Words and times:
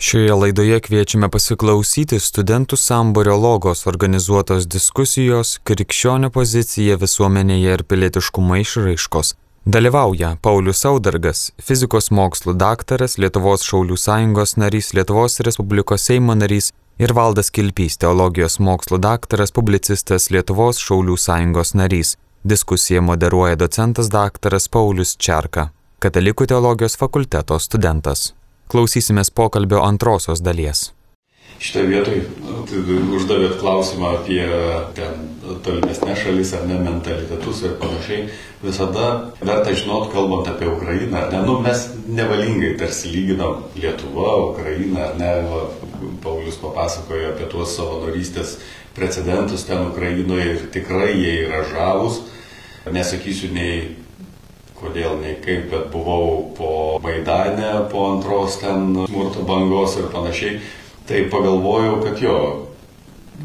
Šioje 0.00 0.32
laidoje 0.32 0.78
kviečiame 0.80 1.28
pasiklausyti 1.28 2.16
studentų 2.24 2.76
samburio 2.80 3.34
logos 3.36 3.82
organizuotos 3.90 4.64
diskusijos 4.74 5.58
Krikščionio 5.68 6.30
pozicija 6.32 6.96
visuomenėje 7.02 7.74
ir 7.76 7.84
pilietiškumo 7.84 8.56
išraiškos. 8.62 9.34
Dalyvauja 9.68 10.30
Paulius 10.40 10.80
Saudargas, 10.86 11.42
fizikos 11.60 12.08
mokslų 12.16 12.56
daktaras, 12.62 13.18
Lietuvos 13.20 13.66
Šaulių 13.68 14.00
sąjungos 14.00 14.56
narys, 14.56 14.94
Lietuvos 14.96 15.36
Respublikos 15.44 16.08
Seimo 16.08 16.32
narys 16.32 16.72
ir 16.96 17.12
Valdas 17.12 17.52
Kilpys, 17.52 18.00
teologijos 18.00 18.56
mokslų 18.56 19.02
daktaras, 19.04 19.52
publicistas, 19.52 20.30
Lietuvos 20.32 20.80
Šaulių 20.80 21.20
sąjungos 21.20 21.76
narys. 21.76 22.16
Diskusiją 22.40 23.04
moderuoja 23.04 23.60
docentas 23.60 24.08
daktaras 24.08 24.72
Paulius 24.72 25.18
Čerka, 25.20 25.68
Katalikų 26.00 26.48
teologijos 26.48 26.96
fakulteto 26.96 27.60
studentas. 27.60 28.30
Klausysimės 28.70 29.32
pokalbio 29.34 29.80
antrosios 29.82 30.42
dalies. 30.46 30.90
Šitą 31.60 31.82
vietoj 31.90 32.20
uždavėt 33.16 33.58
klausimą 33.60 34.14
apie 34.20 34.44
ten 34.96 35.26
tolimesnės 35.64 36.22
šalis 36.22 36.52
ar 36.56 36.62
ne 36.68 36.78
mentalitetus 36.80 37.64
ir 37.66 37.74
panašiai. 37.80 38.28
Visada 38.62 39.08
verta 39.40 39.74
žinot, 39.76 40.08
kalbant 40.14 40.48
apie 40.48 40.68
Ukrainą, 40.70 41.26
ne, 41.32 41.40
nu 41.44 41.58
mes 41.64 41.82
nevalingai 42.08 42.76
tarsi 42.80 43.10
lyginam 43.12 43.64
Lietuvą, 43.76 44.52
Ukrainą, 44.52 45.02
ar 45.08 45.18
ne, 45.18 45.32
va, 45.50 45.64
Paulius 46.22 46.60
papasakojo 46.62 47.32
apie 47.34 47.48
tuos 47.50 47.74
savanorystės 47.76 48.58
precedentus 48.96 49.66
ten 49.68 49.82
Ukrainoje 49.88 50.46
ir 50.54 50.68
tikrai 50.72 51.10
jie 51.16 51.34
yra 51.46 51.64
žavus. 51.72 52.22
Nesakysiu 52.90 53.50
nei 53.52 53.96
kodėl 54.80 55.18
nei 55.20 55.36
kaip, 55.44 55.68
bet 55.72 55.90
buvau 55.92 56.50
po 56.56 56.72
Maidane, 57.04 57.86
po 57.92 58.06
antros 58.14 58.58
ten 58.62 58.92
smurto 59.06 59.44
bangos 59.46 59.98
ir 60.00 60.10
panašiai, 60.12 60.58
tai 61.08 61.26
pagalvojau, 61.32 62.00
kad 62.04 62.20
jo, 62.22 62.36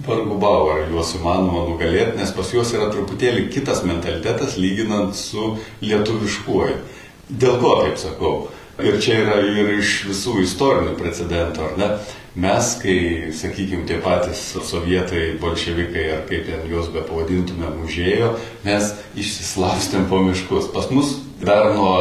vargu 0.05 0.37
bau, 0.39 0.69
ar 0.73 0.89
juos 0.91 1.13
įmanoma 1.15 1.65
nugalėti, 1.69 2.17
nes 2.19 2.33
pas 2.35 2.51
juos 2.51 2.73
yra 2.75 2.89
truputėlį 2.93 3.47
kitas 3.53 3.83
mentalitetas 3.87 4.57
lyginant 4.59 5.15
su 5.15 5.55
lietuviškuoju. 5.83 6.77
Dėl 7.29 7.57
ko 7.61 7.79
taip 7.81 7.97
sakau? 8.01 8.35
Ir 8.83 8.99
čia 9.01 9.21
yra 9.23 9.39
ir 9.39 9.77
iš 9.77 10.01
visų 10.09 10.41
istorinių 10.43 10.97
precedentų, 10.99 11.63
ar 11.69 11.77
ne? 11.79 11.89
Mes, 12.35 12.71
kai, 12.83 13.31
sakykime, 13.31 13.85
tie 13.87 14.01
patys 14.03 14.41
sovietai, 14.67 15.37
bolševikai, 15.39 16.01
ar 16.17 16.25
kaip 16.27 16.43
ten 16.49 16.65
juos 16.67 16.89
be 16.91 16.99
pavadintume, 17.07 17.69
mužėjo, 17.77 18.33
mes 18.65 18.89
išsislapstėm 19.15 20.09
po 20.11 20.19
miškus. 20.25 20.67
Pas 20.75 20.89
mus 20.91 21.13
dar 21.39 21.69
nuo 21.77 21.93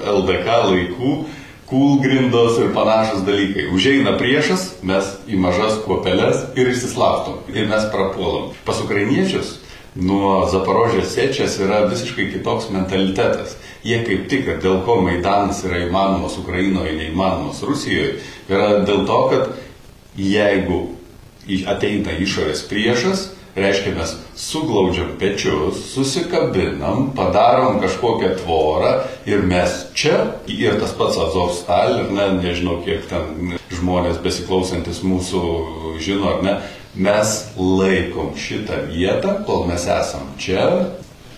LDK 0.00 0.56
laikų 0.70 1.12
kūlgrindos 1.68 2.56
ir 2.62 2.72
panašus 2.72 3.26
dalykai. 3.26 3.66
Užeina 3.76 4.16
priešas, 4.16 4.78
mes 4.86 5.12
į 5.28 5.36
mažas 5.44 5.76
kuopeles 5.84 6.46
ir 6.56 6.72
išsislapstom. 6.72 7.44
Ir 7.52 7.68
mes 7.68 7.84
prapuolam. 7.92 8.54
Pas 8.64 8.80
ukrainiečius 8.80 9.58
nuo 9.96 10.44
Zaporožės 10.52 11.12
sėčias 11.14 11.56
yra 11.60 11.84
visiškai 11.90 12.30
kitoks 12.34 12.68
mentalitetas. 12.72 13.56
Jie 13.86 14.00
kaip 14.06 14.26
tik, 14.30 14.48
dėl 14.62 14.80
ko 14.86 14.98
Maidanas 15.04 15.62
yra 15.66 15.84
įmanomas 15.84 16.36
Ukrainoje, 16.40 16.96
neįmanomas 16.96 17.62
Rusijoje, 17.64 18.16
yra 18.50 18.82
dėl 18.86 19.04
to, 19.08 19.20
kad 19.30 19.54
jeigu 20.16 20.82
ateina 21.70 22.16
išorės 22.18 22.64
priešas, 22.66 23.30
reiškia 23.56 23.94
mes 23.96 24.12
suglaudžiam 24.36 25.14
pečius, 25.20 25.78
susikabinam, 25.94 27.12
padarom 27.16 27.78
kažkokią 27.80 28.34
tvorą 28.42 28.92
ir 29.28 29.46
mes 29.48 29.86
čia, 29.96 30.18
ir 30.50 30.76
tas 30.80 30.92
pats 30.96 31.16
Azovstal, 31.20 32.00
ir 32.02 32.12
ne, 32.12 32.28
nežinau 32.42 32.82
kiek 32.84 33.06
ten 33.08 33.56
žmonės 33.72 34.20
besiklausantis 34.24 35.00
mūsų 35.06 35.42
žino 36.04 36.34
ar 36.34 36.44
ne, 36.44 36.58
mes 36.96 37.34
laikom 37.56 38.36
šitą 38.40 38.86
vietą, 38.90 39.40
kol 39.48 39.64
mes 39.70 39.88
esam 39.88 40.28
čia, 40.40 40.68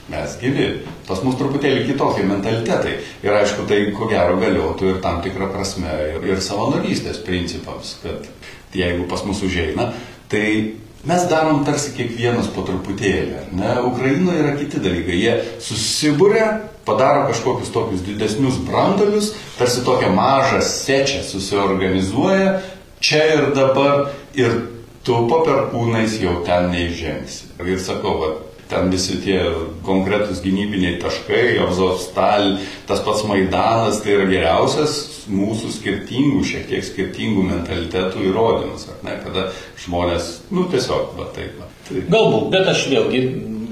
mes 0.08 0.36
gyvi. 0.40 0.68
Pas 1.08 1.20
mus 1.24 1.36
truputėlį 1.38 1.84
kitokie 1.90 2.24
mentalitetai. 2.26 2.94
Ir 3.24 3.34
aišku, 3.34 3.66
tai 3.68 3.80
ko 3.96 4.08
gero 4.10 4.38
galiotų 4.40 4.94
ir 4.94 5.00
tam 5.04 5.20
tikrą 5.24 5.50
prasme 5.52 5.92
ir, 6.14 6.24
ir 6.32 6.42
savanorystės 6.44 7.20
principams, 7.26 7.98
kad 8.02 8.26
jeigu 8.74 9.08
pas 9.08 9.24
mus 9.24 9.42
užeina, 9.42 9.92
tai 10.28 10.74
mes 11.08 11.28
darom 11.30 11.62
tarsi 11.64 11.94
kiekvienas 11.96 12.50
po 12.54 12.64
truputėlį. 12.66 13.48
Ne? 13.56 13.76
Ukrainoje 13.88 14.42
yra 14.42 14.56
kiti 14.58 14.80
dalykai. 14.82 15.20
Jie 15.22 15.36
susibūrė, 15.64 16.44
padaro 16.88 17.26
kažkokius 17.30 17.72
tokius 17.72 18.02
didesnius 18.06 18.58
brandolius, 18.66 19.32
tarsi 19.58 19.84
tokią 19.86 20.10
mažą 20.16 20.60
sečią 20.64 21.22
susiorganizuoja 21.28 22.58
čia 23.00 23.22
ir 23.36 23.46
dabar 23.54 24.10
ir 24.34 24.60
tu 25.06 25.16
po 25.30 25.42
perkūnais 25.46 26.18
jau 26.20 26.40
ten 26.46 26.70
neižengsi. 26.72 27.54
Ir 27.64 27.80
sakau, 27.82 28.18
va, 28.20 28.30
ten 28.68 28.90
visi 28.92 29.18
tie 29.24 29.38
konkretūs 29.86 30.42
gynybiniai 30.44 30.98
taškai, 31.02 31.58
Azovstal, 31.64 32.56
tas 32.88 33.02
pats 33.06 33.24
Maidanas, 33.28 34.02
tai 34.04 34.16
yra 34.18 34.26
geriausias 34.30 34.98
mūsų 35.32 35.72
skirtingų, 35.76 36.42
šiek 36.46 36.68
tiek 36.70 36.84
skirtingų 36.84 37.44
mentalitetų 37.48 38.24
įrodymas, 38.30 38.88
ar 38.92 39.00
ne, 39.06 39.16
kada 39.24 39.48
žmonės, 39.84 40.34
nu 40.54 40.66
tiesiog, 40.72 41.14
va 41.18 41.28
taip. 41.36 41.56
Va. 41.60 41.68
Tai... 41.88 42.04
Galbūt, 42.12 42.50
bet 42.54 42.70
aš 42.72 42.84
vėlgi 42.92 43.22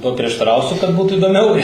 paprieštarausiu, 0.05 0.81
kad 0.81 0.93
būtų 0.97 1.21
įdomiau. 1.21 1.55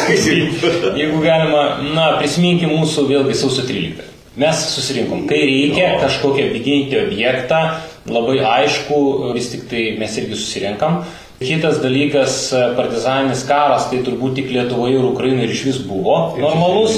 Jeigu 1.00 1.22
galima, 1.22 1.64
na, 1.94 2.12
prisiminkim 2.20 2.74
mūsų 2.74 3.08
vėlgi 3.10 3.38
sausio 3.38 3.66
13. 3.66 4.12
Mes 4.36 4.64
susirinkom, 4.68 5.24
kai 5.30 5.38
reikia 5.48 5.94
kažkokią 6.02 6.50
vidinį 6.52 6.98
objektą, 7.06 7.60
labai 8.04 8.36
aišku, 8.44 8.98
vis 9.32 9.48
tik 9.54 9.64
tai 9.70 9.86
mes 10.00 10.18
irgi 10.20 10.36
susirinkam. 10.36 11.06
Kitas 11.38 11.82
dalykas, 11.82 12.52
e, 12.52 12.60
partizaninis 12.78 13.42
karas, 13.44 13.90
tai 13.90 13.98
turbūt 14.06 14.38
tik 14.38 14.48
Lietuvoje 14.54 14.94
ir 14.96 15.04
Ukrainoje 15.04 15.44
ir 15.44 15.52
iš 15.52 15.64
vis 15.66 15.80
buvo 15.84 16.14
normalus. 16.40 16.96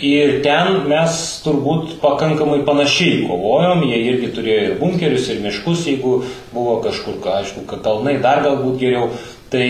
Ir 0.00 0.38
ten 0.46 0.86
mes 0.88 1.18
turbūt 1.44 1.98
pakankamai 2.00 2.62
panašiai 2.64 3.26
kovojom, 3.28 3.84
jie 3.84 3.98
irgi 4.06 4.30
turėjo 4.38 4.62
ir 4.70 4.78
bunkerius, 4.80 5.28
ir 5.28 5.44
miškus, 5.44 5.84
jeigu 5.90 6.14
buvo 6.54 6.78
kažkur, 6.86 7.20
aišku, 7.42 7.66
kalnai 7.74 8.16
dar 8.24 8.40
galbūt 8.46 8.80
geriau. 8.80 9.10
Tai 9.52 9.66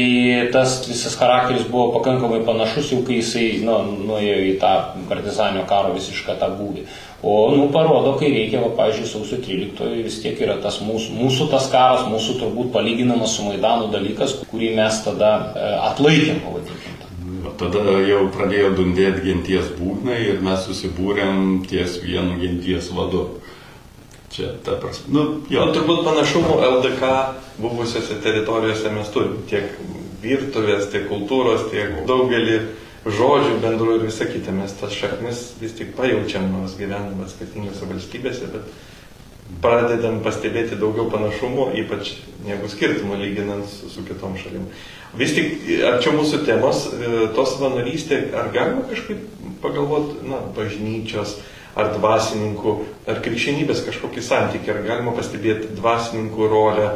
tas 0.54 0.78
visas 0.86 1.16
charakteris 1.18 1.66
buvo 1.68 1.90
pakankamai 1.98 2.38
panašus, 2.46 2.92
jau 2.94 3.02
kai 3.04 3.18
jisai 3.18 3.48
nu, 3.66 3.74
nuėjo 4.06 4.38
į 4.46 4.54
tą 4.62 4.70
partizaninio 5.10 5.66
karo 5.68 5.90
visišką 5.98 6.38
tą 6.40 6.48
būdį. 6.54 6.86
O, 7.24 7.54
nu, 7.56 7.70
parodo, 7.72 8.18
kai 8.20 8.28
reikia, 8.28 8.60
va, 8.60 8.68
pavyzdžiui, 8.76 9.06
sausio 9.08 9.38
13 9.40 10.02
vis 10.04 10.18
tiek 10.20 10.40
yra 10.44 10.58
tas 10.60 10.76
mūsų, 10.84 11.14
mūsų 11.16 11.46
tas 11.54 11.70
karas, 11.72 12.04
mūsų 12.10 12.34
turbūt 12.42 12.68
palyginamas 12.74 13.38
su 13.38 13.46
Maidanu 13.46 13.88
dalykas, 13.94 14.34
kurį 14.50 14.74
mes 14.76 14.98
tada 15.06 15.30
e, 15.56 15.70
atlaikėm, 15.86 16.42
pavadinkime. 16.44 17.00
Tada 17.60 17.96
jau 18.04 18.26
pradėjo 18.34 18.74
dundėti 18.76 19.24
genties 19.24 19.72
būgnai 19.78 20.18
ir 20.26 20.44
mes 20.44 20.68
susibūrėm 20.68 21.62
ties 21.70 21.96
vienu 22.02 22.36
genties 22.42 22.92
vadu. 22.92 23.24
Čia 24.34 24.52
ta 24.66 24.76
prasme. 24.82 25.14
Nu, 25.14 25.24
jo. 25.48 25.64
Nu, 25.64 25.72
turbūt 25.78 26.04
panašumų 26.04 26.60
LDK 26.68 27.10
buvusiose 27.62 28.20
teritorijose 28.20 28.92
mes 28.92 29.12
turim 29.14 29.38
tiek 29.48 29.78
virtuvės, 30.24 30.90
tiek 30.92 31.08
kultūros, 31.08 31.70
tiek 31.72 32.02
daugelį 32.08 32.58
žodžių 33.04 33.60
bendrų 33.62 33.98
ir 33.98 34.06
visą 34.08 34.26
kitą. 34.30 34.54
Mes 34.56 34.72
tas 34.80 34.94
šaknis 34.96 35.46
vis 35.60 35.76
tik 35.76 35.94
pajaučiam, 35.98 36.48
nors 36.52 36.76
gyvename 36.78 37.28
skirtingose 37.28 37.88
valstybėse, 37.90 38.48
bet 38.52 38.68
pradedam 39.64 40.22
pastebėti 40.24 40.78
daugiau 40.80 41.10
panašumų, 41.12 41.70
ypač 41.84 42.14
negu 42.46 42.68
skirtumų 42.72 43.18
lyginant 43.20 43.68
su, 43.68 43.90
su 43.92 44.04
kitom 44.08 44.38
šalim. 44.40 44.68
Vis 45.18 45.34
tik, 45.36 45.58
arčiau 45.86 46.14
mūsų 46.16 46.42
temos, 46.48 46.86
e, 46.90 47.26
tos 47.36 47.54
savanorystė, 47.54 48.20
ar 48.34 48.48
galima 48.54 48.86
kažkaip 48.88 49.20
pagalvoti, 49.62 50.24
na, 50.28 50.40
bažnyčios, 50.56 51.38
ar 51.78 51.92
dvasininkų, 51.96 52.74
ar 53.10 53.20
krikščionybės 53.22 53.84
kažkokį 53.86 54.24
santykį, 54.24 54.72
ar 54.72 54.82
galima 54.86 55.14
pastebėti 55.16 55.74
dvasininkų 55.76 56.48
rolę, 56.50 56.88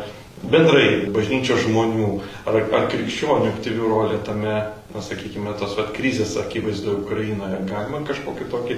bendrai 0.43 1.09
bažnyčios 1.15 1.65
žmonių, 1.67 2.11
ar, 2.47 2.61
ar 2.63 2.91
krikščionių 2.91 3.53
aktyvių 3.57 3.93
rolę 3.93 4.21
tame 4.27 4.59
na, 4.95 5.03
sakykime, 5.05 5.53
tos 5.61 5.77
vat, 5.79 5.93
krizės 5.97 6.37
akivaizdoje 6.41 7.03
Ukrainoje. 7.03 7.61
Galima 7.69 8.01
kažkokį 8.09 8.49
tokį, 8.53 8.77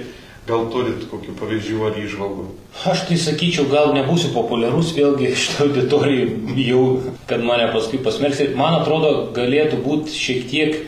gal 0.49 0.65
turit 0.73 1.05
kokių 1.11 1.35
pavyzdžių 1.39 1.83
ar 1.87 1.99
išvalgų? 2.01 2.47
Aš 2.91 3.05
tai 3.09 3.19
sakyčiau, 3.21 3.67
gal 3.71 3.93
nebūsiu 3.95 4.33
populiarus, 4.35 4.93
vėlgi 4.97 5.31
šitą 5.43 5.69
auditoriją 5.69 6.57
jau, 6.65 6.81
kad 7.29 7.45
mane 7.45 7.69
paskui 7.75 8.01
pasmerksi. 8.03 8.51
Man 8.59 8.81
atrodo, 8.81 9.29
galėtų 9.35 9.79
būti 9.85 10.17
šiek 10.17 10.49
tiek 10.51 10.81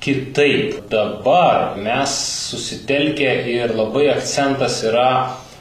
kitaip. 0.00 0.80
Dabar 0.92 1.76
mes 1.76 2.16
susitelkę 2.50 3.34
ir 3.52 3.76
labai 3.76 4.08
akcentas 4.14 4.80
yra 4.88 5.10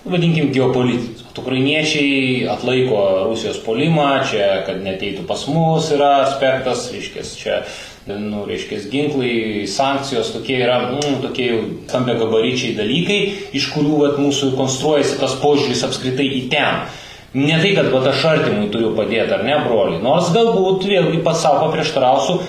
vadinkim, 0.06 0.54
geopolitinis. 0.56 1.26
Ukrainiečiai 1.40 2.48
atlaiko 2.52 2.98
Rusijos 3.30 3.62
polimą, 3.64 4.26
čia, 4.28 4.64
kad 4.68 4.82
neteitų 4.84 5.24
pas 5.30 5.46
mus 5.48 5.88
yra 5.96 6.26
aspektas, 6.26 6.90
reiškia, 6.92 7.24
čia 7.24 7.60
nu, 8.08 8.46
reiškia, 8.48 8.80
ginklai, 8.92 9.66
sankcijos, 9.68 10.32
tokie 10.34 10.58
yra, 10.64 10.80
mm, 10.94 11.20
tokie 11.26 11.50
jau 11.50 11.60
stambia 11.88 12.16
gabaričiai 12.22 12.78
dalykai, 12.78 13.20
iš 13.58 13.70
kurių 13.74 14.00
vat, 14.04 14.18
mūsų 14.22 14.54
konstruojasi 14.58 15.20
tas 15.20 15.36
požiūris 15.44 15.84
apskritai 15.90 16.30
į 16.40 16.42
ten. 16.54 16.88
Ne 17.38 17.60
tai, 17.62 17.76
kad 17.78 17.92
vat, 17.94 18.08
aš 18.10 18.26
artimui 18.26 18.72
turiu 18.74 18.96
padėti, 18.98 19.36
ar 19.36 19.46
ne, 19.46 19.60
broli. 19.68 20.00
Nors 20.02 20.32
galbūt 20.34 20.88
vėlgi 20.90 21.22
pats 21.26 21.44
savo 21.46 21.68
paprieštarausiu, 21.68 22.40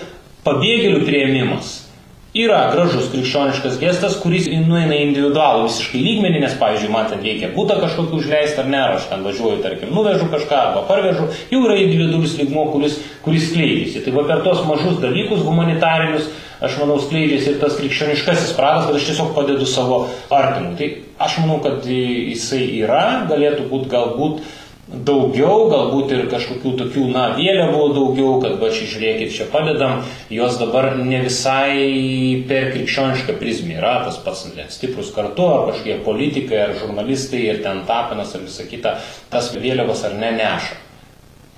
pabėgėlių 0.47 1.05
prieimimas 1.05 1.90
yra 2.37 2.61
gražus 2.71 3.09
krikščioniškas 3.11 3.79
gestas, 3.81 4.15
kuris 4.23 4.47
nueina 4.51 4.95
individualų 5.03 5.65
visiškai 5.67 6.03
lygmenį, 6.05 6.43
nes, 6.45 6.55
pavyzdžiui, 6.61 6.91
man 6.93 7.09
ten 7.11 7.25
reikia 7.27 7.51
būtą 7.57 7.81
kažkokį 7.83 8.21
užleisti 8.21 8.63
ar 8.63 8.69
ne, 8.71 8.79
ar 8.79 8.95
aš 8.99 9.09
ten 9.11 9.25
važiuoju, 9.27 9.63
tarkim, 9.65 9.91
nuvežu 9.95 10.29
kažką 10.31 10.61
arba 10.61 10.85
parvežu, 10.87 11.27
jau 11.51 11.65
yra 11.67 11.81
individualus 11.83 12.37
lygmo, 12.39 12.69
kuris, 12.71 13.01
kuris 13.25 13.51
skleidžiasi. 13.51 14.05
Tai 14.07 14.15
va 14.15 14.29
per 14.31 14.45
tos 14.47 14.63
mažus 14.69 15.03
dalykus 15.03 15.43
humanitarinius, 15.47 16.31
aš 16.63 16.79
manau, 16.79 17.01
skleidžiasi 17.03 17.55
ir 17.55 17.61
tas 17.65 17.79
krikščioniškasis 17.81 18.55
pradas, 18.55 18.87
kad 18.87 19.01
aš 19.01 19.11
tiesiog 19.11 19.35
padedu 19.35 19.67
savo 19.67 20.05
artimui. 20.31 20.77
Tai 20.79 20.91
aš 21.27 21.41
manau, 21.43 21.59
kad 21.67 21.83
jisai 21.89 22.63
yra, 22.79 23.05
galėtų 23.31 23.67
būti 23.73 23.91
galbūt 23.91 24.45
daugiau, 24.91 25.69
galbūt 25.71 26.11
ir 26.15 26.25
kažkokių 26.31 26.73
tokių, 26.81 27.05
na, 27.15 27.29
vėliavų 27.37 27.83
daugiau, 27.95 28.33
kad 28.43 28.57
va 28.59 28.71
čia 28.75 28.89
žiūrėkit, 28.91 29.33
čia 29.37 29.47
padedam, 29.53 30.03
jos 30.33 30.59
dabar 30.59 30.97
ne 30.99 31.21
visai 31.23 32.43
per 32.51 32.73
krikščionišką 32.75 33.37
prizmę 33.39 33.79
yra 33.79 34.01
tas 34.07 34.19
pats 34.25 34.49
stiprus 34.75 35.13
kartu, 35.15 35.47
ar 35.47 35.71
kažkokie 35.71 36.01
politikai, 36.07 36.59
ar 36.65 36.77
žurnalistai, 36.81 37.45
ir 37.53 37.63
ten 37.63 37.85
tapinas, 37.87 38.35
ar 38.35 38.43
visa 38.47 38.67
kita, 38.67 38.97
tas 39.31 39.53
vėliavas 39.55 40.03
ar 40.09 40.19
ne 40.19 40.33
neša. 40.41 40.81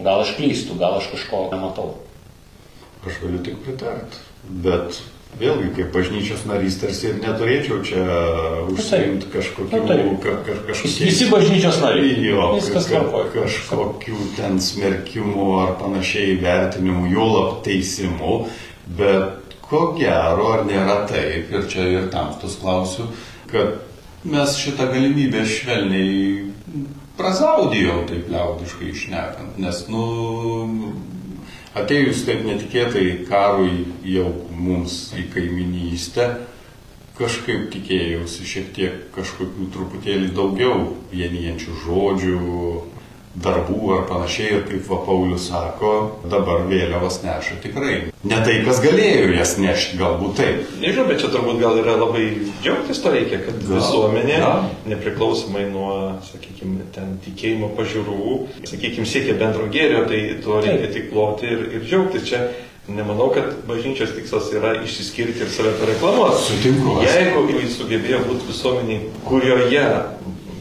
Gal 0.02 0.25
aš 0.25 0.37
klystu, 0.37 0.76
gal 0.81 0.99
aš 0.99 1.08
kažko 1.14 1.46
nematau. 1.52 1.94
Aš 3.06 3.19
galiu 3.23 3.40
tik 3.44 3.58
pritarti, 3.64 4.20
bet 4.62 5.00
Vėlgi, 5.40 5.70
kaip 5.79 5.94
bažnyčios 5.94 6.43
narys, 6.44 6.75
tarsi 6.82 7.08
ir 7.08 7.20
neturėčiau 7.23 7.79
čia 7.87 8.02
užsiimti 8.69 9.31
kažkokių... 9.32 9.79
Nu, 9.88 10.17
ka, 10.20 10.34
ka, 10.44 10.56
kažkokių 10.69 11.06
Visi 11.08 11.29
bažnyčios 11.32 11.79
nariai. 11.81 12.19
Jo, 12.26 12.50
Viskas 12.58 12.90
ka, 12.90 13.00
ka, 13.08 13.23
kažkokių 13.38 14.26
ten 14.37 14.61
smerkimų 14.61 15.46
ar 15.62 15.73
panašiai 15.81 16.37
vertinimų, 16.43 17.06
jo 17.14 17.31
lab 17.32 17.55
teisimų, 17.64 18.34
bet 19.00 19.56
ko 19.64 19.87
gero, 19.96 20.50
ar 20.52 20.67
nėra 20.69 21.00
taip, 21.08 21.49
ir 21.49 21.64
čia 21.73 21.88
ir 21.88 22.11
tamstus 22.12 22.58
klausiu, 22.61 23.08
kad 23.49 23.81
mes 24.29 24.58
šitą 24.61 24.90
galimybę 24.93 25.46
švelniai 25.49 26.50
prazaudijom, 27.17 28.05
taip 28.11 28.29
liaudiškai 28.32 28.93
išnekant, 28.93 29.56
nes, 29.64 29.87
nu, 29.88 30.05
Atėjus 31.73 32.27
taip 32.27 32.43
netikėtai 32.45 33.23
karui 33.25 33.87
jau 34.05 34.27
mums 34.53 34.97
į 35.17 35.23
kaiminystę, 35.33 36.27
kažkaip 37.17 37.71
tikėjausi 37.73 38.45
šiek 38.45 38.67
tiek 38.77 38.99
kažkokių 39.15 39.71
truputėlį 39.73 40.35
daugiau 40.37 40.91
vienijančių 41.15 41.77
žodžių, 41.87 42.43
darbų 43.32 43.93
ar 43.96 44.02
panašiai 44.11 44.58
ir 44.58 44.64
kaip 44.69 44.88
va 44.90 44.99
Paulius 45.06 45.46
sako, 45.49 45.93
dabar 46.29 46.67
vėliavas 46.69 47.23
neša 47.25 47.58
tikrai. 47.64 47.94
Ne 48.29 48.40
tai, 48.44 48.58
kas 48.67 48.82
galėjo 48.84 49.31
jas 49.32 49.55
nešti, 49.61 49.96
galbūt 50.00 50.37
taip. 50.40 50.75
Nežinau, 50.82 51.06
bet 51.08 51.23
čia 51.23 51.31
turbūt 51.32 51.62
gal 51.62 51.79
yra 51.81 51.96
labai 51.96 52.26
džiaugtis 52.62 53.00
to 53.02 53.14
reikia, 53.14 53.40
kad 53.46 53.56
gal, 53.62 53.79
visuomenė, 53.79 54.37
gal. 54.44 54.67
nepriklausomai 54.93 55.64
nuo, 55.73 55.94
sakykime, 56.29 56.84
ten 56.94 57.17
tikėjimo 57.25 57.73
pažiūrų, 57.79 58.34
sakykime, 58.69 59.08
siekia 59.08 59.38
bendro 59.40 59.70
gėrio, 59.73 60.05
tai 60.11 60.20
to 60.44 60.61
reikia 60.67 60.93
tik 60.93 61.08
ploti 61.14 61.49
ir, 61.49 61.64
ir 61.79 61.88
džiaugtis. 61.88 62.29
Čia 62.29 62.44
Nemanau, 62.90 63.29
kad 63.31 63.61
bažnyčios 63.69 64.11
tikslas 64.11 64.49
yra 64.50 64.73
išsiskirti 64.82 65.44
ir 65.44 65.50
save 65.55 65.70
pareklamuoti. 65.79 66.40
Sutinku. 66.49 66.96
Jeigu 67.06 67.44
jis 67.61 67.76
sugebėjo 67.79 68.19
būti 68.26 68.49
visuomeniai, 68.49 69.05
kurioje 69.23 69.84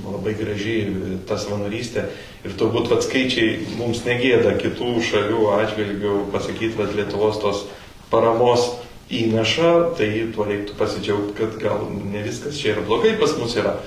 labai 0.06 0.36
gražiai 0.38 1.11
ta 1.28 1.38
savanorystė. 1.42 2.08
Ir 2.46 2.56
turbūt, 2.58 2.90
kad 2.92 3.06
skaičiai 3.06 3.76
mums 3.80 4.04
negėda 4.08 4.56
kitų 4.60 4.96
šalių 5.08 5.46
atžvilgių 5.60 6.16
pasakyti, 6.34 6.74
kad 6.80 6.96
Lietuvos 6.98 7.40
tos 7.44 7.66
paramos 8.12 8.72
įnaša, 9.12 9.72
tai 10.00 10.10
tuo 10.36 10.48
reiktų 10.48 10.76
pasidžiaugti, 10.80 11.36
kad 11.38 11.56
gal 11.62 11.86
ne 11.92 12.24
viskas 12.26 12.60
čia 12.60 12.76
yra 12.76 12.86
blogai, 12.88 13.16
pas 13.20 13.36
mus 13.40 13.56
yra. 13.60 13.78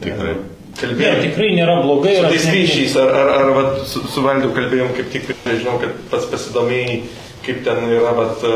Tikrai. 0.00 0.36
Kalbėjom. 0.80 1.16
Ne, 1.16 1.24
tikrai 1.26 1.48
nėra 1.56 1.80
blogai. 1.82 2.14
Su 2.20 2.28
tais 2.30 2.44
skaičiais, 2.46 2.92
ar, 3.00 3.10
ar, 3.10 3.30
ar, 3.34 3.48
ar 3.58 3.80
su, 3.90 4.04
su 4.08 4.22
valdu 4.24 4.52
kalbėjom 4.54 4.92
kaip 4.96 5.08
tik, 5.12 5.32
nežinau, 5.48 5.80
kad 5.82 5.96
pats 6.12 6.28
pasidomėjai, 6.30 7.00
kaip 7.46 7.64
ten 7.66 7.88
yra, 7.90 8.12
bet 8.16 8.46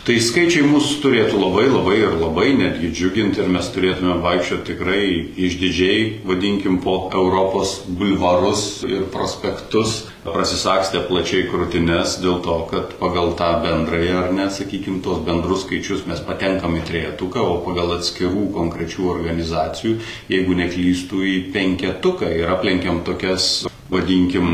Tai 0.00 0.14
skaičiai 0.16 0.64
mūsų 0.64 0.94
turėtų 1.02 1.36
labai 1.36 1.66
labai 1.68 1.96
ir 2.00 2.14
labai 2.16 2.46
netgi 2.56 2.88
džiuginti 2.96 3.42
ir 3.42 3.50
mes 3.52 3.66
turėtume 3.74 4.14
vaikščioti 4.24 4.64
tikrai 4.70 5.02
išdidžiai, 5.46 5.98
vadinkim, 6.24 6.78
po 6.80 6.94
Europos 7.12 7.74
bulvarus 8.00 8.62
ir 8.88 9.04
prospektus, 9.12 10.06
prasisakstę 10.24 11.02
plačiai 11.04 11.44
krūtinės 11.52 12.16
dėl 12.24 12.40
to, 12.46 12.56
kad 12.72 12.96
pagal 13.02 13.34
tą 13.36 13.50
bendrąją 13.60 14.16
ar 14.22 14.32
net, 14.38 14.56
sakykim, 14.56 15.02
tos 15.04 15.20
bendrus 15.28 15.66
skaičius 15.66 16.06
mes 16.08 16.24
patenkam 16.24 16.80
į 16.80 16.86
trejetuką, 16.88 17.44
o 17.44 17.60
pagal 17.68 17.98
atskirų 17.98 18.48
konkrečių 18.56 19.04
organizacijų, 19.18 19.98
jeigu 20.32 20.56
neklystų 20.64 21.26
į 21.28 21.36
penketuką 21.52 22.32
ir 22.40 22.56
aplenkiam 22.56 23.04
tokias 23.04 23.68
vadinkim, 23.90 24.46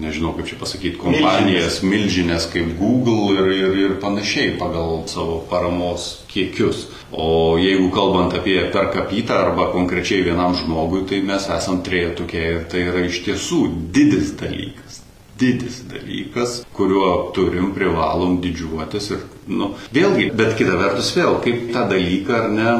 nežinau 0.00 0.34
kaip 0.36 0.50
čia 0.50 0.58
pasakyti, 0.60 0.98
kompanijas 1.00 1.80
milžinės 1.86 2.48
kaip 2.52 2.74
Google 2.76 3.32
ir, 3.38 3.50
ir, 3.56 3.76
ir 3.84 3.94
panašiai 4.02 4.56
pagal 4.60 5.06
savo 5.10 5.40
paramos 5.50 6.26
kiekius. 6.30 6.86
O 7.12 7.56
jeigu 7.60 7.88
kalbant 7.92 8.34
apie 8.36 8.58
per 8.72 8.90
kapitą 8.92 9.38
arba 9.40 9.70
konkrečiai 9.72 10.24
vienam 10.26 10.56
žmogui, 10.56 11.06
tai 11.08 11.22
mes 11.24 11.48
esam 11.56 11.80
trejetukė 11.84 12.42
ir 12.54 12.66
tai 12.72 12.86
yra 12.90 13.04
iš 13.08 13.22
tiesų 13.26 13.62
didis 13.96 14.34
dalykas. 14.40 15.00
Didis 15.40 15.80
dalykas, 15.88 16.58
kuriuo 16.76 17.32
turim, 17.34 17.72
privalom 17.74 18.36
didžiuotis 18.44 19.08
ir, 19.16 19.22
nu, 19.48 19.72
vėlgi, 19.92 20.28
bet 20.36 20.52
kita 20.60 20.76
vertus 20.78 21.14
vėl, 21.16 21.40
kaip 21.44 21.72
tą 21.72 21.86
dalyką 21.90 22.36
ar 22.36 22.52
ne, 22.52 22.74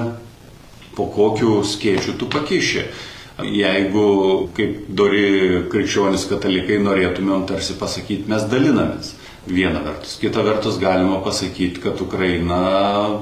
po 0.92 1.08
kokiu 1.08 1.62
skėčiu 1.64 2.14
tu 2.20 2.28
pakiši 2.28 2.84
jeigu 3.40 4.06
kaip 4.56 4.86
dori 4.88 5.64
krikščionis 5.72 6.28
katalikai 6.30 6.78
norėtumėm 6.84 7.46
tarsi 7.48 7.78
pasakyti, 7.80 8.28
mes 8.30 8.48
dalinamės. 8.52 9.16
Viena 9.42 9.80
vertus. 9.82 10.20
Kita 10.22 10.38
vertus 10.46 10.76
galima 10.78 11.16
pasakyti, 11.18 11.80
kad 11.82 11.98
Ukraina, 11.98 13.18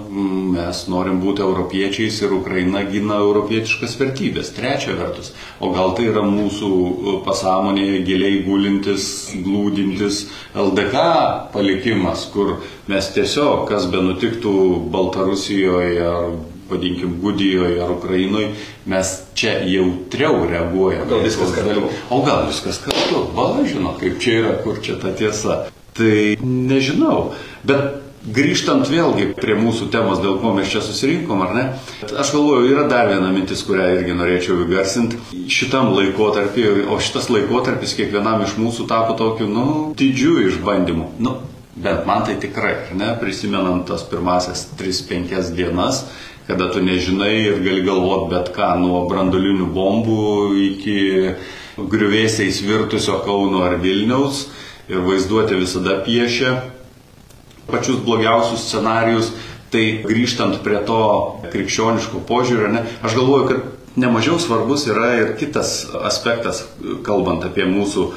mes 0.53 0.83
norim 0.93 1.17
būti 1.23 1.41
europiečiais 1.41 2.19
ir 2.21 2.35
Ukraina 2.37 2.83
gina 2.85 3.17
europietiškas 3.25 3.97
vertybės. 3.97 4.51
Trečia 4.53 4.99
vertus. 4.99 5.33
O 5.65 5.73
gal 5.73 5.95
tai 5.97 6.11
yra 6.11 6.21
mūsų 6.29 6.69
e, 6.69 7.17
pasąmonėje 7.25 8.05
giliai 8.05 8.43
gulintis, 8.45 9.09
glūdintis 9.33 10.27
LDK 10.53 11.07
palikimas, 11.57 12.29
kur 12.35 12.59
mes 12.93 13.09
tiesiog, 13.17 13.65
kas 13.73 13.89
be 13.89 14.05
nutiktų 14.05 14.53
Baltarusijoje 14.93 16.05
ar 16.05 16.35
vadinkim, 16.71 17.17
Gudijoje 17.23 17.81
ar 17.83 17.91
Ukrainoje, 17.95 18.53
mes 18.87 19.15
čia 19.39 19.59
jautriau 19.69 20.45
reaguojame. 20.51 21.09
Gal 21.11 21.25
viskas 21.27 21.55
kartu. 21.57 21.89
O 22.11 22.23
gal 22.27 22.47
viskas 22.49 22.83
kartu. 22.85 23.25
Bala 23.37 23.67
žino, 23.67 23.97
kaip 24.01 24.21
čia 24.23 24.39
yra, 24.43 24.55
kur 24.65 24.81
čia 24.83 24.99
ta 25.03 25.15
tiesa. 25.17 25.65
Tai 25.97 26.15
nežinau. 26.45 27.33
Bet 27.67 28.01
grįžtant 28.21 28.89
vėlgi 28.91 29.31
prie 29.39 29.57
mūsų 29.57 29.89
temos, 29.93 30.21
dėl 30.21 30.39
ko 30.43 30.53
mes 30.57 30.69
čia 30.71 30.83
susirinkom, 30.85 31.43
ar 31.45 31.55
ne? 31.57 31.65
Aš 32.05 32.35
galvoju, 32.37 32.69
yra 32.75 32.87
dar 32.91 33.09
viena 33.09 33.31
mintis, 33.33 33.63
kurią 33.67 33.87
irgi 33.97 34.17
norėčiau 34.17 34.61
įgarsinti. 34.67 35.21
Šitam 35.51 35.95
laikotarpiu, 35.97 36.91
o 36.93 37.01
šitas 37.01 37.31
laikotarpis 37.33 37.97
kiekvienam 37.99 38.45
iš 38.45 38.59
mūsų 38.61 38.89
tapo 38.91 39.17
tokiu, 39.19 39.49
nu, 39.51 39.67
didžiu 39.97 40.37
išbandymu. 40.51 41.15
Nu, 41.23 41.39
bent 41.81 42.05
man 42.09 42.27
tai 42.29 42.37
tikrai, 42.41 42.75
ne? 42.97 43.15
Prisimenant 43.21 43.87
tas 43.89 44.05
pirmasias 44.09 44.67
3-5 44.79 45.55
dienas, 45.57 46.05
kada 46.51 46.71
tu 46.75 46.83
nežinai 46.83 47.33
ir 47.47 47.63
gali 47.63 47.87
galvoti 47.87 48.35
bet 48.35 48.51
ką, 48.57 48.75
nuo 48.83 49.05
brandolinių 49.11 49.71
bombų 49.71 50.27
iki 50.67 50.99
griuvėsiais 51.79 52.61
virtusio 52.67 53.21
Kauno 53.25 53.63
ar 53.69 53.79
Vilniaus 53.81 54.49
ir 54.91 55.07
vaizduoti 55.07 55.57
visada 55.63 56.01
piešia 56.05 56.59
pačius 57.71 58.01
blogiausius 58.03 58.67
scenarius, 58.67 59.31
tai 59.71 60.03
grįžtant 60.03 60.59
prie 60.65 60.81
to 60.87 61.03
krikščioniško 61.53 62.25
požiūrio, 62.27 62.73
ne, 62.75 62.83
aš 63.07 63.15
galvoju, 63.15 63.47
kad 63.47 64.01
nemažiau 64.01 64.39
svarbus 64.43 64.87
yra 64.91 65.13
ir 65.21 65.33
kitas 65.39 65.85
aspektas, 66.07 66.65
kalbant 67.07 67.47
apie 67.47 67.67
mūsų 67.71 68.09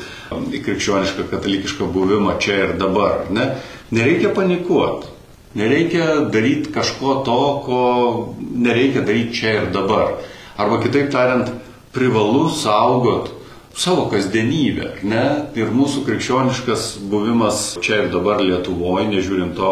krikščionišką 0.66 1.28
katalikišką 1.30 1.90
buvimą 1.94 2.38
čia 2.42 2.60
ir 2.68 2.78
dabar. 2.82 3.28
Ne? 3.34 3.54
Nereikia 3.94 4.34
panikuoti. 4.34 5.13
Nereikia 5.56 6.30
daryti 6.34 6.72
kažko 6.74 7.20
to, 7.26 7.40
ko 7.66 7.80
nereikia 8.40 9.04
daryti 9.06 9.38
čia 9.38 9.54
ir 9.62 9.70
dabar. 9.74 10.18
Arba 10.58 10.80
kitaip 10.82 11.12
tariant, 11.14 11.52
privalu 11.94 12.50
saugot 12.50 13.30
savo 13.78 14.08
kasdienybę, 14.10 15.04
ne? 15.06 15.26
Ir 15.58 15.70
mūsų 15.74 16.04
krikščioniškas 16.08 16.88
buvimas 17.10 17.74
čia 17.82 18.04
ir 18.04 18.12
dabar 18.14 18.42
Lietuvoje, 18.42 19.08
nežiūrint 19.10 19.56
to, 19.58 19.72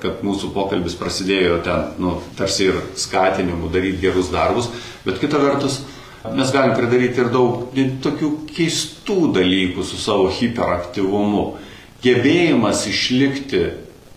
kad 0.00 0.20
mūsų 0.24 0.52
pokalbis 0.52 0.96
prasidėjo 0.98 1.60
ten, 1.64 1.92
nu, 2.00 2.18
tarsi 2.38 2.70
ir 2.70 2.80
skatinimu 3.00 3.70
daryti 3.72 4.02
gerus 4.04 4.30
darbus, 4.32 4.68
bet 5.04 5.20
kita 5.22 5.40
vertus, 5.40 5.82
mes 6.24 6.52
galim 6.52 6.76
pridaryti 6.76 7.20
ir 7.20 7.30
daug 7.32 7.76
tokių 8.04 8.30
keistų 8.48 9.32
dalykų 9.36 9.84
su 9.84 10.00
savo 10.00 10.30
hiperaktyvumu. 10.32 11.44
Gebėjimas 12.04 12.84
išlikti 12.88 13.62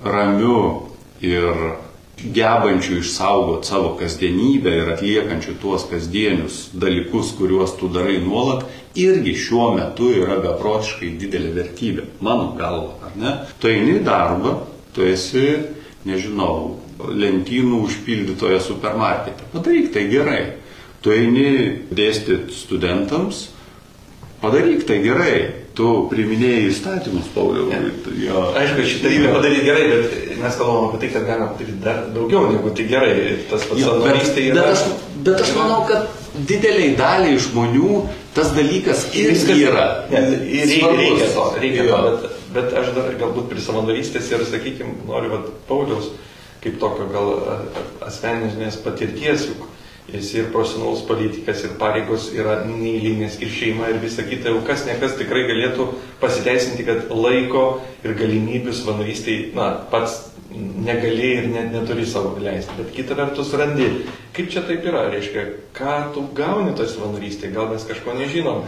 ramiu 0.03 0.87
ir 1.21 1.77
gebančių 2.17 2.97
išsaugoti 3.01 3.69
savo 3.69 3.91
kasdienybę 4.00 4.74
ir 4.79 4.89
atliekančių 4.95 5.53
tuos 5.62 5.86
kasdienius 5.89 6.71
dalykus, 6.74 7.36
kuriuos 7.38 7.75
tu 7.77 7.89
darai 7.93 8.17
nuolat, 8.24 8.65
irgi 8.97 9.36
šiuo 9.38 9.69
metu 9.77 10.09
yra 10.17 10.39
beprotiškai 10.41 11.13
didelė 11.21 11.53
vertybė, 11.59 12.07
mano 12.25 12.55
galva, 12.57 12.97
ar 13.05 13.17
ne? 13.21 13.33
Tu 13.62 13.69
eini 13.69 14.00
į 14.00 14.05
darbą, 14.07 14.55
tu 14.95 15.05
esi, 15.05 15.45
nežinau, 16.09 16.79
lentynų 16.97 17.83
užpildytoje 17.86 18.59
supermarkete. 18.65 19.45
Padaryk 19.53 19.91
tai 19.93 20.07
gerai. 20.09 20.41
Tu 21.05 21.13
eini 21.13 21.50
dėstyti 21.93 22.55
studentams, 22.57 23.47
padaryk 24.41 24.88
tai 24.89 25.03
gerai. 25.05 25.38
Tu 25.77 25.88
priminėjai 26.10 26.62
įstatymus, 26.72 27.27
Pauliau. 27.36 27.67
Ja. 28.17 28.46
Aišku, 28.63 28.86
šitą 28.89 29.12
reikia 29.12 29.34
padaryti 29.36 29.65
gerai, 29.67 29.84
bet 29.91 30.39
mes 30.41 30.55
kalbam 30.57 30.88
apie 30.88 31.01
tai, 31.03 31.10
kad 31.13 31.27
galima 31.27 31.51
padaryti 31.51 31.84
dar 31.84 32.00
daugiau 32.15 32.48
negu 32.50 32.72
tai 32.74 32.88
gerai. 32.89 33.12
Tas 33.51 33.67
pats 33.69 33.84
savanorystė 33.84 34.48
yra. 34.48 34.63
Bet 34.63 34.72
aš, 34.72 34.88
bet 35.27 35.43
aš 35.46 35.53
manau, 35.60 35.84
kad 35.89 36.10
dideliai 36.50 36.96
daliai 36.98 37.38
žmonių 37.46 37.91
tas 38.34 38.50
dalykas 38.57 39.05
irgi 39.17 39.60
yra. 39.67 39.86
Ne, 40.10 40.25
reikia, 40.41 40.89
reikia 40.98 41.29
to, 41.36 41.48
reikia 41.62 41.88
to, 41.91 42.01
bet 42.10 42.38
Bet 42.57 42.72
aš 42.79 42.93
dar 42.96 43.12
galbūt 43.19 43.50
prie 43.51 43.62
savanorystės 43.62 44.31
ir, 44.31 44.43
sakykime, 44.48 45.03
noriu, 45.05 45.34
kad 45.36 45.50
Pauliaus 45.67 46.13
kaip 46.63 46.79
tokio 46.81 47.05
gal 47.12 47.27
asmeninės 48.07 48.79
patirties, 48.81 49.50
juk 49.51 49.67
jis 50.07 50.29
ir 50.37 50.47
profesionalus 50.53 51.03
politikas, 51.07 51.65
ir 51.67 51.75
pareigos 51.79 52.29
yra 52.35 52.61
neįlinės, 52.67 53.41
ir 53.43 53.51
šeima, 53.51 53.89
ir 53.91 53.99
visa 54.03 54.23
kita, 54.27 54.53
jau 54.53 54.63
kas 54.67 54.85
nekas 54.87 55.17
tikrai 55.19 55.43
galėtų 55.49 55.89
pasiteisinti, 56.21 56.85
kad 56.87 57.11
laiko 57.11 57.65
ir 58.05 58.15
galimybių 58.17 58.75
savanorystėj, 58.75 59.41
na, 59.57 59.73
pats 59.91 60.21
negali 60.57 61.33
ir 61.41 61.47
net 61.51 61.73
neturi 61.73 62.05
savo 62.07 62.37
leisti. 62.39 62.71
Bet 62.79 62.93
kita 62.95 63.17
vertus 63.19 63.51
randi, 63.59 63.89
kaip 64.35 64.51
čia 64.53 64.63
taip 64.67 64.85
yra, 64.87 65.07
reiškia, 65.11 65.43
ką 65.75 65.97
tu 66.15 66.23
gauni 66.37 66.75
toj 66.77 66.87
savanorystėje, 66.93 67.53
gal 67.55 67.67
mes 67.73 67.83
kažko 67.87 68.15
nežinom, 68.17 68.63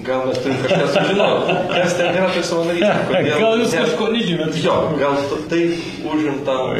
Gal 0.00 0.22
mes 0.26 0.38
turim 0.40 0.56
kažką 0.62 0.86
sužinoti, 0.88 1.54
kas 1.68 1.94
ten 1.98 2.14
yra 2.16 2.28
tai 2.32 2.42
savanorystė. 2.48 3.26
Gal 3.42 3.60
jūs 3.60 3.74
kažko 3.76 4.08
nežinot? 4.14 4.56
Jo, 4.64 4.76
gal 4.96 5.18
tai 5.50 5.60
užimtam 6.08 6.72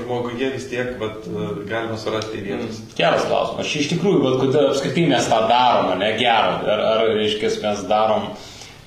žmoguje 0.00 0.50
vis 0.56 0.66
tiek 0.72 0.96
vat, 0.98 1.28
galima 1.70 1.98
surasti 2.00 2.42
vietos. 2.42 2.80
Mm, 2.82 2.96
geras 2.98 3.28
klausimas. 3.30 3.70
Iš 3.78 3.92
tikrųjų, 3.94 4.20
bet 4.24 4.38
kodėl 4.42 4.70
apskritai 4.72 5.06
mes 5.14 5.30
tą 5.30 5.40
darome, 5.46 5.94
ne 6.02 6.10
gero? 6.18 6.58
Ar, 6.74 6.84
ar 6.92 7.04
reiškia, 7.14 7.54
mes 7.62 7.84
darom 7.88 8.26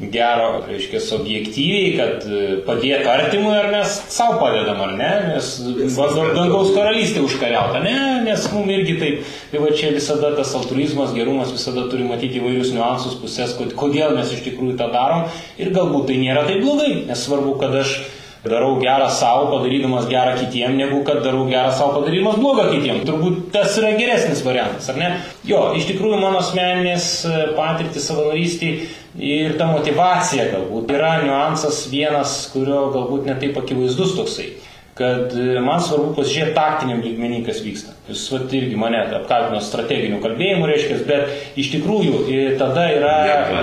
gero, 0.09 0.63
reiškia, 0.65 1.01
objektyviai, 1.17 1.89
kad 1.97 2.25
e, 2.25 2.41
padėtų 2.65 3.09
artimui, 3.11 3.51
ar 3.53 3.67
mes 3.73 3.97
savo 4.13 4.39
padedam, 4.41 4.79
ar 4.81 4.95
ne, 4.97 5.09
nes 5.27 5.51
dangaus 5.61 6.71
karalystė 6.75 7.21
užkariauta, 7.25 7.83
ne, 7.83 7.97
nes 8.25 8.47
mums 8.53 8.73
irgi 8.73 8.95
taip, 9.01 9.27
tai 9.51 9.61
va 9.61 9.73
čia 9.77 9.91
visada 9.93 10.33
tas 10.37 10.55
altruizmas, 10.57 11.13
gerumas 11.17 11.53
visada 11.53 11.85
turi 11.91 12.07
matyti 12.07 12.41
įvairius 12.41 12.73
niuansus, 12.73 13.19
pusės, 13.21 13.53
kodėl 13.77 14.15
mes 14.17 14.33
iš 14.33 14.41
tikrųjų 14.47 14.79
tą 14.79 14.89
darom. 14.95 15.27
Ir 15.61 15.73
galbūt 15.75 16.09
tai 16.09 16.17
nėra 16.23 16.47
taip 16.47 16.63
blogai, 16.63 17.03
nes 17.05 17.27
svarbu, 17.27 17.57
kad 17.61 17.77
aš 17.83 17.99
darau 18.43 18.79
gerą 18.81 19.09
savo, 19.13 19.49
padarydamas 19.51 20.07
gerą 20.09 20.33
kitiem, 20.39 20.77
negu 20.79 21.03
kad 21.05 21.21
darau 21.25 21.45
gerą 21.49 21.69
savo, 21.75 21.99
padarydamas 21.99 22.39
blogą 22.41 22.69
kitiem. 22.71 23.03
Turbūt 23.05 23.51
tas 23.53 23.77
yra 23.81 23.93
geresnis 23.99 24.41
variantas, 24.45 24.89
ar 24.89 24.97
ne? 24.97 25.11
Jo, 25.47 25.67
iš 25.77 25.85
tikrųjų 25.91 26.17
mano 26.23 26.41
asmeninės 26.41 27.11
e, 27.29 27.37
patirtis 27.57 28.09
savanorystėje 28.09 28.89
ir 29.21 29.57
ta 29.59 29.69
motivacija 29.69 30.49
galbūt 30.55 30.91
yra 30.95 31.17
niuansas 31.25 31.85
vienas, 31.91 32.35
kurio 32.53 32.87
galbūt 32.95 33.29
netaip 33.29 33.61
akivaizdus 33.61 34.17
toksai 34.17 34.49
kad 34.97 35.31
e, 35.37 35.59
man 35.63 35.79
svarbu 35.83 36.11
pasižiūrėti 36.17 36.55
taktiniam 36.55 36.99
lygmenį, 37.03 37.41
kas 37.47 37.61
vyksta. 37.63 37.95
Jūs 38.09 38.25
vat, 38.33 38.51
irgi 38.57 38.79
mane 38.79 38.99
apkaltino 39.19 39.61
strateginiu 39.63 40.19
kalbėjimu, 40.23 40.67
reiškia, 40.67 40.97
bet 41.07 41.59
iš 41.61 41.71
tikrųjų 41.77 42.23
e, 42.27 42.41
tada 42.59 42.89
yra 42.91 43.13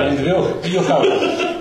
lengviau, 0.06 0.47
juokau, 0.75 1.02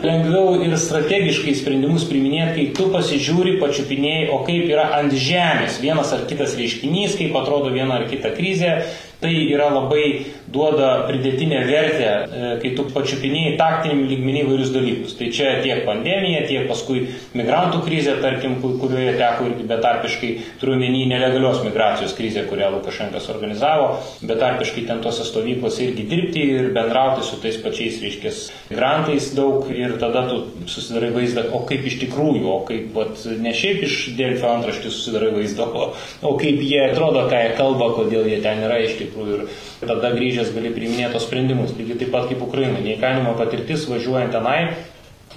lengviau 0.05 0.55
ir 0.63 0.77
strategiškai 0.79 1.57
sprendimus 1.59 2.07
priminėti, 2.07 2.55
kai 2.55 2.77
tu 2.79 2.87
pasižiūri, 2.93 3.57
pačiupinėjai, 3.63 4.29
o 4.31 4.39
kaip 4.47 4.71
yra 4.71 4.87
ant 5.01 5.11
žemės 5.11 5.81
vienas 5.83 6.15
ar 6.15 6.23
kitas 6.31 6.55
reiškinys, 6.59 7.19
kaip 7.19 7.35
atrodo 7.35 7.73
viena 7.75 7.99
ar 7.99 8.07
kita 8.11 8.31
krizė, 8.37 8.77
Tai 9.17 9.31
yra 9.33 9.71
labai 9.73 10.27
duoda 10.53 11.07
pridėtinę 11.07 11.63
vertę, 11.65 12.09
e, 12.09 12.49
kai 12.61 12.69
tu 12.77 12.83
pačiupinėjai 12.93 13.55
taktiniam 13.57 14.03
lygmenį 14.05 14.43
įvairius 14.43 14.69
dalykus. 14.75 15.15
Tai 15.17 15.29
čia 15.33 15.55
tiek 15.63 15.81
pandemija, 15.87 16.43
tiek 16.45 16.67
paskui 16.69 17.01
migrantų 17.33 17.81
krizė, 17.87 18.13
tarkim, 18.21 18.59
kurioje 18.61 19.15
teko 19.17 19.47
irgi 19.49 19.65
betarpiškai, 19.71 20.29
turiu 20.61 20.77
menį 20.77 21.07
nelegalios 21.09 21.63
migracijos 21.65 22.13
krizė, 22.17 22.43
kurią 22.51 22.69
Lukašenkas 22.75 23.25
organizavo, 23.33 23.87
betarpiškai 24.21 24.85
ten 24.85 25.01
tose 25.01 25.25
stovyklose 25.25 25.87
irgi 25.87 26.05
dirbti 26.13 26.45
ir 26.59 26.69
bendrauti 26.77 27.25
su 27.25 27.41
tais 27.41 27.57
pačiais, 27.63 27.97
reiškia, 28.05 28.35
migrantais 28.69 29.31
daug 29.33 29.65
ir 29.73 29.97
tada 29.97 30.27
tu 30.29 30.43
susidarai 30.69 31.09
vaizdą, 31.17 31.47
o 31.57 31.63
kaip 31.65 31.89
iš 31.89 31.97
tikrųjų, 32.05 32.45
o 32.53 32.61
kaip, 32.69 32.93
vat, 32.93 33.25
ne 33.41 33.57
šiaip 33.57 33.81
iš 33.89 33.97
Delfio 34.21 34.53
antraštį 34.53 34.93
susidarai 34.93 35.33
vaizdą, 35.39 35.67
o, 35.73 35.91
o 36.21 36.37
kaip 36.37 36.61
jie 36.61 36.85
atrodo, 36.85 37.25
ką 37.33 37.43
jie 37.43 37.53
kalba, 37.57 37.91
kodėl 37.97 38.29
jie 38.29 38.39
ten 38.45 38.61
yra 38.61 38.77
iš 38.85 38.93
tikrųjų 38.93 39.06
tikrųjų 39.07 39.39
ir 39.41 39.89
tada 39.89 40.11
grįžęs 40.15 40.53
gali 40.55 40.73
priiminėti 40.75 41.15
tos 41.15 41.27
sprendimus. 41.27 41.75
Lygiai 41.79 42.01
taip 42.03 42.13
pat 42.15 42.27
kaip 42.31 42.43
Ukraina. 42.45 42.81
Neįkainoma 42.83 43.35
patirtis 43.39 43.87
važiuojant 43.89 44.35
tenai, 44.35 44.59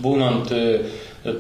būnant 0.02 0.52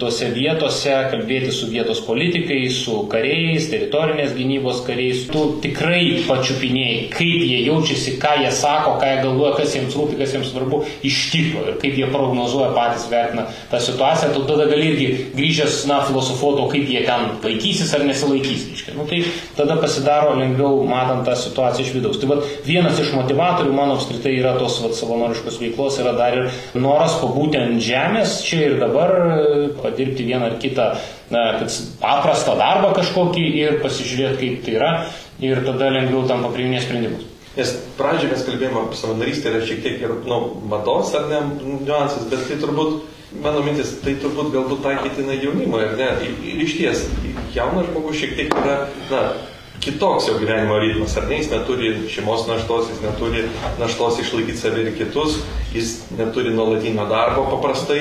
tose 0.00 0.28
vietose, 0.34 0.92
kalbėti 1.08 1.52
su 1.54 1.68
vietos 1.70 2.02
politikais, 2.04 2.82
su 2.84 2.98
kariais, 3.10 3.70
teritorinės 3.72 4.34
gynybos 4.36 4.82
kariais. 4.84 5.22
Tu 5.32 5.44
tikrai 5.64 6.02
pačiupinėjai, 6.26 7.06
kaip 7.14 7.44
jie 7.48 7.62
jaučiasi, 7.64 8.16
ką 8.20 8.34
jie 8.42 8.50
sako, 8.52 8.98
ką 9.00 9.08
jie 9.08 9.22
galvoja, 9.24 9.54
kas 9.56 9.76
jiems 9.78 9.96
rūpi, 9.96 10.18
kas 10.20 10.34
jiems 10.36 10.50
svarbu 10.52 10.82
iš 11.06 11.20
tikro 11.32 11.64
ir 11.70 11.78
kaip 11.80 11.96
jie 11.96 12.08
prognozuoja 12.12 12.74
patys 12.76 13.06
vertina 13.12 13.46
tą 13.70 13.80
situaciją. 13.86 14.34
Tu 14.36 14.44
tada 14.50 14.68
gali 14.68 14.90
irgi 14.92 15.08
grįžęs, 15.38 15.80
na, 15.88 16.02
filosofuoto, 16.08 16.68
kaip 16.72 16.84
jie 16.90 17.00
ten 17.08 17.30
laikysis 17.40 17.94
ar 17.96 18.04
nesilaikys. 18.04 18.68
Reiškia. 18.74 18.96
Nu, 18.98 19.08
tai 19.08 19.22
tada 19.56 19.78
pasidaro 19.80 20.36
lengviau 20.36 20.84
matant 20.88 21.24
tą 21.24 21.38
situaciją 21.40 21.88
iš 21.88 21.94
vidaus. 21.96 22.20
Tai 22.20 22.34
vat, 22.34 22.44
vienas 22.68 23.00
iš 23.00 23.14
motivatorių 23.16 23.72
mano 23.72 23.96
apskritai 23.96 24.36
yra 24.36 24.58
tos 24.60 24.76
vat, 24.84 24.92
savanoriškos 24.98 25.56
veiklos, 25.62 25.98
yra 26.04 26.12
dar 26.20 26.36
ir 26.36 26.52
noras 26.76 27.16
pabūti 27.22 27.60
ant 27.60 27.80
žemės 27.84 28.40
čia 28.44 28.62
ir 28.68 28.78
dabar 28.82 29.16
padirbti 29.78 30.26
vieną 30.28 30.50
ar 30.50 30.56
kitą 30.62 30.86
na, 31.30 31.44
paprastą 32.02 32.56
darbą 32.58 32.92
kažkokį 32.98 33.44
ir 33.62 33.78
pasižiūrėti, 33.84 34.40
kaip 34.40 34.64
tai 34.66 34.78
yra 34.78 34.92
ir 35.44 35.62
tada 35.66 35.92
lengviau 35.94 36.26
tampa 36.28 36.50
priiminės 36.54 36.88
sprendimus. 36.88 37.28
Nes 37.56 37.72
pradžioje 37.98 38.30
mes 38.30 38.42
kalbėjome 38.46 38.82
apie 38.84 38.98
savanorystę 39.00 39.50
ir 39.50 39.64
šiek 39.66 39.80
tiek 39.82 40.02
ir 40.04 40.12
nu, 40.30 40.36
mados 40.70 41.10
ar 41.18 41.26
ne 41.30 41.40
niuansas, 41.82 42.28
bet 42.30 42.44
tai 42.46 42.58
turbūt, 42.62 43.00
mano 43.42 43.64
mintis, 43.66 43.96
tai 44.04 44.14
turbūt 44.22 44.52
galbūt 44.54 44.84
taikytina 44.86 45.34
jaunimui, 45.34 45.82
ar 45.88 45.96
ne? 45.98 46.10
Ir 46.46 46.62
iš 46.62 46.76
ties, 46.78 47.02
jaunas 47.56 47.90
žmogus 47.90 48.20
šiek 48.22 48.36
tiek 48.38 48.54
yra, 48.54 48.76
na, 49.10 49.24
kitoks 49.80 50.28
jo 50.28 50.34
gyvenimo 50.38 50.78
ritmas, 50.78 51.16
ar 51.16 51.28
ne, 51.28 51.38
jis 51.40 51.50
neturi 51.50 51.94
šeimos 52.12 52.44
naštos, 52.48 52.90
jis 52.92 53.00
neturi 53.04 53.46
naštos 53.80 54.20
išlaikyti 54.20 54.60
save 54.60 54.82
ir 54.84 54.92
kitus, 54.98 55.38
jis 55.74 55.94
neturi 56.18 56.52
nuolatinio 56.52 57.06
darbo 57.08 57.46
paprastai 57.48 58.00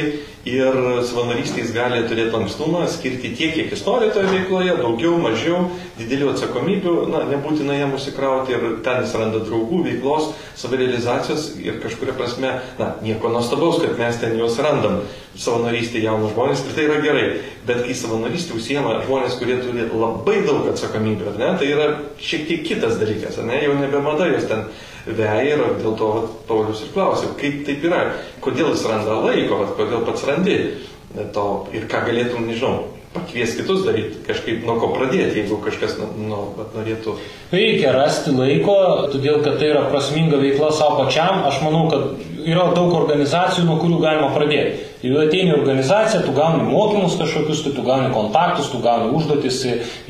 ir 0.49 0.75
savanorystės 1.07 1.71
gali 1.75 2.01
turėti 2.09 2.33
lankstumą, 2.35 2.85
skirti 2.91 3.31
tiek, 3.37 3.53
kiek 3.55 3.71
jis 3.71 3.83
nori 3.85 4.09
toje 4.15 4.31
veikloje, 4.31 4.75
daugiau, 4.79 5.15
mažiau, 5.21 5.61
didelių 5.99 6.33
atsakomybių, 6.33 6.95
na, 7.13 7.23
nebūtina 7.29 7.77
jam 7.77 7.95
užsikrauti 7.95 8.55
ir 8.55 8.67
ten 8.85 9.03
jis 9.03 9.15
randa 9.19 9.43
draugų, 9.45 9.83
veiklos, 9.87 10.31
savirealizacijos 10.59 11.51
ir 11.63 11.79
kažkuria 11.83 12.15
prasme, 12.17 12.55
na, 12.79 12.93
nieko 13.05 13.31
nuostabaus, 13.31 13.79
kad 13.83 13.99
mes 13.99 14.19
ten 14.19 14.35
juos 14.39 14.59
randam. 14.63 15.01
Savanorystė 15.37 16.01
jaunų 16.03 16.31
žmonės 16.33 16.63
ir 16.65 16.75
tai 16.75 16.85
yra 16.87 16.99
gerai. 17.03 17.25
Bet 17.67 17.83
kai 17.85 17.95
savanorystė 17.95 18.55
užsiema 18.57 18.97
žmonės, 19.05 19.37
kurie 19.39 19.59
turi 19.61 19.85
labai 19.87 20.39
daug 20.47 20.69
atsakomybių, 20.71 21.35
ne, 21.37 21.51
tai 21.59 21.69
yra 21.69 21.89
šiek 22.23 22.47
tiek 22.49 22.63
kitas 22.65 22.97
dalykas, 23.01 23.37
ne, 23.45 23.59
jau 23.63 23.75
nebemada 23.77 24.27
jos 24.31 24.47
ten 24.49 24.65
veja 25.05 25.41
ir 25.45 25.65
dėl 25.79 25.95
to 25.99 26.11
Paulius 26.49 26.83
ir 26.85 26.93
klausė, 26.95 27.33
kaip 27.39 27.61
taip 27.67 27.85
yra, 27.87 28.05
kodėl 28.43 28.73
jis 28.73 28.85
randa 28.89 29.19
laiko, 29.23 29.63
kodėl 29.77 30.05
pats 30.07 30.25
randi 30.27 30.57
to 31.33 31.45
ir 31.73 31.85
ką 31.89 32.03
galėtum, 32.09 32.49
nežinau, 32.49 32.89
pakvies 33.13 33.55
kitus 33.57 33.81
daryti, 33.87 34.19
kažkaip 34.27 34.61
nuo 34.67 34.75
ko 34.81 34.91
pradėti, 34.93 35.41
jeigu 35.41 35.57
kažkas 35.63 35.95
nu, 35.97 36.09
nu, 36.29 36.41
norėtų. 36.75 37.15
Reikia 37.53 37.93
rasti 37.95 38.33
laiko, 38.35 38.75
todėl 39.13 39.41
kad 39.45 39.57
tai 39.61 39.71
yra 39.71 39.87
prasminga 39.89 40.37
veikla 40.41 40.69
savo 40.75 41.01
pačiam. 41.01 41.41
Aš 41.49 41.57
manau, 41.65 41.87
kad 41.89 42.38
yra 42.47 42.69
daug 42.75 42.93
organizacijų, 42.95 43.65
nuo 43.67 43.79
kurių 43.81 43.99
galima 44.03 44.29
pradėti. 44.35 44.85
Jeigu 44.99 45.15
ateini 45.21 45.53
į 45.53 45.55
organizaciją, 45.55 46.25
tu 46.25 46.33
gauni 46.35 46.65
mokymus 46.67 47.13
kažkokius, 47.15 47.61
tai 47.63 47.71
tu 47.71 47.83
gauni 47.85 48.09
kontaktus, 48.11 48.67
tu 48.67 48.81
gauni 48.83 49.13
užduotis 49.15 49.59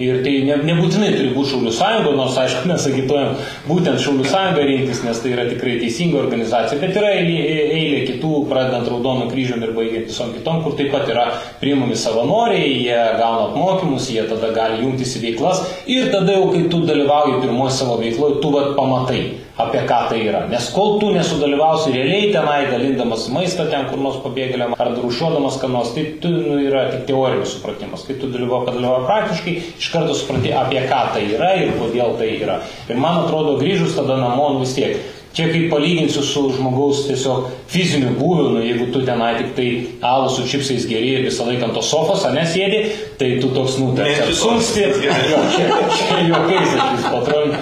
ir 0.02 0.22
tai 0.26 0.32
ne, 0.48 0.56
nebūtinai 0.66 1.12
turi 1.14 1.30
būti 1.36 1.52
Šaulių 1.52 1.74
sąjunga, 1.78 2.14
nors 2.18 2.38
aišku 2.42 2.66
mes 2.72 2.88
agituojam 2.90 3.36
būtent 3.68 4.02
Šaulių 4.02 4.26
sąjungą 4.32 4.64
rinktis, 4.66 5.04
nes 5.06 5.22
tai 5.22 5.36
yra 5.36 5.46
tikrai 5.52 5.76
teisinga 5.84 6.18
organizacija, 6.24 6.82
bet 6.82 6.98
yra 6.98 7.12
eilė, 7.20 7.36
eilė 7.78 8.00
kitų, 8.08 8.32
pradedant 8.50 8.90
Raudono 8.90 9.28
kryžium 9.30 9.62
ir 9.68 9.76
baigiant 9.78 10.10
visom 10.10 10.34
kitom, 10.34 10.64
kur 10.66 10.74
taip 10.80 10.90
pat 10.96 11.06
yra 11.14 11.28
priimami 11.62 11.98
savanoriai, 11.98 12.72
jie 12.82 12.98
gauna 13.20 13.52
apmokymus, 13.52 14.10
jie 14.10 14.26
tada 14.32 14.50
gali 14.58 14.82
jungtis 14.82 15.14
į 15.20 15.22
veiklas 15.28 15.62
ir 15.86 16.10
tada 16.10 16.34
jau, 16.34 16.50
kai 16.56 16.66
tu 16.74 16.82
dalyvauji 16.90 17.44
pirmoji 17.44 17.78
savo 17.78 18.00
veikloje, 18.02 18.42
tu 18.42 18.56
vat 18.58 18.74
pamatai 18.80 19.22
apie 19.60 19.82
ką 19.90 20.00
tai 20.10 20.22
yra. 20.24 20.46
Nes 20.48 20.70
kol 20.72 20.98
tu 21.02 21.12
nesudalyvausi 21.12 21.92
realiai 21.92 22.32
tenai, 22.32 22.70
dalindamas 22.72 23.28
maistą 23.34 23.68
ten 23.72 23.90
kur 23.92 24.00
nors 24.00 24.22
pabėgėliam 24.24 24.76
ar 24.80 24.94
rušiuodamas 24.96 25.60
ką 25.60 25.72
nors, 25.74 25.92
tai 25.98 26.06
tu 26.24 26.32
nu, 26.32 26.56
yra 26.64 26.86
tik 26.94 27.06
teorinis 27.10 27.58
supratimas. 27.58 28.08
Kai 28.08 28.16
tu 28.22 28.32
dalyvauji, 28.32 28.70
padalyvauji 28.72 29.08
praktiškai, 29.12 29.56
iš 29.76 29.92
karto 29.92 30.16
supranti, 30.16 30.56
apie 30.56 30.86
ką 30.88 31.02
tai 31.16 31.26
yra 31.36 31.54
ir 31.60 31.76
kodėl 31.76 32.16
tai 32.22 32.34
yra. 32.38 32.62
Ir 32.88 33.02
man 33.04 33.26
atrodo, 33.26 33.58
grįžus 33.60 33.98
tada 34.00 34.16
namo 34.22 34.54
nu, 34.56 34.64
vis 34.64 34.78
tiek. 34.80 35.00
Čia 35.36 35.46
kaip 35.52 35.68
palyginsiu 35.70 36.24
su 36.26 36.42
žmogaus 36.56 37.04
tiesiog 37.06 37.52
fiziniu 37.70 38.16
būviu, 38.18 38.48
nu, 38.56 38.64
jeigu 38.66 38.88
tu 38.94 39.04
tenai 39.06 39.36
tik 39.38 39.52
tai 39.60 39.68
alų 40.10 40.32
su 40.34 40.46
čipsais 40.50 40.88
geri 40.90 41.12
ir 41.20 41.28
visą 41.28 41.46
laiką 41.46 41.68
ant 41.68 41.78
tos 41.78 41.92
sofos, 41.92 42.24
ar 42.26 42.34
nesėdi, 42.34 42.80
tai 43.20 43.36
tu 43.44 43.52
toks, 43.54 43.78
nu, 43.78 43.92
tarsi 44.00 44.24
apsunksti. 44.26 44.88
Jo, 45.30 45.44
čia, 45.54 45.68
čia 45.94 46.18
juokais, 46.32 46.74
aš 46.74 46.96
vis 46.96 47.06
patron 47.14 47.54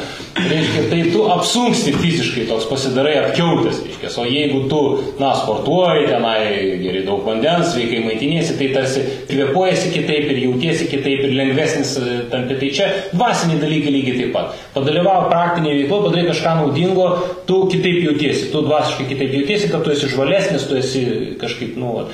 reiškia, 0.45 0.83
tai 0.91 0.99
tu 1.11 1.23
apsunksti 1.31 1.93
fiziškai, 1.97 2.45
toks 2.49 2.67
pasidarai 2.69 3.15
apkiautęs, 3.23 3.79
reiškia. 3.85 4.11
O 4.21 4.25
jeigu 4.27 4.63
tu, 4.71 4.81
na, 5.21 5.31
sportuoji, 5.37 6.07
tenai 6.09 6.77
geri 6.81 7.03
daug 7.07 7.23
vandens, 7.27 7.71
sveikai 7.73 8.03
maitinėsi, 8.05 8.57
tai 8.59 8.69
tarsi 8.75 9.03
kvepuojasi 9.29 9.91
kitaip 9.95 10.29
ir 10.31 10.41
jautiesi 10.45 10.89
kitaip 10.91 11.25
ir 11.27 11.35
lengvesnis 11.37 11.95
e, 12.01 12.19
tampi. 12.31 12.59
Tai 12.61 12.71
čia 12.79 12.91
dvasiniai 13.13 13.61
dalykai 13.63 13.95
lygiai 13.95 14.21
taip 14.21 14.35
pat. 14.35 14.61
Padalyvavo 14.77 15.31
praktinėje 15.31 15.81
veikloje, 15.81 16.05
padarai 16.07 16.27
kažką 16.29 16.55
naudingo, 16.61 17.09
tu 17.49 17.63
kitaip 17.73 17.99
jautiesi, 18.05 18.51
tu 18.53 18.63
dvasiškai 18.67 19.09
kitaip 19.11 19.35
jautiesi, 19.41 19.71
kad 19.73 19.85
tu 19.85 19.93
esi 19.95 20.11
žvalesnis, 20.13 20.69
tu 20.69 20.79
esi 20.79 21.03
kažkaip, 21.41 21.75
nu, 21.81 22.07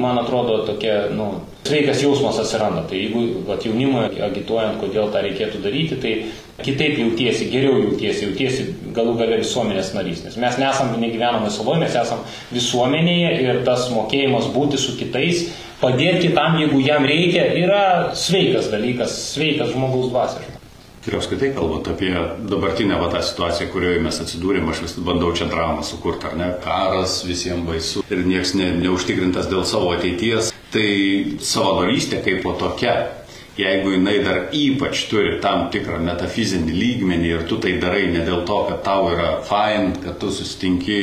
man 0.00 0.22
atrodo, 0.22 0.62
tokia, 0.68 1.04
nu, 1.14 1.32
sveikas 1.64 2.02
jausmas 2.02 2.38
atsiranda. 2.42 2.84
Tai 2.88 2.98
jeigu 2.98 3.44
vat, 3.48 3.64
jaunimui 3.64 4.06
agituojant, 4.26 4.80
kodėl 4.82 5.08
tą 5.12 5.22
reikėtų 5.24 5.62
daryti, 5.64 6.00
tai 6.02 6.14
kitaip 6.62 6.98
jautiesi, 6.98 7.48
geriau 7.50 7.80
jautiesi, 7.82 8.28
jautiesi 8.28 8.66
galų 8.94 9.16
gale 9.18 9.40
visuomenės 9.42 9.92
narys. 9.96 10.22
Nes 10.26 10.38
mes 10.38 10.58
nesam 10.60 10.94
negyvenamai 11.00 11.50
saloje, 11.50 11.82
mes 11.82 11.96
esam 11.98 12.22
visuomenėje 12.54 13.32
ir 13.42 13.62
tas 13.66 13.88
mokėjimas 13.90 14.50
būti 14.54 14.78
su 14.78 14.94
kitais, 15.00 15.48
padėti 15.82 16.28
kitam, 16.28 16.60
jeigu 16.62 16.82
jam 16.84 17.06
reikia, 17.08 17.48
yra 17.58 17.86
sveikas 18.18 18.70
dalykas, 18.72 19.16
sveikas 19.34 19.74
žmogaus 19.74 20.12
dvasias. 20.12 20.50
Ir 21.04 21.18
apskritai 21.18 21.50
kalbant 21.52 21.88
apie 21.92 22.14
dabartinę 22.48 22.96
va, 22.96 23.10
tą 23.12 23.20
situaciją, 23.20 23.66
kurioje 23.74 23.98
mes 24.00 24.20
atsidūrėme, 24.22 24.70
aš 24.72 24.86
vis 24.86 24.94
bandau 25.04 25.34
čia 25.36 25.50
dramą 25.50 25.82
sukurti, 25.84 26.30
ar 26.30 26.38
ne? 26.38 26.46
Karas 26.64 27.18
visiems 27.28 27.66
baisu 27.68 28.04
ir 28.08 28.22
niekas 28.24 28.54
ne, 28.56 28.70
neužtikrintas 28.78 29.50
dėl 29.50 29.66
savo 29.68 29.90
ateities. 29.92 30.54
Tai 30.72 30.86
savanorystė 31.44 32.22
kaip 32.24 32.40
po 32.46 32.54
tokia 32.58 32.94
jeigu 33.58 33.92
jinai 33.94 34.16
dar 34.24 34.38
ypač 34.52 35.04
turi 35.10 35.36
tam 35.42 35.68
tikrą 35.74 36.00
metafizinį 36.02 36.74
lygmenį 36.74 37.28
ir 37.30 37.44
tu 37.48 37.58
tai 37.62 37.76
darai 37.82 38.08
ne 38.10 38.24
dėl 38.26 38.42
to, 38.48 38.56
kad 38.70 38.82
tau 38.86 39.10
yra 39.12 39.36
fain, 39.46 39.92
kad 40.02 40.18
tu 40.18 40.32
susitinki 40.34 40.98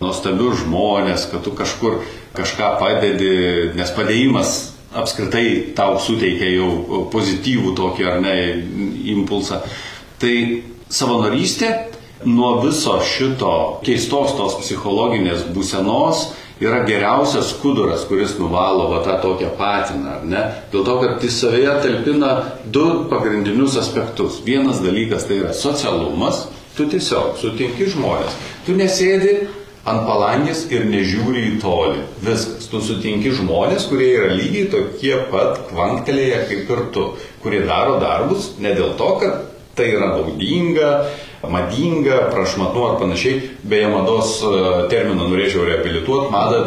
nuostabius 0.00 0.62
žmonės, 0.64 1.28
kad 1.32 1.44
tu 1.44 1.52
kažkur 1.56 2.00
kažką 2.36 2.76
padedi, 2.80 3.34
nes 3.76 3.92
padėjimas 3.96 4.54
apskritai 4.96 5.74
tau 5.76 5.98
suteikia 6.00 6.48
jau 6.54 7.04
pozityvų 7.12 7.74
tokį 7.76 8.08
ar 8.08 8.22
ne 8.24 8.36
impulsą. 9.12 9.60
Tai 10.20 10.34
savanorystė 10.88 11.70
nuo 12.24 12.54
viso 12.62 12.96
šito 13.04 13.52
keistos 13.84 14.32
tos 14.38 14.56
psichologinės 14.62 15.44
būsenos 15.52 16.30
yra 16.60 16.82
geriausias 16.88 17.50
skuduras, 17.52 18.06
kuris 18.08 18.38
nuvalo 18.38 18.88
va 18.92 19.02
tą 19.04 19.18
tokią 19.22 19.52
patiną, 19.58 20.16
ar 20.18 20.24
ne? 20.24 20.44
Dėl 20.72 20.86
to, 20.86 20.96
kad 21.02 21.24
jis 21.24 21.40
savėje 21.42 21.74
talpina 21.84 22.32
du 22.72 22.86
pagrindinius 23.10 23.76
aspektus. 23.80 24.40
Vienas 24.46 24.80
dalykas 24.84 25.28
tai 25.28 25.42
yra 25.42 25.52
socialumas, 25.56 26.46
tu 26.76 26.88
tiesiog 26.88 27.36
sutinki 27.40 27.88
žmonės, 27.92 28.36
tu 28.66 28.76
nesėdi 28.76 29.36
ant 29.86 30.02
palangės 30.08 30.64
ir 30.74 30.86
nežiūri 30.90 31.44
į 31.52 31.58
tolį. 31.62 32.00
Viskas. 32.26 32.66
Tu 32.66 32.80
sutinki 32.82 33.30
žmonės, 33.36 33.86
kurie 33.90 34.08
yra 34.16 34.32
lygiai 34.34 34.66
tokie 34.72 35.14
pat 35.30 35.60
kvanktelėje 35.68 36.40
kaip 36.48 36.72
ir 36.74 36.80
tu, 36.94 37.04
kurie 37.44 37.60
daro 37.68 38.00
darbus 38.02 38.54
ne 38.58 38.72
dėl 38.74 38.96
to, 38.98 39.12
kad 39.20 39.55
tai 39.76 39.90
yra 39.92 40.06
naudinga, 40.14 40.90
madinga, 41.50 42.30
prašmatnu 42.32 42.84
ar 42.86 42.94
panašiai. 43.00 43.40
Beje, 43.62 43.88
mados 43.92 44.38
e, 44.40 44.52
terminą 44.90 45.26
norėčiau 45.28 45.66
reabilituoti, 45.68 46.30
madą 46.32 46.62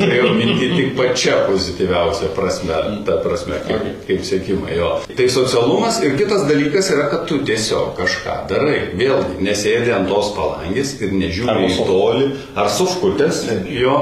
turėjau 0.00 0.32
minti 0.36 0.70
tik 0.74 0.90
pačia 0.98 1.38
pozityviausia 1.46 2.32
prasme, 2.36 2.80
ta 3.06 3.20
prasme, 3.22 3.60
kaip, 3.68 3.86
kaip 4.08 4.26
sėkimai 4.26 4.74
jo. 4.76 4.90
Tai 5.16 5.28
socialumas 5.36 6.02
ir 6.02 6.18
kitas 6.18 6.48
dalykas 6.50 6.90
yra, 6.96 7.06
kad 7.12 7.28
tu 7.30 7.38
tiesiog 7.46 7.94
kažką 8.00 8.36
darai. 8.50 8.80
Vėlgi, 8.98 9.38
nesėdi 9.46 9.94
ant 9.94 10.10
tos 10.10 10.34
palangės 10.36 10.96
ir 11.00 11.14
nežiūri 11.14 11.70
į 11.70 11.88
tolį, 11.88 12.28
ar 12.58 12.70
sufkutės 12.74 13.44
jo 13.70 13.96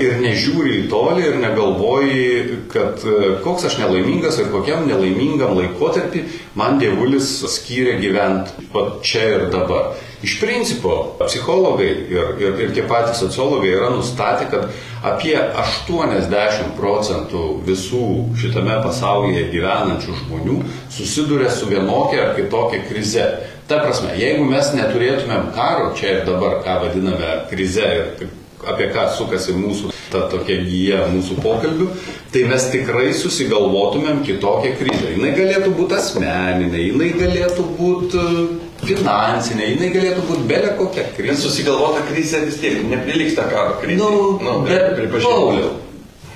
ir 0.00 0.20
nežiūri 0.22 0.78
į 0.80 0.86
tolį 0.92 1.26
ir 1.28 1.36
negalvoji, 1.42 2.28
kad 2.72 3.02
e, 3.04 3.34
koks 3.44 3.66
aš 3.68 3.76
nelaimingas 3.82 4.38
ir 4.40 4.48
kokiam 4.52 4.86
nelaimingam 4.88 5.52
laikotarpį 5.58 6.24
man 6.58 6.78
dievulis 6.80 7.28
skyrė 7.56 7.98
gyventi 8.00 8.70
čia 9.04 9.28
ir 9.36 9.46
dabar. 9.52 9.92
Iš 10.22 10.36
principo, 10.38 11.16
psichologai 11.18 11.88
ir, 12.06 12.28
ir, 12.38 12.58
ir 12.62 12.74
tie 12.76 12.84
patys 12.86 13.18
sociologai 13.24 13.72
yra 13.74 13.88
nustatę, 13.90 14.46
kad 14.52 14.68
apie 15.02 15.34
80 15.34 16.76
procentų 16.78 17.46
visų 17.66 18.04
šitame 18.38 18.76
pasaulyje 18.84 19.48
gyvenančių 19.50 20.14
žmonių 20.20 20.60
susiduria 20.94 21.50
su 21.50 21.66
vienokia 21.70 22.28
ar 22.28 22.36
kitokia 22.38 22.84
krize. 22.86 23.26
Ta 23.66 23.80
prasme, 23.82 24.14
jeigu 24.18 24.46
mes 24.46 24.70
neturėtumėm 24.76 25.50
karo 25.56 25.90
čia 25.98 26.20
ir 26.20 26.22
dabar, 26.28 26.60
ką 26.62 26.78
vadiname 26.86 27.34
krize 27.50 27.90
ir 27.98 28.30
apie 28.68 28.88
ką 28.94 29.08
sukasi 29.16 29.56
mūsų 29.58 29.92
ta 30.12 30.26
tokia 30.30 30.58
gyja 30.66 31.06
mūsų 31.12 31.38
pokalbių, 31.42 31.86
tai 32.32 32.44
mes 32.50 32.66
tikrai 32.72 33.12
susigalvotumėm 33.16 34.20
kitokią 34.26 34.74
krizę. 34.80 35.12
Jis 35.14 35.38
galėtų 35.38 35.72
būti 35.78 35.96
asmeninė, 35.98 36.82
jinai 36.90 37.12
galėtų 37.16 37.64
būti 37.78 38.20
e, 38.20 38.44
finansinė, 38.84 39.70
jinai 39.72 39.92
galėtų 39.94 40.26
būti 40.28 40.48
belė 40.50 40.74
kokia 40.80 41.06
krizė. 41.16 41.38
Susigalvota 41.46 42.04
krizė 42.10 42.44
vis 42.46 42.60
tiek 42.60 42.82
neprilyksta 42.90 43.48
karo 43.52 43.78
krizė. 43.80 44.02
Nu, 44.02 44.36
nu, 44.42 44.58
bet 44.68 44.92
pripažinau. 44.98 45.72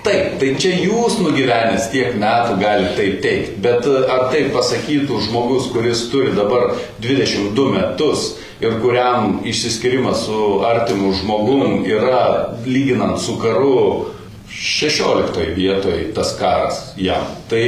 Taip, 0.06 0.36
tai 0.38 0.52
čia 0.54 0.70
jūs 0.78 1.16
nugyvenęs 1.18 1.88
tiek 1.90 2.12
metų 2.14 2.60
galite 2.60 2.92
taip 2.94 3.16
teikti, 3.24 3.56
bet 3.64 3.86
e, 3.90 4.02
ar 4.06 4.28
taip 4.30 4.52
pasakytų 4.54 5.16
žmogus, 5.24 5.66
kuris 5.74 6.04
turi 6.12 6.30
dabar 6.36 6.76
22 7.02 7.64
metus 7.74 8.28
ir 8.62 8.76
kuriam 8.84 9.40
išsiskirimas 9.42 10.22
su 10.28 10.42
artimu 10.68 11.10
žmogum 11.18 11.80
yra 11.90 12.52
lyginant 12.68 13.18
su 13.18 13.34
karu 13.42 14.12
16 14.54 15.42
vietoj 15.56 16.12
tas 16.14 16.36
karas 16.38 16.78
jam. 17.02 17.26
Tai 17.50 17.64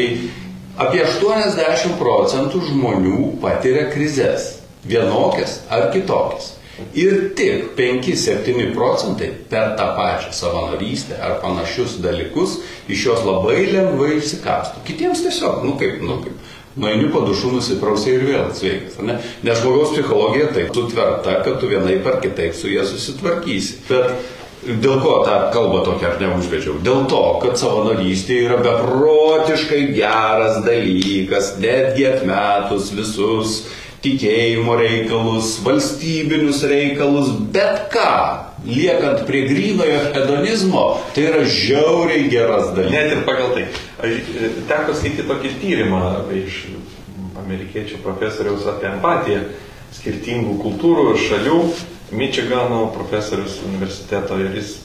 apie 0.79 1.03
80 1.09 1.99
procentų 1.99 2.63
žmonių 2.71 3.33
patiria 3.43 3.89
krizės, 3.91 4.61
vienokias 4.87 5.59
ar 5.75 5.91
kitokias. 5.91 6.53
Ir 6.95 7.33
tik 7.39 7.73
5-7 7.79 8.69
procentai 8.75 9.33
per 9.51 9.75
tą 9.79 9.89
pačią 9.97 10.31
savanorystę 10.35 11.19
ar 11.19 11.41
panašius 11.43 11.99
dalykus 12.05 12.61
iš 12.89 13.07
jos 13.09 13.25
labai 13.27 13.65
lengvai 13.73 14.15
išsikastų. 14.21 14.85
Kitiems 14.87 15.25
tiesiog, 15.27 15.65
nu 15.67 15.75
kaip, 15.81 15.99
nu 16.07 16.21
kaip, 16.23 16.39
nueini 16.79 17.11
po 17.13 17.25
dušų, 17.27 17.57
nusiprausi 17.57 18.15
ir 18.15 18.27
vėl 18.29 18.51
sveikas. 18.55 18.99
Ne? 19.03 19.19
Nes 19.43 19.63
žmogaus 19.63 19.95
psichologija 19.97 20.53
taip 20.55 20.75
sutverta, 20.77 21.41
kad 21.45 21.59
tu 21.59 21.71
vienai 21.71 21.99
par 22.05 22.21
kitaip 22.23 22.55
su 22.55 22.71
jie 22.71 22.87
susitvarkysi. 22.87 23.83
Bet 23.91 24.35
Dėl 24.59 24.99
ko 24.99 25.21
tą 25.23 25.37
kalbą 25.55 25.85
tokią 25.87 26.09
aš 26.11 26.17
neužvedžiau? 26.19 26.81
Dėl 26.83 27.05
to, 27.09 27.21
kad 27.45 27.55
savanorystė 27.61 28.41
yra 28.43 28.57
beprotiškai 28.59 29.85
geras 29.95 30.59
dalykas, 30.65 31.53
netgi 31.63 32.09
atmetus 32.09 32.91
visus 32.97 33.61
tikėjimo 34.05 34.77
reikalus, 34.79 35.57
valstybinius 35.65 36.63
reikalus, 36.71 37.33
bet 37.55 37.89
ką, 37.93 38.11
liekant 38.67 39.25
prie 39.29 39.45
grynojo 39.49 40.01
hedonizmo, 40.15 40.85
tai 41.15 41.29
yra 41.31 41.45
žiauriai 41.45 42.29
geras 42.31 42.73
dalykas. 42.77 42.95
Net 42.95 43.15
ir 43.17 43.25
pagal 43.27 43.55
tai. 43.57 43.67
Aš 43.99 44.17
e, 44.19 44.51
teko 44.71 44.97
skaityti 44.99 45.29
tokį 45.29 45.55
tyrimą 45.63 46.03
iš 46.39 46.65
amerikiečių 47.45 48.03
profesoriaus 48.05 48.67
apie 48.71 48.91
empatiją 48.93 49.47
skirtingų 49.99 50.59
kultūrų 50.63 51.13
ir 51.15 51.25
šalių. 51.29 51.63
Mičigano 52.09 52.87
profesorius 52.95 53.59
universiteto 53.69 54.39
ir 54.41 54.55
jis 54.57 54.79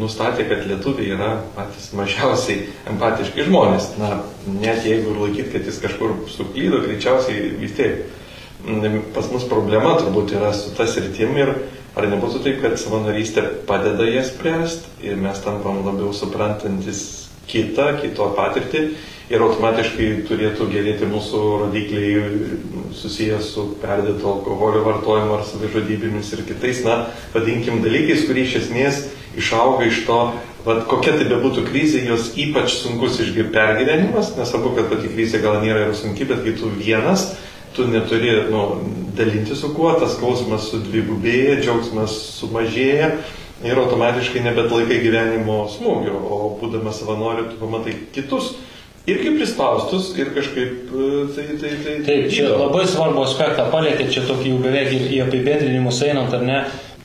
nustatė, 0.00 0.46
kad 0.48 0.64
lietuviai 0.66 1.12
yra 1.12 1.30
patys 1.54 1.90
mažiausiai 1.96 2.70
empatiški 2.90 3.44
žmonės. 3.48 3.90
Na, 4.00 4.22
net 4.48 4.86
jeigu 4.88 5.12
ir 5.12 5.20
laikyt, 5.26 5.50
kad 5.52 5.68
jis 5.68 5.80
kažkur 5.82 6.16
suklydo, 6.32 6.80
greičiausiai 6.86 7.52
vis 7.60 7.76
tiek 7.76 8.06
pas 9.14 9.28
mus 9.32 9.44
problema 9.48 9.96
turbūt 10.00 10.36
yra 10.38 10.52
su 10.56 10.72
tas 10.76 10.96
rytim 10.96 11.36
ir 11.36 11.52
ar 11.94 12.08
nebūtų 12.10 12.40
taip, 12.44 12.62
kad 12.62 12.78
savanorystė 12.80 13.44
padeda 13.68 14.06
jas 14.08 14.32
spręsti 14.32 15.10
ir 15.10 15.20
mes 15.20 15.40
tampam 15.44 15.84
labiau 15.84 16.14
suprantantis 16.16 17.28
kitą, 17.50 17.92
kito 18.00 18.30
patirtį 18.36 18.86
ir 19.32 19.44
automatiškai 19.44 20.08
turėtų 20.28 20.66
gerėti 20.72 21.08
mūsų 21.08 21.42
rodikliai 21.64 22.48
susijęs 22.96 23.52
su 23.54 23.66
perdėto 23.82 24.32
alkoholio 24.32 24.82
vartojimu 24.84 25.38
ar 25.38 25.44
savižudybėmis 25.48 26.32
ir 26.36 26.44
kitais, 26.48 26.82
na, 26.84 27.06
vadinkim, 27.36 27.80
dalykais, 27.84 28.26
kurie 28.28 28.44
iš 28.44 28.58
esmės 28.64 29.00
išauga 29.40 29.88
iš 29.88 30.02
to, 30.08 30.18
vat, 30.66 30.84
kokia 30.90 31.16
tai 31.16 31.28
bebūtų 31.30 31.64
krizė, 31.68 32.04
jos 32.08 32.32
ypač 32.40 32.76
sunkus 32.82 33.18
išgyvenimas 33.22 33.54
pergyvenimas, 33.56 34.34
nesvarbu, 34.38 34.74
kad 34.78 34.92
pati 34.92 35.10
krizė 35.12 35.40
gal 35.44 35.60
nėra 35.64 35.88
ir 35.88 35.96
sunki, 35.98 36.28
bet 36.28 36.44
kai 36.44 36.54
tu 36.60 36.70
vienas, 36.76 37.32
tu 37.74 37.86
neturi 37.90 38.32
nu, 38.50 38.66
dalinti 39.16 39.56
su 39.58 39.72
kuo, 39.74 39.92
tas 40.00 40.16
skausmas 40.16 40.68
sudvigubėja, 40.72 41.58
džiaugsmas 41.62 42.14
sumažėja 42.40 43.10
ir 43.64 43.80
automatiškai 43.80 44.42
nebet 44.44 44.70
laikai 44.72 45.00
gyvenimo 45.02 45.64
smūgio, 45.72 46.14
o 46.14 46.38
būdamas 46.60 47.00
savanoriu 47.00 47.48
tu 47.50 47.58
pamatai 47.60 47.96
kitus 48.14 48.54
irgi 49.06 49.34
prispaustus 49.36 50.12
ir 50.18 50.32
kažkaip 50.34 50.88
e, 50.88 51.10
tai... 51.34 51.44
tai, 51.60 51.72
tai 51.84 51.96
Taip, 52.06 52.28
čia 52.32 52.46
įdomu. 52.46 52.66
labai 52.66 52.86
svarbu 52.88 53.24
aspektą 53.26 53.68
palėtė, 53.72 54.08
čia 54.12 54.24
tokį 54.28 54.54
jau 54.54 54.60
beveik 54.64 54.94
į 55.12 55.20
apibendrinimus 55.26 56.00
einant, 56.08 56.32
ar 56.32 56.44
ne, 56.46 56.60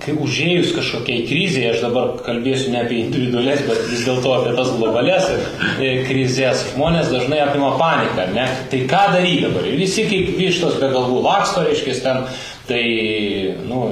kai 0.10 0.17
užėjus 0.26 0.74
kažkokiai 0.76 1.26
krizėje, 1.30 1.74
aš 1.74 1.84
dabar 1.86 2.13
kalbėsiu 2.26 2.74
ne 2.74 2.82
apie 2.82 3.02
individualias, 3.06 3.62
bet 3.67 3.84
vis 3.91 4.06
dėlto 4.08 4.34
apie 4.39 4.54
tas 4.58 4.72
globales 4.76 5.28
e, 5.30 5.91
krizės, 6.08 6.65
žmonės 6.74 7.12
dažnai 7.13 7.41
apima 7.45 7.76
paniką, 7.80 8.30
ne? 8.36 8.48
Tai 8.72 8.82
ką 8.89 9.04
daryti 9.15 9.45
dabar? 9.45 9.67
Ir 9.69 9.80
visi 9.80 10.08
kaip 10.10 10.34
vištos 10.39 10.80
be 10.82 10.89
galvų 10.93 11.22
laksto, 11.26 11.65
reiškia, 11.67 11.98
ten, 12.06 12.24
tai, 12.69 12.84
nu, 13.69 13.84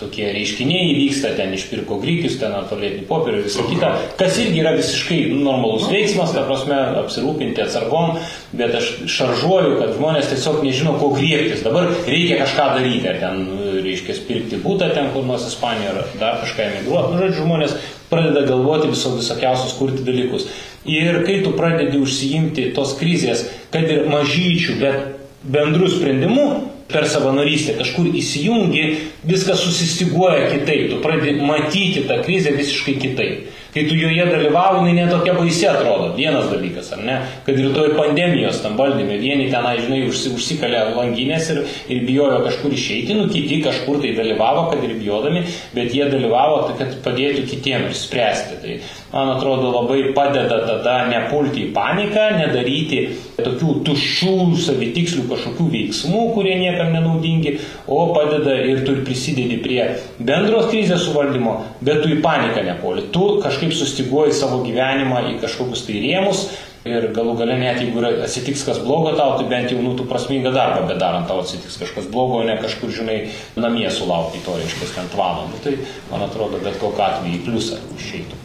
tokie 0.00 0.26
reiškiniai 0.34 0.90
įvyksta, 0.92 1.32
ten 1.38 1.54
išpirko 1.56 1.98
grykius, 2.02 2.36
ten 2.40 2.52
tualetinį 2.68 3.06
popierių 3.08 3.40
ir 3.40 3.46
visą 3.48 3.64
kitą, 3.68 3.92
kas 4.20 4.36
irgi 4.42 4.60
yra 4.60 4.74
visiškai 4.76 5.20
normalus 5.32 5.86
veiksmas, 5.88 6.34
ta 6.36 6.44
prasme, 6.48 6.76
apsirūpinti 7.02 7.64
atsargom, 7.64 8.18
bet 8.56 8.76
aš 8.76 8.92
šaržuoju, 9.14 9.78
kad 9.80 9.94
žmonės 9.96 10.30
tiesiog 10.32 10.60
nežino, 10.66 10.96
ko 11.00 11.10
griebtis. 11.16 11.64
Dabar 11.64 11.88
reikia 12.04 12.42
kažką 12.42 12.68
daryti, 12.76 13.08
ar 13.10 13.20
ten, 13.24 13.42
reiškia, 13.86 14.20
pirkti 14.28 14.60
būtą 14.62 14.92
ten 14.94 15.10
kur 15.14 15.26
nors 15.28 15.48
Ispanijoje, 15.48 15.92
ar 15.96 16.16
dar 16.20 16.40
kažką 16.44 16.68
emigruoti. 16.70 17.12
Nu, 17.14 17.20
žodžiu, 17.24 17.44
žmonės 17.46 17.76
pradeda 18.10 18.44
galvoti 18.46 18.92
viso, 18.92 19.16
visokiausius 19.16 19.76
kurti 19.80 20.04
dalykus. 20.06 20.48
Ir 20.86 21.22
kai 21.26 21.40
tu 21.42 21.50
pradedi 21.56 21.98
užsiimti 21.98 22.70
tos 22.76 22.94
krizės, 23.00 23.46
kad 23.74 23.88
ir 23.90 24.06
mažyčių, 24.12 24.76
bet 24.82 25.00
bendrų 25.46 25.90
sprendimų, 25.96 26.46
per 26.90 27.06
savanorystę 27.10 27.74
kažkur 27.80 28.08
įsijungi, 28.14 28.84
viskas 29.26 29.62
susistiguoja 29.64 30.50
kitaip, 30.52 30.90
tu 30.92 31.00
pradedi 31.02 31.42
matyti 31.42 32.04
tą 32.06 32.20
krizę 32.26 32.54
visiškai 32.56 32.96
kitaip. 33.02 33.52
Kai 33.76 33.84
tu 33.84 33.94
joje 34.00 34.24
dalyvauji, 34.24 34.88
jinai 34.88 35.04
netokia 35.04 35.34
baisi 35.36 35.66
atrodo. 35.68 36.06
Vienas 36.16 36.46
dalykas, 36.48 36.86
ar 36.96 37.02
ne? 37.04 37.16
Kad 37.44 37.58
rytoj 37.60 37.90
pandemijos 37.98 38.62
tam 38.64 38.78
valdyme, 38.78 39.18
vieni 39.20 39.50
tenai, 39.52 39.74
žinai, 39.82 39.98
užsi, 40.08 40.30
užsikalė 40.32 40.80
langinės 40.96 41.50
ir, 41.52 41.60
ir 41.92 42.00
bijojo 42.08 42.38
kažkur 42.46 42.72
išeiti, 42.72 43.12
nu 43.18 43.26
kiti 43.28 43.58
kažkur 43.66 44.00
tai 44.00 44.14
dalyvavo, 44.16 44.70
kad 44.70 44.80
ir 44.86 44.94
bijodami, 44.96 45.44
bet 45.76 45.92
jie 45.92 46.06
dalyvavo, 46.08 46.72
kad 46.78 46.94
padėtų 47.04 47.44
kitiems 47.50 47.90
ir 47.90 47.98
spręsti. 48.00 48.56
Tai 48.62 48.78
man 49.12 49.34
atrodo, 49.34 49.68
labai 49.74 50.00
padeda 50.16 50.62
tada 50.64 50.96
nepulti 51.10 51.66
į 51.66 51.70
paniką, 51.76 52.30
nedaryti 52.40 53.02
tokių 53.36 53.74
tuščių, 53.86 54.34
savitikslių 54.64 55.26
kažkokių 55.30 55.68
veiksmų, 55.72 56.22
kurie 56.32 56.56
niekam 56.60 56.94
nenaudingi, 56.96 57.58
o 57.92 58.00
padeda 58.16 58.56
ir 58.72 58.82
tu 58.88 58.96
prisidedi 59.06 59.60
prie 59.60 59.82
bendros 60.18 60.70
krizės 60.72 61.04
suvaldymo, 61.06 61.58
bet 61.84 62.02
tu 62.02 62.12
į 62.14 62.20
paniką 62.24 62.64
nepuli. 62.66 63.06
Tu 63.12 63.26
kažkaip 63.44 63.65
sustiguoji 63.74 64.34
savo 64.36 64.62
gyvenimą 64.64 65.22
į 65.32 65.36
kažkokius 65.42 65.84
tai 65.88 66.00
rėmus. 66.04 66.46
Ir 66.86 67.08
galų 67.10 67.32
gale 67.40 67.56
net 67.58 67.80
jeigu 67.82 67.98
atsitiks 68.22 68.62
kas 68.62 68.78
blogo 68.78 69.10
tau, 69.18 69.32
tai 69.40 69.48
bent 69.50 69.72
jau, 69.72 69.80
nu, 69.82 69.96
tu 69.98 70.04
prasmingą 70.06 70.52
darbą 70.54 70.84
bedarant 70.86 71.26
tau 71.26 71.40
atsitiks 71.42 71.80
kažkas 71.82 72.06
blogo, 72.12 72.44
ne 72.46 72.54
kažkur, 72.60 72.92
žinai, 72.94 73.16
namie 73.58 73.88
sulaukti 73.90 74.44
to, 74.46 74.54
reiškia, 74.54 74.92
ant 75.02 75.10
tvano. 75.10 75.48
Nu, 75.50 75.62
tai, 75.64 75.80
man 76.12 76.22
atrodo, 76.28 76.62
bet 76.62 76.78
kokiu 76.78 77.08
atveju 77.08 77.40
į 77.40 77.42
pliusą 77.48 77.80
išeitų. 77.98 78.44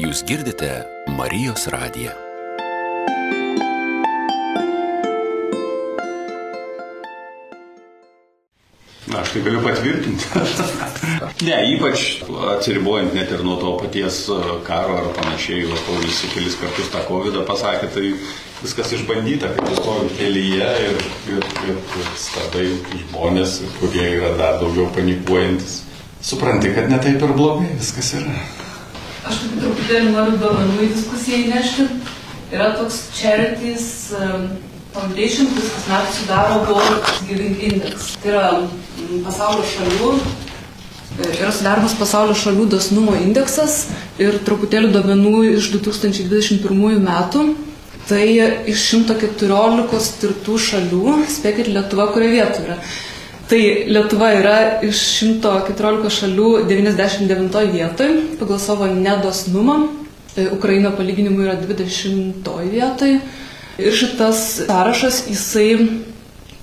Jūs 0.00 0.24
girdite 0.26 0.72
Marijos 1.14 1.68
radiją. 1.70 2.29
Na, 9.10 9.24
aš 9.24 9.32
tai 9.34 9.40
galiu 9.42 9.60
patvirtinti. 9.64 10.26
ne, 11.48 11.56
ypač 11.74 12.04
atsiribojant 12.54 13.14
net 13.16 13.32
ir 13.34 13.42
nuo 13.42 13.56
to 13.58 13.72
paties 13.80 14.20
e, 14.30 14.36
karo 14.66 15.00
ar 15.00 15.08
panašiai, 15.16 15.64
o 15.66 15.78
Paulius 15.88 16.20
kelis 16.30 16.54
kartus 16.60 16.92
tą 16.92 17.02
COVID 17.08 17.40
pasakė, 17.48 17.90
tai 17.96 18.12
viskas 18.60 18.94
išbandyta, 18.94 19.50
kai 19.56 19.66
tu 19.66 19.80
stovi 19.80 20.14
kelyje 20.14 20.70
ir, 20.86 21.02
ir, 21.34 21.50
ir, 21.72 21.82
ir 22.02 22.14
stabdai 22.22 22.68
žmonės, 23.08 23.58
kurie 23.80 24.06
yra 24.20 24.34
dar 24.38 24.60
daugiau 24.62 24.86
panikuojantis. 24.94 25.80
Supranti, 26.22 26.70
kad 26.76 26.90
netaip 26.92 27.22
ir 27.24 27.34
blogai 27.34 27.74
viskas 27.80 28.14
yra. 28.20 28.38
Aš 29.26 29.42
truputėlį 29.56 30.14
noriu 30.14 30.38
duomenų 30.40 30.84
į 30.86 30.90
diskusiją 30.94 31.44
įnešti. 31.48 31.88
Yra 32.54 32.72
toks 32.78 33.06
Charities 33.16 33.86
um, 34.18 34.50
Foundation, 34.92 35.46
kuris 35.46 35.70
kasmet 35.70 36.14
sudaro 36.14 36.54
World 36.66 37.04
Giving 37.28 37.56
Index. 37.62 38.16
Tai 38.22 38.30
yra 38.32 38.46
mm, 38.58 39.20
pasaulio 39.22 39.66
šalių, 39.70 40.08
e, 40.18 41.28
yra 41.36 41.50
sudaromas 41.54 41.94
pasaulio 41.98 42.34
šalių 42.34 42.64
dosnumo 42.72 43.14
indeksas 43.20 43.84
ir 44.18 44.40
truputėlį 44.46 44.90
duomenų 44.96 45.44
iš 45.52 45.68
2021 45.76 47.04
metų. 47.06 47.44
Tai 48.10 48.24
iš 48.72 48.88
114 48.96 50.16
tirtų 50.18 50.56
šalių, 50.58 51.14
spėkit 51.30 51.70
Lietuva, 51.70 52.08
kurioje 52.10 52.32
vietoje 52.40 52.64
yra. 52.66 52.78
Tai 53.50 53.60
Lietuva 53.94 54.32
yra 54.40 54.56
iš 54.86 55.04
114 55.20 56.10
šalių 56.16 56.48
99 56.66 57.62
vietoj 57.76 58.16
pagal 58.42 58.58
savo 58.58 58.90
nedosnumą. 58.90 59.78
E, 60.34 60.48
Ukraina 60.50 60.90
palyginimu 60.90 61.46
yra 61.46 61.54
20 61.62 62.50
vietoj. 62.74 63.20
Ir 63.80 63.96
šitas 63.96 64.40
sąrašas, 64.66 65.24
jisai, 65.30 65.70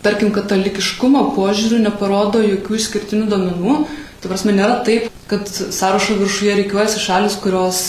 tarkim, 0.05 0.31
katalikiškumo 0.35 1.31
požiūrių 1.35 1.81
neparodo 1.87 2.43
jokių 2.45 2.77
išskirtinių 2.77 3.29
domenų. 3.31 3.77
Tai 4.21 4.31
prasme, 4.31 4.53
nėra 4.57 4.81
taip, 4.85 5.09
kad 5.29 5.49
sąrašo 5.49 6.15
viršuje 6.21 6.55
reikiuojasi 6.61 7.01
šalis, 7.03 7.35
kurios 7.41 7.81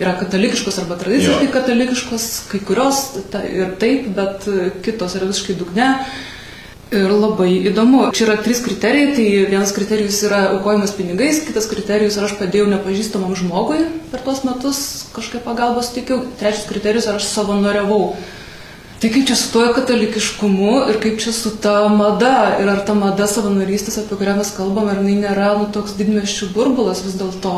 yra 0.00 0.16
katalikiškos 0.18 0.78
arba 0.82 0.96
tradiciškai 1.00 1.50
katalikiškos, 1.52 2.24
kai 2.50 2.60
kurios 2.66 3.02
ta, 3.32 3.42
ir 3.44 3.76
taip, 3.80 4.08
bet 4.16 4.48
kitos 4.86 5.18
yra 5.18 5.28
visiškai 5.30 5.58
dugne. 5.60 5.92
Ir 6.94 7.10
labai 7.10 7.48
įdomu. 7.66 8.04
Čia 8.14 8.28
yra 8.28 8.36
trys 8.38 8.60
kriterijai. 8.62 9.14
Tai 9.16 9.24
vienas 9.50 9.72
kriterijus 9.74 10.20
yra 10.28 10.44
aukojimas 10.52 10.92
pinigais, 10.94 11.40
kitas 11.42 11.66
kriterijus 11.66 12.14
yra 12.20 12.28
aš 12.28 12.36
padėjau 12.38 12.68
nepažįstamam 12.70 13.34
žmogui 13.34 13.80
per 14.12 14.22
tuos 14.22 14.44
metus 14.46 14.78
kažkaip 15.16 15.42
pagalbos 15.42 15.90
teikiau, 15.96 16.20
trečias 16.38 16.68
kriterijus 16.70 17.08
yra 17.10 17.18
aš 17.18 17.26
savanoriavau. 17.32 18.14
Tai 19.00 19.10
kaip 19.12 19.26
čia 19.28 19.36
su 19.36 19.50
tuo 19.52 19.66
katalikiškumu 19.76 20.70
ir 20.90 20.98
kaip 21.02 21.18
čia 21.20 21.32
su 21.36 21.50
ta 21.60 21.88
mada 21.92 22.56
ir 22.62 22.68
ar 22.72 22.80
ta 22.88 22.94
mada 22.96 23.26
savanorystės, 23.28 23.98
apie 24.00 24.16
kurią 24.16 24.38
mes 24.38 24.52
kalbame, 24.56 24.94
ar 24.94 25.02
jinai 25.02 25.18
nėra 25.20 25.50
nu, 25.60 25.66
toks 25.72 25.98
didmeščių 25.98 26.48
burbulas 26.54 27.04
vis 27.04 27.18
dėlto. 27.20 27.54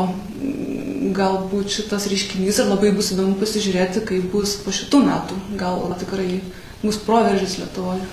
Galbūt 1.15 1.71
šitas 1.73 2.09
reiškinys 2.11 2.59
ir 2.59 2.67
labai 2.69 2.91
bus 2.95 3.13
įdomu 3.15 3.37
pasižiūrėti, 3.39 4.03
kaip 4.07 4.27
bus 4.33 4.57
po 4.65 4.73
šitų 4.75 4.99
metų. 5.07 5.39
Gal 5.59 5.79
tikrai 6.01 6.41
bus 6.83 6.99
proveržys 7.07 7.57
Lietuvoje. 7.61 8.03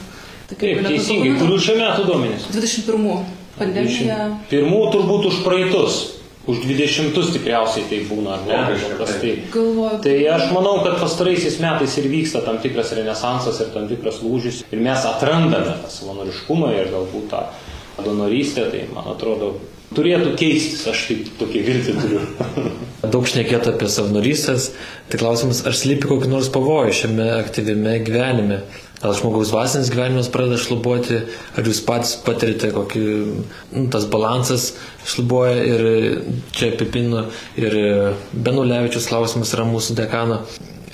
Tai 0.47 0.59
Taip, 0.61 0.85
teisingai. 0.87 1.35
Kurių 1.41 1.59
šių 1.67 1.75
metų 1.81 2.07
duomenys? 2.07 2.47
21. 2.55 3.27
Pandemija. 3.59 4.21
Pirmų 4.53 4.83
turbūt 4.95 5.31
už 5.33 5.43
praeitus. 5.43 5.99
Už 6.47 6.63
20 6.63 7.33
tikriausiai 7.37 7.87
tai 7.91 8.01
būna, 8.07 8.37
ar 8.39 8.45
ne? 8.47 8.81
Paprastai. 8.87 9.33
Galvoju. 9.55 10.01
Tai 10.05 10.17
aš 10.37 10.51
manau, 10.55 10.77
kad 10.87 10.99
pastaraisiais 11.03 11.59
metais 11.63 11.97
ir 11.99 12.11
vyksta 12.13 12.45
tam 12.47 12.61
tikras 12.63 12.93
renesansas 12.97 13.59
ir 13.65 13.73
tam 13.75 13.89
tikras 13.91 14.23
lūžis 14.23 14.63
ir 14.71 14.83
mes 14.83 15.09
atrandame 15.11 15.79
tą 15.83 15.91
savanoriškumą 15.91 16.75
ir 16.77 16.93
galbūt 16.95 17.33
tą 17.35 17.47
donorystę, 18.05 18.69
tai 18.71 18.85
man 18.93 19.11
atrodo, 19.15 19.55
turėtų 19.97 20.35
keistis, 20.39 20.83
aš 20.91 21.05
taip 21.09 21.29
tokį 21.41 21.63
viltį 21.67 21.95
turiu. 22.01 22.23
Daug 23.15 23.29
šnekėta 23.29 23.73
apie 23.75 23.89
savanorystės, 23.93 24.71
tai 25.11 25.21
klausimas, 25.21 25.63
ar 25.69 25.77
slypi 25.77 26.11
kokį 26.11 26.31
nors 26.33 26.51
pavojų 26.55 26.95
šiame 27.03 27.29
aktyviame 27.39 27.99
gyvenime. 28.07 28.61
Gal 28.97 29.13
žmogaus 29.13 29.51
dvasinis 29.53 29.91
gyvenimas 29.93 30.31
pradeda 30.33 30.57
šlubuoti, 30.61 31.19
ar 31.57 31.67
jūs 31.69 31.83
patys 31.85 32.15
patirite 32.25 32.71
kokį, 32.73 33.03
nu, 33.75 33.83
tas 33.93 34.07
balansas 34.09 34.71
šlubuoja 35.05 35.59
ir 35.69 35.83
čia 36.57 36.71
Pipino 36.81 37.27
ir 37.61 37.77
Benulevičius 38.33 39.11
klausimas 39.11 39.53
yra 39.53 39.69
mūsų 39.69 39.99
dekano. 40.01 40.41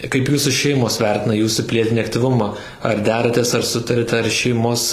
Kaip 0.02 0.26
jūsų 0.26 0.50
šeimos 0.50 0.96
vertina 0.98 1.36
jūsų 1.36 1.62
pilietinį 1.70 2.02
aktyvumą? 2.02 2.48
Ar 2.82 3.04
deratės, 3.06 3.52
ar 3.54 3.62
sutarite, 3.62 4.18
ar 4.18 4.26
šeimos 4.34 4.88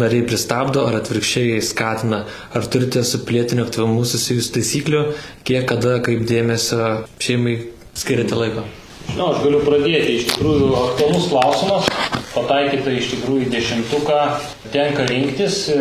nariai 0.00 0.24
pristabdo, 0.24 0.86
ar 0.88 0.96
atvirkščiai 1.02 1.60
skatina? 1.60 2.22
Ar 2.56 2.70
turite 2.72 3.04
su 3.04 3.20
pilietiniu 3.28 3.66
aktyvumu 3.66 4.06
susijusių 4.08 4.56
taisyklių, 4.56 5.04
kiek 5.44 5.68
kada, 5.68 5.98
kaip 6.08 6.24
dėmesio 6.30 6.88
šeimai 7.20 7.58
skiriate 7.92 8.40
laiko? 8.40 8.64
Na, 9.12 9.28
aš 9.28 9.44
galiu 9.44 9.60
pradėti. 9.68 10.22
Iš 10.22 10.32
tikrųjų, 10.32 10.72
aktualus 10.86 11.28
klausimas. 11.34 11.95
Pataikyta 12.36 12.92
iš 12.92 13.08
tikrųjų 13.14 13.48
dešimtuką. 13.48 14.16
Tenka 14.74 15.06
rinktis. 15.08 15.62
e, 15.72 15.76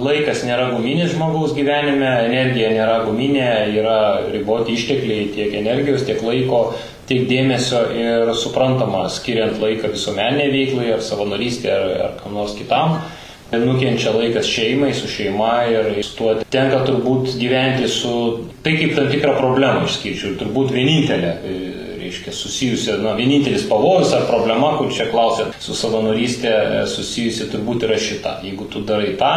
Laikas 0.00 0.42
nėra 0.44 0.68
guminis 0.74 1.14
žmogaus 1.14 1.54
gyvenime, 1.56 2.10
energija 2.26 2.68
nėra 2.74 2.98
guminė, 3.06 3.48
yra 3.80 4.00
riboti 4.28 4.76
ištekliai 4.76 5.30
tiek 5.32 5.56
energijos, 5.62 6.04
tiek 6.04 6.20
laiko, 6.24 6.74
tiek 7.08 7.24
dėmesio 7.30 7.80
ir 7.96 8.34
suprantama, 8.36 9.06
skiriant 9.08 9.56
laiką 9.62 9.94
visuomenė 9.94 10.50
veiklai 10.52 10.92
ar 10.98 11.00
savanorystė 11.04 11.72
ar, 11.72 11.88
ar 12.10 12.14
kam 12.20 12.36
nors 12.36 12.54
kitam. 12.58 13.00
Nukenčia 13.50 14.12
laikas 14.14 14.46
šeimai, 14.46 14.92
su 14.94 15.08
šeima 15.10 15.54
ir 15.72 15.88
su 16.06 16.12
tuo 16.20 16.36
tenka 16.54 16.84
turbūt 16.86 17.32
gyventi 17.40 17.88
su 17.90 18.12
tai 18.62 18.76
kaip 18.78 18.94
tam 18.94 19.08
tikrą 19.10 19.32
problemą 19.40 19.88
išskirčiau. 19.88 20.34
Ir 20.34 20.42
turbūt 20.44 20.70
vienintelė 20.76 21.32
e, 21.32 21.79
reiškia, 22.10 22.34
susijusi, 22.34 22.92
na, 23.02 23.14
vienintelis 23.14 23.68
pavojus 23.70 24.12
ar 24.16 24.26
problema, 24.26 24.74
kur 24.78 24.90
čia 24.92 25.06
klausėt, 25.12 25.54
su 25.62 25.76
savanorystė 25.78 26.50
e, 26.50 26.82
susijusi 26.90 27.48
turbūt 27.52 27.86
yra 27.86 27.98
šita. 28.00 28.40
Jeigu 28.46 28.66
tu 28.70 28.82
darai 28.86 29.14
tą, 29.20 29.32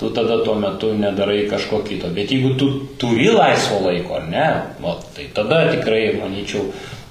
tu 0.00 0.10
tada 0.10 0.42
tuo 0.44 0.56
metu 0.58 0.92
nedarai 0.98 1.46
kažko 1.50 1.84
kito. 1.86 2.10
Bet 2.14 2.34
jeigu 2.34 2.56
tu 2.58 2.70
turi 3.00 3.30
laisvo 3.30 3.80
laiko, 3.86 4.20
ne, 4.26 4.48
va, 4.82 4.98
tai 5.14 5.30
tada 5.36 5.66
tikrai, 5.72 6.18
manyčiau, 6.18 6.66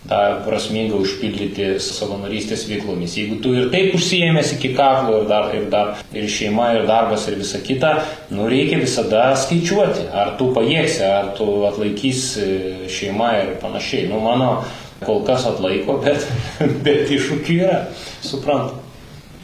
tą 0.05 0.17
prasmingą 0.45 0.99
užpildyti 1.01 1.79
savanorystės 1.81 2.67
veiklomis. 2.69 3.15
Jeigu 3.17 3.39
tu 3.41 3.55
ir 3.57 3.71
taip 3.73 3.95
užsijėmės 3.97 4.53
iki 4.53 4.75
kaklo 4.77 5.23
ir 5.23 5.29
dar, 5.31 5.49
ir 5.57 5.65
dar, 5.71 5.95
ir 6.13 6.27
šeima, 6.29 6.71
ir 6.77 6.85
darbas, 6.85 7.25
ir 7.29 7.39
visa 7.39 7.61
kita, 7.63 7.95
nu 8.29 8.45
reikia 8.51 8.77
visada 8.83 9.31
skaičiuoti, 9.39 10.05
ar 10.13 10.35
tu 10.37 10.51
pajėgsi, 10.53 11.01
ar 11.09 11.31
tu 11.37 11.47
atlaikys 11.71 12.25
e, 12.37 12.49
šeima 12.91 13.31
ir 13.41 13.55
panašiai. 13.63 14.05
Nu, 14.11 14.21
mano 14.21 14.59
kol 15.03 15.23
kas 15.27 15.45
atlaiko, 15.49 15.99
bet, 16.03 16.25
bet 16.85 17.11
iššūkių 17.11 17.59
yra, 17.59 17.79
suprantu. 18.23 18.81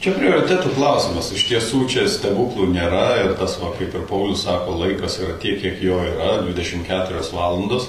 Čia 0.01 0.15
prioritėtų 0.17 0.71
klausimas. 0.73 1.27
Iš 1.29 1.43
tiesų 1.45 1.83
čia 1.91 2.07
stebuklų 2.09 2.71
nėra 2.73 3.19
ir 3.21 3.35
tas, 3.37 3.59
va, 3.61 3.69
kaip 3.77 3.93
ir 3.93 4.07
Paulius 4.09 4.47
sako, 4.47 4.73
laikas 4.79 5.19
yra 5.21 5.35
tiek, 5.41 5.59
kiek 5.61 5.83
jo 5.85 5.99
yra, 6.01 6.39
24 6.47 7.21
valandos. 7.35 7.85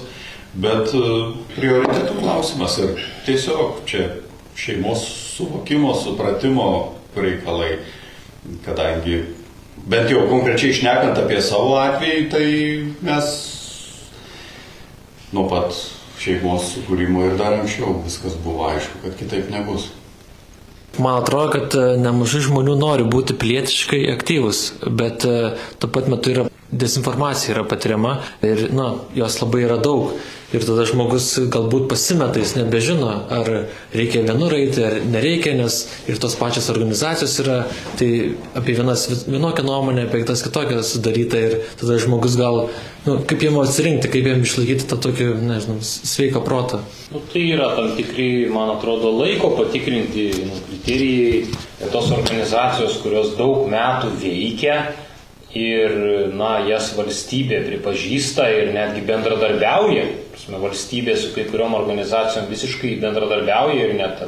Bet 0.52 0.92
e, 0.92 1.06
prioritėtų 1.54 2.18
klausimas 2.18 2.76
ir 2.84 2.98
tiesiog 3.24 3.80
čia 3.88 4.10
šeimos 4.60 5.06
suvokimo, 5.38 5.94
supratimo 5.96 6.66
reikalai, 7.16 7.78
kadangi 8.66 9.22
bent 9.88 10.12
jau 10.12 10.26
konkrečiai 10.28 10.74
išnekant 10.74 11.16
apie 11.16 11.40
savo 11.40 11.78
atvejį, 11.80 12.28
tai 12.28 12.46
mes 13.08 13.32
nuo 15.32 15.48
pat 15.48 15.72
šeimos 16.22 16.70
sukūrimo 16.76 17.26
ir 17.26 17.36
dar 17.40 17.58
anksčiau 17.58 17.98
viskas 18.04 18.38
buvo 18.44 18.68
aišku, 18.70 19.02
kad 19.02 19.18
kitaip 19.18 19.50
nebus. 19.50 19.90
Man 20.98 21.22
atrodo, 21.22 21.48
kad 21.54 21.74
e, 21.78 21.84
nemažai 22.00 22.42
žmonių 22.44 22.76
nori 22.76 23.06
būti 23.08 23.36
pilietiškai 23.40 24.02
aktyvus, 24.12 24.60
bet 24.84 25.24
e, 25.24 25.54
tuo 25.80 25.88
pat 25.92 26.10
metu 26.12 26.34
yra 26.34 26.44
dezinformacija 26.72 27.54
yra 27.56 27.64
patiriama 27.68 28.18
ir, 28.44 28.66
na, 28.76 28.92
jos 29.16 29.40
labai 29.40 29.64
yra 29.66 29.78
daug. 29.80 30.12
Ir 30.52 30.64
tada 30.68 30.84
žmogus 30.88 31.30
galbūt 31.52 31.86
pasimeta, 31.88 32.40
jis 32.42 32.54
nebežino, 32.58 33.08
ar 33.32 33.48
reikia 33.96 34.20
vienur 34.26 34.52
eiti, 34.52 34.82
ar 34.84 34.98
nereikia, 35.08 35.54
nes 35.56 35.78
ir 36.10 36.20
tos 36.20 36.36
pačios 36.36 36.68
organizacijos 36.72 37.38
yra, 37.40 37.58
tai 37.96 38.10
apie 38.58 38.76
vienas 38.76 39.06
vienokią 39.24 39.64
nuomonę, 39.64 40.04
apie 40.08 40.20
kitas 40.24 40.44
kitokią 40.44 40.82
sudaryta 40.84 41.40
ir 41.40 41.56
tada 41.80 41.96
žmogus 42.02 42.36
gal, 42.36 42.66
nu, 43.06 43.16
kaip 43.28 43.46
jam 43.46 43.56
atsirinkti, 43.62 44.10
kaip 44.12 44.28
jam 44.28 44.44
išlaikyti 44.44 44.88
tą 44.90 44.98
tokį, 45.06 45.30
nežinau, 45.40 45.78
sveiką 45.80 46.44
protą. 46.44 46.82
Nu, 47.12 47.22
tai 47.32 47.46
yra 47.54 47.70
tam 47.76 47.94
tikri, 47.96 48.28
man 48.52 48.74
atrodo, 48.76 49.14
laiko 49.22 49.54
patikrinti 49.56 50.28
nu, 50.50 50.60
kriterijai. 50.68 51.46
Tos 51.92 52.12
organizacijos, 52.14 53.00
kurios 53.02 53.32
daug 53.34 53.64
metų 53.72 54.12
veikia 54.20 54.76
ir, 55.58 55.94
na, 56.32 56.54
jas 56.68 56.92
valstybė 56.96 57.62
pripažįsta 57.66 58.48
ir 58.56 58.72
netgi 58.74 59.04
bendradarbiauja. 59.08 60.08
Prasme, 60.32 60.60
valstybė 60.62 61.16
su 61.20 61.32
kai 61.36 61.46
kuriuom 61.50 61.76
organizacijom 61.76 62.48
visiškai 62.50 62.96
bendradarbiauja 63.02 63.88
ir 63.88 63.96
net 63.98 64.22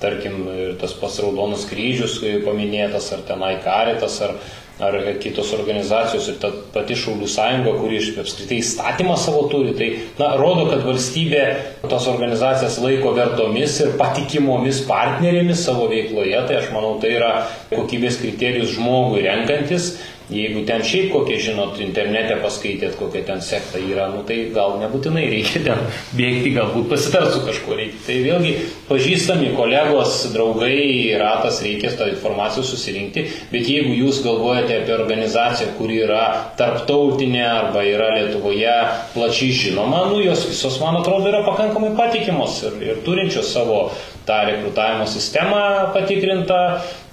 tarkim, 0.00 0.42
ir 0.48 0.74
tas 0.80 0.94
pats 0.96 1.20
Raudonas 1.20 1.66
kryžius 1.68 2.20
paminėtas, 2.46 3.10
ar 3.12 3.24
tenai 3.28 3.56
karitas, 3.64 4.14
ar, 4.24 4.36
ar 4.80 4.94
kitos 5.20 5.50
organizacijos 5.52 6.30
ir 6.30 6.38
ta 6.40 6.48
pati 6.72 6.96
Šaulių 6.96 7.28
sąjunga, 7.28 7.74
kuri 7.82 7.98
iš 8.00 8.14
apskritai 8.22 8.62
įstatymą 8.62 9.18
savo 9.20 9.42
turi, 9.52 9.74
tai 9.76 9.90
na, 10.20 10.30
rodo, 10.40 10.70
kad 10.70 10.86
valstybė 10.86 11.42
tos 11.90 12.08
organizacijas 12.08 12.78
laiko 12.80 13.12
vertomis 13.18 13.76
ir 13.84 13.92
patikimomis 14.00 14.80
partnerėmis 14.88 15.66
savo 15.66 15.90
veikloje, 15.92 16.46
tai 16.48 16.62
aš 16.62 16.72
manau, 16.72 16.94
tai 17.02 17.12
yra 17.18 17.34
kokybės 17.74 18.22
kriterijus 18.22 18.78
žmogui 18.78 19.26
renkantis. 19.26 19.92
Jeigu 20.30 20.62
ten 20.66 20.84
šiaip 20.86 21.10
kokie, 21.10 21.40
žinot, 21.42 21.80
internete 21.82 22.36
paskaitėt, 22.38 22.94
kokia 23.00 23.24
ten 23.26 23.40
sekta 23.42 23.80
yra, 23.82 24.06
nu 24.12 24.22
tai 24.26 24.36
gal 24.54 24.76
nebūtinai 24.78 25.24
reikia 25.32 25.62
ten 25.64 25.80
bėgti, 26.14 26.52
galbūt 26.54 26.86
pasitart 26.92 27.34
su 27.34 27.42
kažkuo 27.46 27.78
reikia. 27.78 27.98
Tai 28.06 28.18
vėlgi 28.26 28.52
pažįstami 28.86 29.50
kolegos, 29.58 30.20
draugai, 30.34 31.16
ratas 31.18 31.58
reikės 31.66 31.98
tą 31.98 32.06
informaciją 32.12 32.62
susirinkti, 32.68 33.26
bet 33.50 33.66
jeigu 33.70 33.96
jūs 33.98 34.22
galvojate 34.26 34.78
apie 34.84 34.94
organizaciją, 34.94 35.74
kuri 35.80 35.98
yra 36.06 36.22
tarptautinė 36.60 37.42
arba 37.48 37.82
yra 37.86 38.12
Lietuvoje 38.14 38.76
plačiai 39.16 39.50
žinoma, 39.56 40.06
nu 40.12 40.22
jos 40.22 40.46
visos, 40.46 40.78
man 40.82 41.00
atrodo, 41.00 41.26
yra 41.32 41.42
pakankamai 41.46 41.96
patikimos 41.98 42.62
ir, 42.68 42.78
ir 42.86 43.02
turinčios 43.06 43.50
savo 43.50 43.88
tą 44.30 44.40
rekrutavimo 44.46 45.06
sistemą 45.10 45.60
patikrintą 45.94 46.58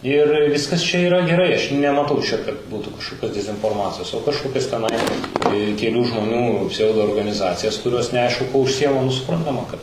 ir 0.05 0.33
viskas 0.53 0.85
čia 0.85 1.01
yra 1.07 1.23
gerai. 1.25 1.55
Aš 1.57 1.71
nematau 1.73 2.19
čia, 2.21 2.43
kad 2.45 2.59
būtų 2.69 2.93
kažkokios 2.99 3.33
dezinformacijos, 3.33 4.13
o 4.13 4.21
kažkokias 4.25 4.69
tenai 4.69 4.93
e, 4.93 5.73
kelių 5.79 6.03
žmonių 6.11 6.43
pseudo 6.69 7.07
organizacijas, 7.07 7.81
kurios 7.81 8.13
neaišku, 8.13 8.51
ko 8.53 8.67
užsiema, 8.67 9.01
nusuprantama, 9.07 9.65
kad 9.71 9.81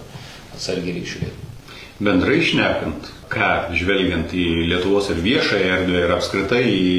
atsargiai 0.54 1.00
reikia 1.00 1.16
žiūrėti. 1.16 1.50
Bendrai 2.04 2.40
išnekant, 2.42 3.06
ką 3.30 3.50
žvelgiant 3.78 4.32
į 4.34 4.44
Lietuvos 4.70 5.10
ir 5.12 5.20
viešąją 5.22 5.76
erdvę 5.76 6.00
ir 6.04 6.14
apskritai 6.16 6.62
į 6.66 6.96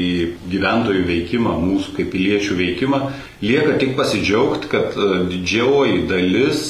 gyventojų 0.52 1.04
veikimą, 1.08 1.52
mūsų 1.64 1.96
kaip 1.98 2.10
piliečių 2.14 2.56
veikimą, 2.60 3.00
lieka 3.44 3.76
tik 3.80 3.96
pasidžiaugti, 3.98 4.70
kad 4.72 4.96
e, 4.96 5.22
didžioji 5.32 6.04
dalis 6.10 6.66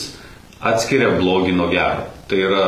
atskiria 0.62 1.12
blogį 1.18 1.54
nuo 1.58 1.70
gero. 1.70 2.06
Tai 2.26 2.38
yra 2.42 2.66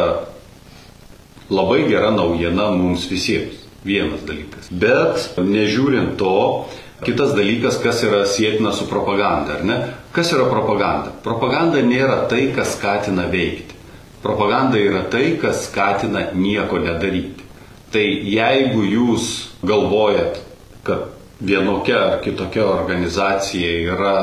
labai 1.51 1.87
gera 1.89 2.11
naujiena 2.15 2.71
mums 2.77 3.09
visiems. 3.11 3.65
Vienas 3.87 4.25
dalykas. 4.27 4.69
Bet 4.75 5.39
nežiūrint 5.39 6.17
to, 6.19 6.67
kitas 7.07 7.33
dalykas, 7.37 7.79
kas 7.83 8.03
yra 8.05 8.25
sėtina 8.27 8.73
su 8.75 8.89
propaganda, 8.91 9.59
ar 9.59 9.65
ne? 9.65 9.79
Kas 10.13 10.33
yra 10.35 10.49
propaganda? 10.51 11.13
Propaganda 11.25 11.81
nėra 11.87 12.25
tai, 12.31 12.49
kas 12.57 12.75
skatina 12.77 13.29
veikti. 13.31 13.77
Propaganda 14.23 14.81
yra 14.83 15.05
tai, 15.11 15.37
kas 15.41 15.69
skatina 15.69 16.33
nieko 16.35 16.81
nedaryti. 16.83 17.47
Tai 17.95 18.05
jeigu 18.05 18.83
jūs 18.85 19.29
galvojat, 19.65 20.43
kad 20.85 21.07
vienokia 21.41 22.01
ar 22.03 22.19
kitokia 22.25 22.67
organizacija 22.67 23.71
yra 23.95 24.17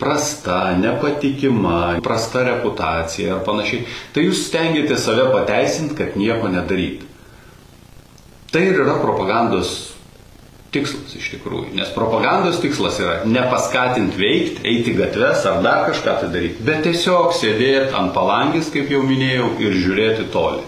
prasta, 0.00 0.72
nepatikima, 0.80 2.00
prasta 2.02 2.42
reputacija 2.46 3.36
ar 3.36 3.44
panašiai, 3.46 3.84
tai 4.14 4.26
jūs 4.26 4.46
stengiate 4.48 4.96
save 4.98 5.28
pateisinti, 5.34 5.96
kad 5.98 6.18
nieko 6.18 6.50
nedaryti. 6.52 7.06
Tai 8.50 8.62
ir 8.66 8.80
yra 8.82 8.96
propagandos 8.98 9.90
tikslas 10.74 11.14
iš 11.18 11.28
tikrųjų. 11.34 11.72
Nes 11.78 11.90
propagandos 11.94 12.60
tikslas 12.62 12.98
yra 13.02 13.16
nepaskatinti 13.26 14.18
veikti, 14.18 14.64
eiti 14.70 14.94
gatves 14.98 15.44
ar 15.50 15.60
dar 15.64 15.84
kažką 15.90 16.16
tai 16.22 16.30
daryti, 16.32 16.64
bet 16.66 16.84
tiesiog 16.86 17.34
sėdėti 17.36 17.94
ant 17.98 18.14
palangės, 18.14 18.70
kaip 18.74 18.90
jau 18.90 19.02
minėjau, 19.06 19.52
ir 19.62 19.76
žiūrėti 19.82 20.28
toli. 20.34 20.64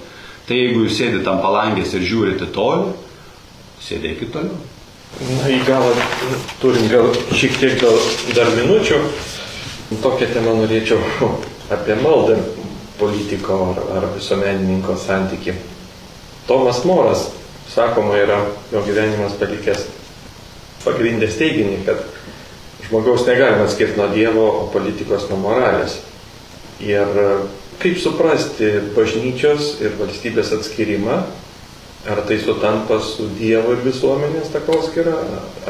Tai 0.46 0.58
jeigu 0.58 0.84
jūs 0.84 0.98
sėdite 0.98 1.30
ant 1.30 1.42
palangės 1.42 1.94
ir 1.94 2.06
žiūrite 2.06 2.50
toli, 2.54 2.92
sėdėkite 3.82 4.32
toliau. 4.34 4.58
Na, 5.20 5.48
į 5.52 5.60
galą 5.68 5.92
turim 6.62 6.88
gal 6.88 7.12
šiek 7.36 7.58
tiek 7.60 7.76
gal 7.82 7.98
dar 8.32 8.48
minučių. 8.56 9.00
Tokią 10.02 10.30
temą 10.32 10.54
norėčiau 10.56 10.98
apie 11.74 11.98
maldą 12.00 12.38
politiko 12.96 13.58
ar, 13.72 13.82
ar 13.98 14.06
visuomenininko 14.14 14.96
santyki. 14.96 15.52
Tomas 16.48 16.80
Moras, 16.88 17.26
sakoma, 17.68 18.16
yra 18.18 18.40
jo 18.72 18.80
gyvenimas 18.86 19.36
palikęs 19.38 19.84
pagrindęs 20.82 21.36
teiginį, 21.38 21.82
kad 21.86 22.00
žmogaus 22.88 23.26
negalima 23.28 23.68
atskirti 23.68 24.00
nuo 24.00 24.08
Dievo, 24.14 24.46
o 24.62 24.64
politikos 24.72 25.28
nuo 25.30 25.38
moralės. 25.44 26.00
Ir 26.82 27.06
kaip 27.82 28.00
suprasti 28.02 28.72
bažnyčios 28.96 29.76
ir 29.84 29.94
valstybės 30.00 30.50
atskirimą, 30.56 31.20
ar 32.08 32.24
tai 32.26 32.38
sutampa 32.42 32.98
su 33.00 33.28
Dievo 33.38 33.76
ir 33.76 33.84
visuomenės 33.84 34.50
takoskira, 34.54 35.14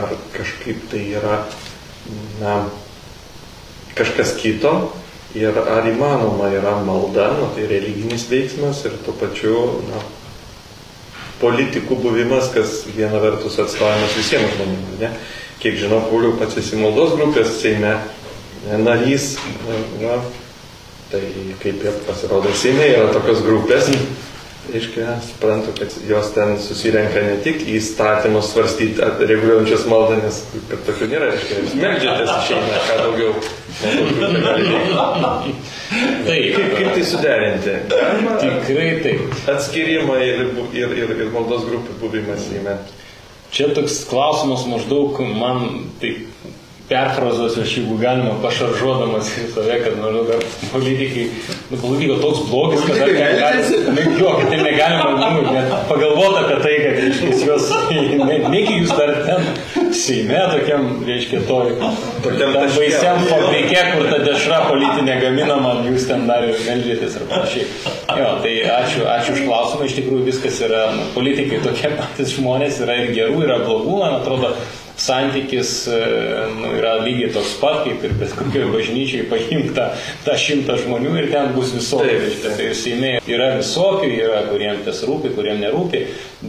ar 0.00 0.14
kažkaip 0.32 0.88
tai 0.90 1.04
yra 1.18 1.42
na, 2.40 2.62
kažkas 3.98 4.32
kito, 4.40 4.72
ir 5.36 5.56
ar 5.56 5.88
įmanoma 5.88 6.48
yra 6.52 6.78
malda, 6.84 7.30
nu, 7.36 7.50
tai 7.56 7.68
religinis 7.68 8.26
veiksmas 8.30 8.84
ir 8.88 8.96
tuo 9.04 9.14
pačiu 9.20 9.56
na, 9.90 10.00
politikų 11.42 11.98
buvimas, 12.00 12.50
kas 12.54 12.82
viena 12.94 13.20
vertus 13.20 13.58
atstovavimas 13.60 14.16
visiems 14.16 14.56
žmonėms. 14.56 14.98
Ne? 15.00 15.12
Kiek 15.62 15.76
žinau, 15.78 16.00
Pauliu 16.08 16.36
pats 16.38 16.56
esi 16.58 16.78
maldos 16.78 17.16
grupės 17.18 17.56
Seime 17.60 17.96
narys, 18.82 19.34
na, 20.00 20.20
tai 21.12 21.22
kaip 21.62 21.82
ir 21.84 21.98
pasirodo 22.06 22.54
Seime 22.56 22.88
yra 22.94 23.10
tokios 23.14 23.42
grupės. 23.44 23.90
Reiškia, 24.70 25.16
suprantu, 25.26 25.72
kad 25.78 25.88
jos 26.08 26.28
ten 26.34 26.52
susirenka 26.62 27.18
ne 27.24 27.34
tik 27.42 27.64
įstatymus 27.66 28.52
svarstyti, 28.52 29.02
reguliuojančias 29.02 29.88
maldą, 29.90 30.20
nes 30.22 30.38
kad 30.70 30.84
tokių 30.86 31.08
nėra, 31.10 31.30
reiškia, 31.32 31.56
jūs 31.64 31.74
meldžiatės 31.80 32.30
išeina, 32.36 32.78
ką 32.86 32.98
daugiau. 33.00 33.32
Taip. 36.22 36.54
Kaip, 36.54 36.70
kaip 36.76 36.94
tai 36.94 37.02
suderinti? 37.10 37.74
Galima 37.90 38.38
Tikrai 38.38 38.88
taip. 39.02 39.36
atskirimą 39.50 40.20
ir, 40.22 40.44
ir, 40.70 40.94
ir, 41.02 41.14
ir 41.18 41.32
maldos 41.34 41.66
grupių 41.66 41.98
buvimas 42.04 42.46
įme. 42.54 42.78
Čia 43.52 43.72
toks 43.74 44.04
klausimas 44.08 44.62
maždaug 44.70 45.18
man 45.26 45.88
taip 46.00 46.22
perfrazuosiu, 46.92 47.62
aš 47.62 47.76
jeigu 47.80 47.96
galima, 48.00 48.36
pašaržuodamas 48.42 49.30
į 49.40 49.48
save, 49.54 49.78
kad 49.84 49.98
maždaug 50.00 50.32
ar 50.36 50.46
politikai, 50.72 51.26
nu, 51.72 51.78
politiko 51.80 52.18
toks 52.20 52.42
blogis, 52.50 52.82
kad 52.86 52.98
dar 53.00 53.12
negalima, 53.16 53.92
ne, 53.96 54.02
jo, 54.20 54.32
kad 54.38 54.50
tai 54.52 54.58
negalima, 54.62 55.06
nu, 55.34 55.52
net 55.54 55.70
pagalvoti 55.88 56.42
apie 56.44 56.58
tai, 56.64 56.74
kad, 56.84 56.98
reiškia, 57.00 57.38
juos, 57.48 57.70
ne, 58.30 58.40
negi 58.52 58.82
jūs 58.82 58.92
dar 58.98 59.14
ten 59.24 59.80
Seime 59.92 60.38
tokiam, 60.48 60.86
reiškia, 61.04 61.42
toj, 61.48 61.74
Tokiam 62.24 62.54
baisiam 62.56 63.18
fabrike, 63.28 63.80
kur 63.92 64.06
ta 64.08 64.20
dešra 64.24 64.60
politinė 64.70 65.18
gaminama, 65.20 65.74
jūs 65.84 66.06
ten 66.08 66.24
dar 66.28 66.46
ir 66.46 66.56
meldžiatės 66.64 67.18
ir 67.18 67.26
panašiai. 67.28 67.66
Jo, 68.20 68.30
tai 68.44 68.54
ačiū, 68.76 69.04
ačiū 69.12 69.36
už 69.36 69.42
klausimą, 69.44 69.88
iš 69.88 69.96
tikrųjų 70.00 70.28
viskas 70.30 70.60
yra, 70.64 70.86
nu, 70.96 71.08
politikai 71.16 71.60
tokie 71.64 71.92
patys 71.98 72.32
žmonės, 72.38 72.80
yra 72.86 72.96
ir 73.02 73.12
gerų, 73.16 73.44
yra 73.44 73.60
blogų, 73.66 73.98
man 74.00 74.16
atrodo, 74.20 74.54
santykis 74.96 75.86
e, 75.88 75.98
nu, 76.58 76.72
yra 76.78 76.94
lygiai 77.02 77.32
toks 77.32 77.54
pat, 77.60 77.82
kaip 77.86 78.04
ir 78.04 78.14
bet 78.20 78.34
kokioje 78.36 78.68
bažnyčiai 78.72 79.26
paimk 79.30 79.72
tą, 79.76 79.88
tą 80.26 80.36
šimtą 80.38 80.76
žmonių 80.84 81.14
ir 81.20 81.30
ten 81.32 81.52
bus 81.56 81.72
visokių. 81.76 82.20
Tai 82.44 82.54
ir 82.66 82.76
Seime 82.78 83.14
yra 83.30 83.52
visokių, 83.58 84.12
yra 84.12 84.44
kuriems 84.50 84.84
tas 84.86 85.02
rūpi, 85.08 85.32
kuriems 85.36 85.62
nerūpi, 85.64 86.04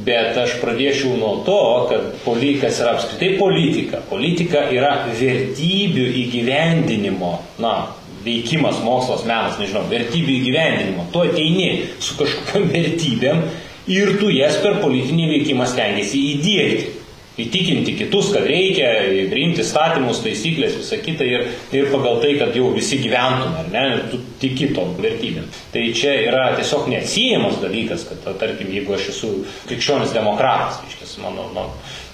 bet 0.06 0.38
aš 0.43 0.58
pradėčiau 0.62 1.15
nuo 1.19 1.34
to, 1.47 1.60
kad 1.91 2.08
politikas 2.25 2.82
yra 2.84 2.95
apskritai 2.97 3.34
politika. 3.39 4.03
Politika 4.12 4.67
yra 4.73 4.95
vertybių 5.10 6.08
įgyvendinimo, 6.23 7.36
na, 7.63 7.75
veikimas, 8.23 8.79
mokslas, 8.84 9.25
menas, 9.27 9.60
nežinau, 9.60 9.86
vertybių 9.91 10.39
įgyvendinimo. 10.39 11.08
Tu 11.13 11.23
ateini 11.27 11.69
su 11.99 12.17
kažkokiam 12.19 12.69
vertybėm 12.71 13.45
ir 13.91 14.17
tu 14.19 14.32
jas 14.32 14.60
per 14.63 14.79
politinį 14.84 15.29
veikimą 15.34 15.67
stengiasi 15.67 16.21
įdėkti 16.34 16.92
įtikinti 17.41 17.96
kitus, 17.98 18.30
kad 18.34 18.46
reikia 18.46 18.89
priimti 19.32 19.63
statymus, 19.65 20.19
taisyklės, 20.22 20.76
visą 20.78 21.00
kitą 21.02 21.26
ir, 21.26 21.48
ir 21.74 21.88
pagal 21.89 22.19
tai, 22.22 22.36
kad 22.38 22.54
jau 22.58 22.69
visi 22.76 23.00
gyventume, 23.02 23.63
ar 23.63 23.72
ne, 23.74 23.84
tu 24.12 24.19
tiki 24.41 24.69
tom 24.76 24.93
vertybėm. 25.02 25.48
Tai 25.74 25.84
čia 25.98 26.13
yra 26.28 26.43
tiesiog 26.60 26.89
neatsiejamas 26.93 27.58
dalykas, 27.63 28.06
kad, 28.12 28.28
tarkim, 28.41 28.69
jeigu 28.76 28.93
aš 28.93 29.10
esu 29.15 29.32
krikščionis 29.69 30.13
demokratas, 30.13 30.84
reiškia, 30.86 31.10
mano, 31.26 31.48
mano 31.56 31.72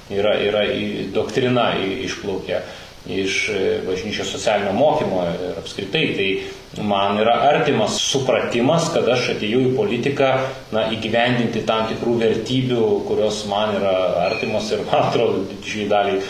yra, 0.10 0.38
yra 0.42 0.64
į 0.72 1.10
doktrina 1.14 1.74
į- 1.84 2.06
išplaukia 2.08 2.64
iš 3.08 3.50
e, 3.50 3.60
bažnyčios 3.88 4.32
socialinio 4.34 4.74
mokymo 4.76 5.24
ir 5.32 5.60
apskritai, 5.62 6.04
tai 6.18 6.84
man 6.86 7.18
yra 7.22 7.36
artimas 7.50 7.98
supratimas, 8.04 8.90
kad 8.94 9.08
aš 9.10 9.32
atėjau 9.36 9.62
į 9.70 9.74
politiką 9.78 10.30
na, 10.76 10.86
įgyvendinti 10.94 11.64
tam 11.68 11.88
tikrų 11.90 12.18
vertybių, 12.20 12.86
kurios 13.08 13.46
man 13.50 13.76
yra 13.80 13.96
artimos 14.28 14.70
ir 14.76 14.84
man 14.90 15.08
atrodo, 15.10 15.46
didžiai 15.50 15.90
daliai 15.90 16.24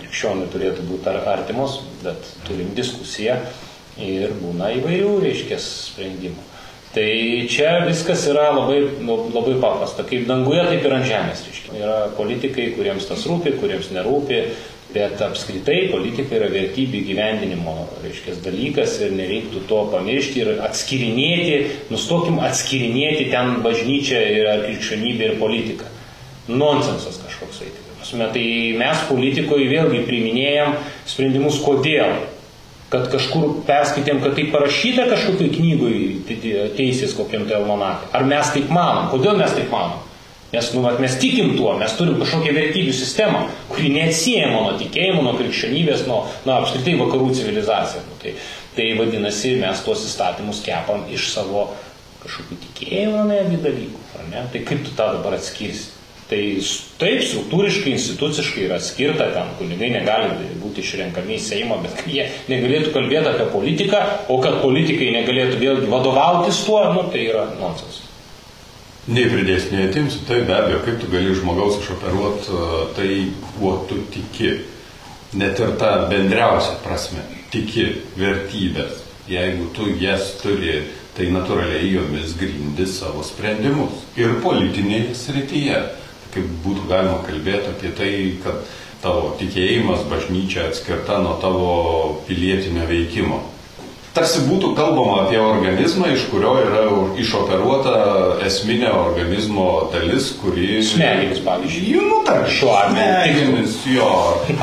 krikščionių 0.00 0.50
turėtų 0.52 0.88
būti 0.90 1.12
ar- 1.12 1.22
artimos, 1.38 1.80
bet 2.02 2.32
turim 2.48 2.74
diskusiją 2.76 3.38
ir 4.02 4.34
būna 4.40 4.72
įvairių, 4.80 5.20
reiškia, 5.22 5.60
sprendimų. 5.62 6.48
Tai 6.92 7.08
čia 7.48 7.86
viskas 7.86 8.26
yra 8.28 8.50
labai, 8.52 8.82
nu, 9.00 9.14
labai 9.32 9.54
paprasta. 9.62 10.04
Kaip 10.04 10.26
danguje, 10.28 10.60
taip 10.68 10.84
ir 10.84 10.92
ant 10.92 11.06
žemės. 11.08 11.46
Reiškia. 11.48 11.76
Yra 11.78 11.94
politikai, 12.18 12.66
kuriems 12.76 13.06
tas 13.08 13.24
rūpi, 13.24 13.54
kuriems 13.62 13.88
nerūpi, 13.96 14.42
bet 14.94 15.22
apskritai 15.24 15.88
politika 15.92 16.36
yra 16.38 16.48
vertybių 16.52 17.02
gyvendinimo 17.08 17.74
reiškia, 18.02 18.36
dalykas 18.44 18.98
ir 19.02 19.14
nereiktų 19.16 19.64
to 19.70 19.80
pamiršti 19.92 20.42
ir 20.44 20.52
atskirinėti, 20.66 21.56
nustokim 21.92 22.40
atskirinėti 22.44 23.30
ten 23.32 23.58
bažnyčią 23.64 24.20
ir 24.36 24.50
krikščionybę 24.66 25.30
ir 25.30 25.40
politiką. 25.40 25.88
Nonsensas 26.50 27.20
kažkoks. 27.22 27.62
Tai, 27.62 28.28
tai 28.34 28.46
mes 28.78 29.02
politikoje 29.08 29.68
vėlgi 29.70 30.04
priminėjom 30.08 30.78
sprendimus 31.08 31.60
kodėl 31.62 32.18
kad 32.92 33.06
kažkur 33.08 33.62
perskaitėm, 33.64 34.20
kad 34.20 34.34
tai 34.36 34.50
parašyta 34.52 35.06
kažkokiai 35.08 35.52
knygui 35.54 35.94
teisės 36.76 37.14
kokiam 37.16 37.46
tai 37.48 37.56
almanakui. 37.62 38.10
Ar 38.12 38.26
mes 38.28 38.50
taip 38.52 38.68
manom? 38.72 39.08
Kodėl 39.14 39.38
mes 39.40 39.54
taip 39.56 39.72
manom? 39.72 40.02
Nes 40.52 40.66
nu, 40.74 40.82
vat, 40.84 40.98
mes 41.00 41.14
tikim 41.16 41.54
tuo, 41.56 41.70
mes 41.80 41.94
turim 41.96 42.18
kažkokią 42.20 42.52
vertybių 42.52 42.92
sistemą, 42.92 43.46
kuri 43.70 43.88
neatsiejama 43.94 44.58
nuo 44.66 44.74
tikėjimo, 44.82 45.22
nuo 45.24 45.32
krikščionybės, 45.38 46.04
nuo, 46.10 46.18
nuo 46.44 46.58
apskritai 46.58 46.98
vakarų 47.00 47.30
civilizacijos. 47.38 48.04
Nu, 48.10 48.18
tai, 48.20 48.34
tai 48.76 48.90
vadinasi, 48.98 49.54
mes 49.62 49.80
tuos 49.86 50.04
įstatymus 50.04 50.60
kepam 50.66 51.06
iš 51.08 51.30
savo 51.32 51.70
kažkokių 52.20 52.60
tikėjimo 52.66 53.24
netgi 53.30 53.62
dalykų. 53.64 54.04
ne? 54.28 54.44
Tai 54.52 54.62
kaip 54.68 54.84
tu 54.84 54.92
tą 54.98 55.08
dabar 55.16 55.38
atskirsi? 55.38 55.88
Tai 56.28 56.44
taip, 57.00 57.24
struktūriškai, 57.28 57.96
instituciškai 57.96 58.68
yra 58.68 58.78
skirta 58.80 59.26
ten, 59.34 59.50
kunigai 59.58 59.90
negali 59.92 60.52
būti 60.62 60.80
išrenkami 60.84 61.36
į 61.36 61.42
Seimą, 61.44 61.80
bet 61.82 62.06
jie 62.08 62.28
negalėtų 62.48 62.92
kalbėti 62.94 63.34
apie 63.34 63.50
politiką, 63.52 64.00
o 64.32 64.38
kad 64.44 64.60
politikai 64.62 65.10
negalėtų 65.16 65.60
vėlgi 65.60 65.90
vadovautis 65.92 66.62
tuo, 66.64 66.84
nu, 66.94 67.04
tai 67.12 67.26
yra 67.26 67.50
nonsens. 67.58 68.00
Nei 69.10 69.26
pridės, 69.26 69.64
nei 69.72 69.88
atimsiu, 69.88 70.20
tai 70.28 70.44
be 70.46 70.54
abejo, 70.54 70.78
kaip 70.84 71.00
tu 71.02 71.08
gali 71.10 71.32
žmogaus 71.34 71.80
išoperuoti, 71.80 72.58
tai 72.94 73.08
kuo 73.56 73.72
tu 73.88 73.96
tiki. 74.14 74.52
Net 75.34 75.58
ir 75.58 75.72
tą 75.80 75.88
bendriausią 76.12 76.76
prasme, 76.84 77.24
tiki 77.50 77.88
vertybės. 78.14 79.00
Jeigu 79.26 79.72
tu 79.74 79.88
jas 79.98 80.36
turi, 80.38 80.84
tai 81.16 81.32
natūraliai 81.34 81.90
jomis 81.96 82.36
grindi 82.38 82.86
savo 82.86 83.24
sprendimus. 83.26 84.04
Ir 84.14 84.38
politinėje 84.44 85.16
srityje. 85.18 85.82
Kaip 86.32 86.54
būtų 86.62 86.86
galima 86.88 87.18
kalbėti 87.26 87.72
apie 87.74 87.90
tai, 87.98 88.12
kad 88.44 88.62
tavo 89.02 89.34
tikėjimas, 89.40 90.06
bažnyčia 90.12 90.68
atskirta 90.70 91.18
nuo 91.24 91.34
tavo 91.42 91.72
pilietinio 92.28 92.86
veikimo. 92.86 93.42
Tarsi 94.12 94.42
būtų 94.44 94.74
kalbama 94.76 95.22
apie 95.22 95.38
organizmą, 95.40 96.10
iš 96.12 96.26
kurio 96.28 96.52
yra 96.60 96.82
išoperuota 97.16 97.94
esminė 98.44 98.90
organizmo 98.92 99.88
dalis, 99.94 100.26
kuri... 100.36 100.82
Smegenys, 100.84 101.40
pavyzdžiui. 101.46 101.94
Jų, 101.94 102.02
nu, 102.10 102.18
tarkim, 102.26 102.52
Šiuo 102.58 102.74
atveju 102.76 103.14
Smegenis, 103.22 103.78
jo. 103.94 104.10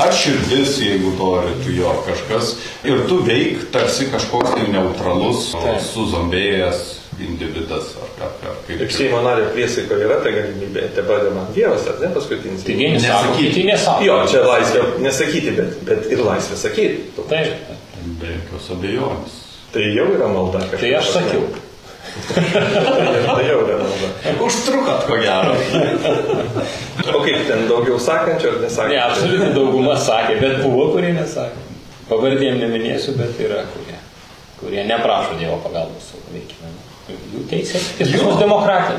Ar 0.06 0.14
širdis, 0.14 0.76
jeigu 0.84 1.10
to 1.18 1.32
tu 1.64 1.74
jo 1.74 1.96
kažkas. 2.06 2.54
Ir 2.86 3.02
tu 3.10 3.18
veik 3.26 3.66
tarsi 3.74 4.06
kažkoks 4.12 4.54
tai 4.54 4.70
neutralus, 4.70 5.50
suzombėjęs 5.90 6.86
individas 7.20 7.90
ar, 7.98 8.14
ar, 8.28 8.38
ar 8.52 8.62
kaip. 8.68 8.78
Ir 8.86 8.94
Seimo 8.94 9.18
nario 9.26 9.50
priesaiko 9.50 9.98
yra 9.98 10.22
ta 10.22 10.30
galimybė, 10.32 10.86
te 10.94 11.02
padeda 11.04 11.34
man 11.34 11.50
Dievas, 11.56 11.90
ar 11.90 11.98
ne 12.00 12.14
paskutinis? 12.14 12.62
Tai 12.64 12.78
vieni 12.78 13.02
Nesakyti. 13.02 13.50
kiti 13.50 13.66
nesako. 13.68 14.06
Jo, 14.06 14.22
čia 14.30 14.46
laisvė 14.46 14.86
nesakyti, 15.04 15.58
bet, 15.58 15.76
bet 15.90 16.08
ir 16.14 16.24
laisvė 16.24 16.62
sakyti. 16.62 17.26
Taip, 17.26 17.76
Be 18.20 18.32
jokios 18.32 18.70
abejonės. 18.72 19.39
Tai 19.70 19.82
jau 19.94 20.06
yra 20.16 20.28
malda. 20.28 20.64
tai 20.74 20.94
aš 20.98 21.12
sakiau. 21.14 21.44
tai 22.34 23.44
jau 23.46 23.60
yra 23.62 23.78
malda. 23.78 24.08
Užtrukot 24.42 25.06
ko 25.06 25.18
gero. 25.22 25.54
O 27.14 27.22
kaip 27.22 27.46
ten 27.46 27.66
daugiau 27.70 27.98
sakančių 28.02 28.50
ar 28.50 28.58
nesakančių? 28.64 28.94
Ne, 28.96 29.00
absoliuti 29.04 29.50
dauguma 29.54 29.94
sakė, 29.98 30.40
bet 30.42 30.58
buvo, 30.64 30.90
kurie 30.96 31.14
nesakė. 31.14 31.66
Pavardėm 32.10 32.58
neminėsiu, 32.58 33.14
bet 33.18 33.38
yra 33.38 33.62
kurie, 33.70 33.94
kurie 34.58 34.82
neprašo 34.88 35.38
Dievo 35.38 35.60
pagalbos 35.62 36.10
savo 36.10 36.34
veikime. 36.34 36.74
Jų 37.10 37.46
teisė, 37.50 37.78
mus 38.22 38.38
demokratija. 38.38 38.98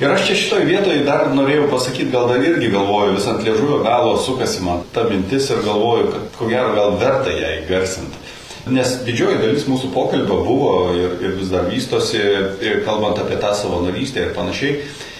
Ir 0.00 0.10
aš 0.10 0.24
čia 0.26 0.36
šitoj 0.40 0.64
vietoj 0.66 1.04
dar 1.06 1.28
norėjau 1.30 1.68
pasakyti, 1.70 2.10
gal 2.12 2.26
dar 2.32 2.42
irgi 2.42 2.72
galvoju, 2.72 3.14
vis 3.18 3.28
ant 3.30 3.44
liežuvio 3.46 3.82
galo 3.84 4.16
sukasi 4.20 4.64
man 4.64 4.82
ta 4.96 5.04
mintis 5.06 5.46
ir 5.52 5.62
galvoju, 5.64 6.08
kad 6.10 6.24
ko 6.38 6.48
gero 6.50 6.72
gal 6.74 6.96
verta 6.98 7.32
ją 7.32 7.52
įgarsinti. 7.60 8.24
Nes 8.64 8.94
didžioji 9.04 9.42
dalis 9.42 9.66
mūsų 9.68 9.90
pokalbio 9.92 10.38
buvo 10.46 10.68
ir, 10.96 11.18
ir 11.20 11.34
vis 11.36 11.50
dar 11.52 11.66
vystosi, 11.68 12.20
ir 12.64 12.78
kalbant 12.86 13.18
apie 13.20 13.36
tą 13.40 13.50
savanorystę 13.58 14.24
ir 14.24 14.30
panašiai. 14.36 14.78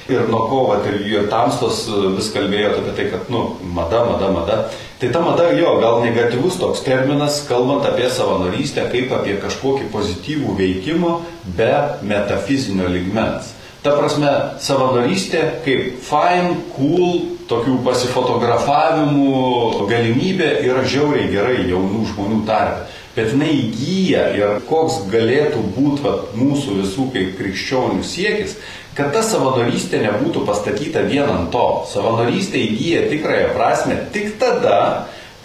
Ir 0.09 0.26
nuo 0.28 0.42
ko, 0.51 0.59
vat, 0.68 0.84
ir, 0.88 0.97
ir 1.09 1.28
tamstos 1.32 1.84
vis 2.16 2.28
kalbėjo 2.32 2.74
apie 2.78 2.92
tai, 2.97 3.07
kad, 3.12 3.28
nu, 3.32 3.57
mada, 3.76 4.03
mada, 4.09 4.28
mada. 4.32 4.57
Tai 5.01 5.11
ta 5.12 5.20
mada, 5.24 5.49
jo, 5.57 5.74
gal 5.80 6.03
negatyvus 6.05 6.59
toks 6.61 6.84
terminas, 6.84 7.40
kalbant 7.49 7.86
apie 7.88 8.11
savanorystę, 8.12 8.84
kaip 8.92 9.12
apie 9.16 9.38
kažkokį 9.40 9.88
pozityvų 9.92 10.57
veikimą 10.61 11.14
be 11.57 11.72
metafizinio 12.05 12.88
ligmens. 12.92 13.55
Ta 13.84 13.97
prasme, 13.97 14.32
savanorystė 14.64 15.47
kaip 15.64 16.05
fine, 16.05 16.61
cool, 16.76 17.34
tokių 17.49 17.78
pasifotografavimų 17.84 19.86
galimybė 19.90 20.51
yra 20.64 20.84
žiauriai 20.88 21.30
gerai 21.32 21.64
jaunų 21.68 22.05
žmonių 22.12 22.40
tarpe. 22.49 22.86
Bet 23.14 23.30
jinai 23.30 23.52
įgyja 23.54 24.24
ir 24.34 24.56
koks 24.66 25.04
galėtų 25.12 25.60
būti 25.76 26.14
mūsų 26.34 26.80
visų 26.80 27.10
kaip 27.14 27.36
krikščionių 27.38 28.02
siekis, 28.02 28.56
kad 28.98 29.12
ta 29.14 29.22
savanorystė 29.22 30.00
nebūtų 30.02 30.42
pastatyta 30.48 31.04
vien 31.06 31.30
ant 31.30 31.52
to. 31.54 31.66
Savanorystė 31.92 32.62
įgyja 32.72 33.04
tikrąją 33.12 33.52
prasme 33.54 34.00
tik 34.14 34.34
tada, 34.42 34.78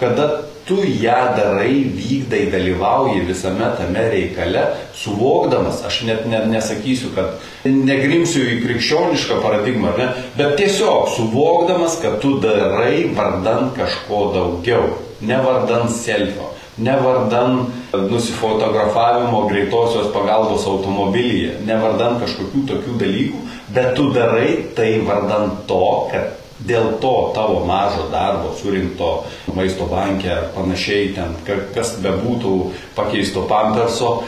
kada 0.01 0.30
tu 0.70 0.82
ją 0.86 1.20
darai, 1.38 1.86
vykdai, 1.97 2.43
dalyvauji 2.53 3.24
visame 3.26 3.70
tame 3.78 4.03
reikale, 4.13 4.65
suvokdamas, 4.97 5.82
aš 5.86 6.03
net 6.05 6.28
ne, 6.30 6.43
nesakysiu, 6.51 7.09
kad 7.15 7.41
negrimsiu 7.65 8.43
į 8.53 8.59
krikščionišką 8.65 9.39
paradigmą, 9.41 9.95
ne, 9.97 10.11
bet 10.38 10.53
tiesiog 10.61 11.09
suvokdamas, 11.15 11.97
kad 12.03 12.20
tu 12.22 12.36
darai 12.43 13.09
vardan 13.17 13.74
kažko 13.78 14.28
daugiau, 14.36 14.93
ne 15.26 15.41
vardan 15.45 15.89
selfio, 15.89 16.53
ne 16.80 16.95
vardan 17.03 17.65
nusifotografavimo 18.09 19.47
greitosios 19.47 20.11
pagalbos 20.13 20.65
automobilyje, 20.67 21.57
ne 21.67 21.77
vardan 21.82 22.19
kažkokių 22.21 22.65
tokių 22.69 22.97
dalykų, 23.01 23.41
bet 23.75 23.95
tu 23.97 24.09
darai 24.15 24.51
tai 24.77 24.91
vardan 25.07 25.51
to, 25.67 25.82
kad 26.11 26.36
dėl 26.59 26.89
to 26.99 27.13
tavo 27.36 27.61
mažo 27.67 28.09
darbo 28.11 28.51
surinkto 28.59 29.23
maisto 29.55 29.88
bankė 29.91 30.32
ar 30.34 30.47
panašiai 30.55 31.13
ten, 31.15 31.36
ka- 31.47 31.61
kas 31.75 31.95
bebūtų 32.03 32.55
pakeisto 32.97 33.45
pamperso, 33.47 34.23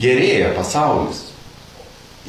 gerėja 0.00 0.52
pasaulis. 0.56 1.31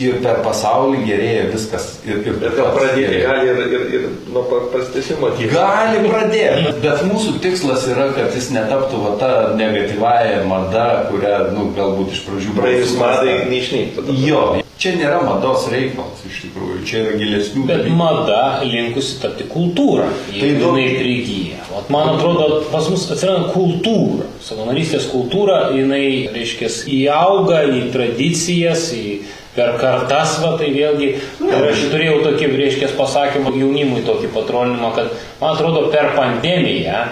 Ir 0.01 0.15
per 0.23 0.39
pasaulį 0.41 1.03
gerėja 1.05 1.41
viskas. 1.51 1.83
Ir, 2.01 2.23
ir 2.25 2.37
Bet 2.41 2.55
gal 2.57 2.71
pradėti 2.73 3.19
gali 3.27 3.51
ir, 3.51 3.59
ir, 3.77 3.83
ir 3.93 4.05
nuo 4.33 4.41
prastesnių 4.73 5.19
motyvų. 5.21 5.49
Gali 5.53 5.99
pradėti, 6.07 6.71
bet 6.81 7.03
mūsų 7.05 7.35
tikslas 7.43 7.85
yra, 7.91 8.07
kad 8.15 8.33
jis 8.33 8.47
netaptų 8.55 9.03
va 9.03 9.11
ta 9.21 9.29
negatyvąją 9.59 10.39
mada, 10.49 10.87
kurią, 11.11 11.35
nu, 11.53 11.67
galbūt 11.77 12.15
iš 12.15 12.23
pradžių 12.25 12.55
Praėjus 12.57 12.95
madai 12.97 13.35
neišnyktų. 13.51 14.15
Jo, 14.23 14.41
čia 14.81 14.95
nėra 14.97 15.19
mados 15.27 15.67
reikalas 15.69 16.25
iš 16.25 16.41
tikrųjų, 16.47 16.79
čia 16.89 17.03
yra 17.03 17.13
gilesnių 17.21 17.67
Bet 17.69 17.83
dalykų. 17.83 17.99
mada 18.01 18.41
linkusi 18.65 19.19
tapti 19.21 19.45
kultūrą, 19.53 20.09
Tai 20.33 20.49
jinai 20.49 20.87
prigyja. 20.97 21.61
Vat 21.69 21.93
man 21.93 22.15
atrodo, 22.15 22.63
pas 22.73 22.89
mus 22.89 23.05
atsiranda 23.13 23.53
kultūra, 23.53 24.25
savanorystės 24.41 25.05
kultūra, 25.13 25.67
jinai, 25.77 26.33
reiškia, 26.33 26.73
įauga 26.97 27.61
į 27.69 27.85
tradicijas, 27.93 28.89
į 28.97 29.21
per 29.53 29.75
kartas, 29.81 30.39
va, 30.41 30.55
tai 30.59 30.71
vėlgi, 30.73 31.09
ir 31.45 31.67
aš 31.69 31.83
turėjau 31.91 32.21
tokį, 32.25 32.49
reiškia, 32.57 32.89
pasakymą 32.97 33.53
jaunimui 33.57 34.01
tokį 34.07 34.31
patroninimą, 34.33 34.93
kad, 34.97 35.13
man 35.41 35.53
atrodo, 35.53 35.87
per 35.93 36.13
pandemiją 36.17 37.05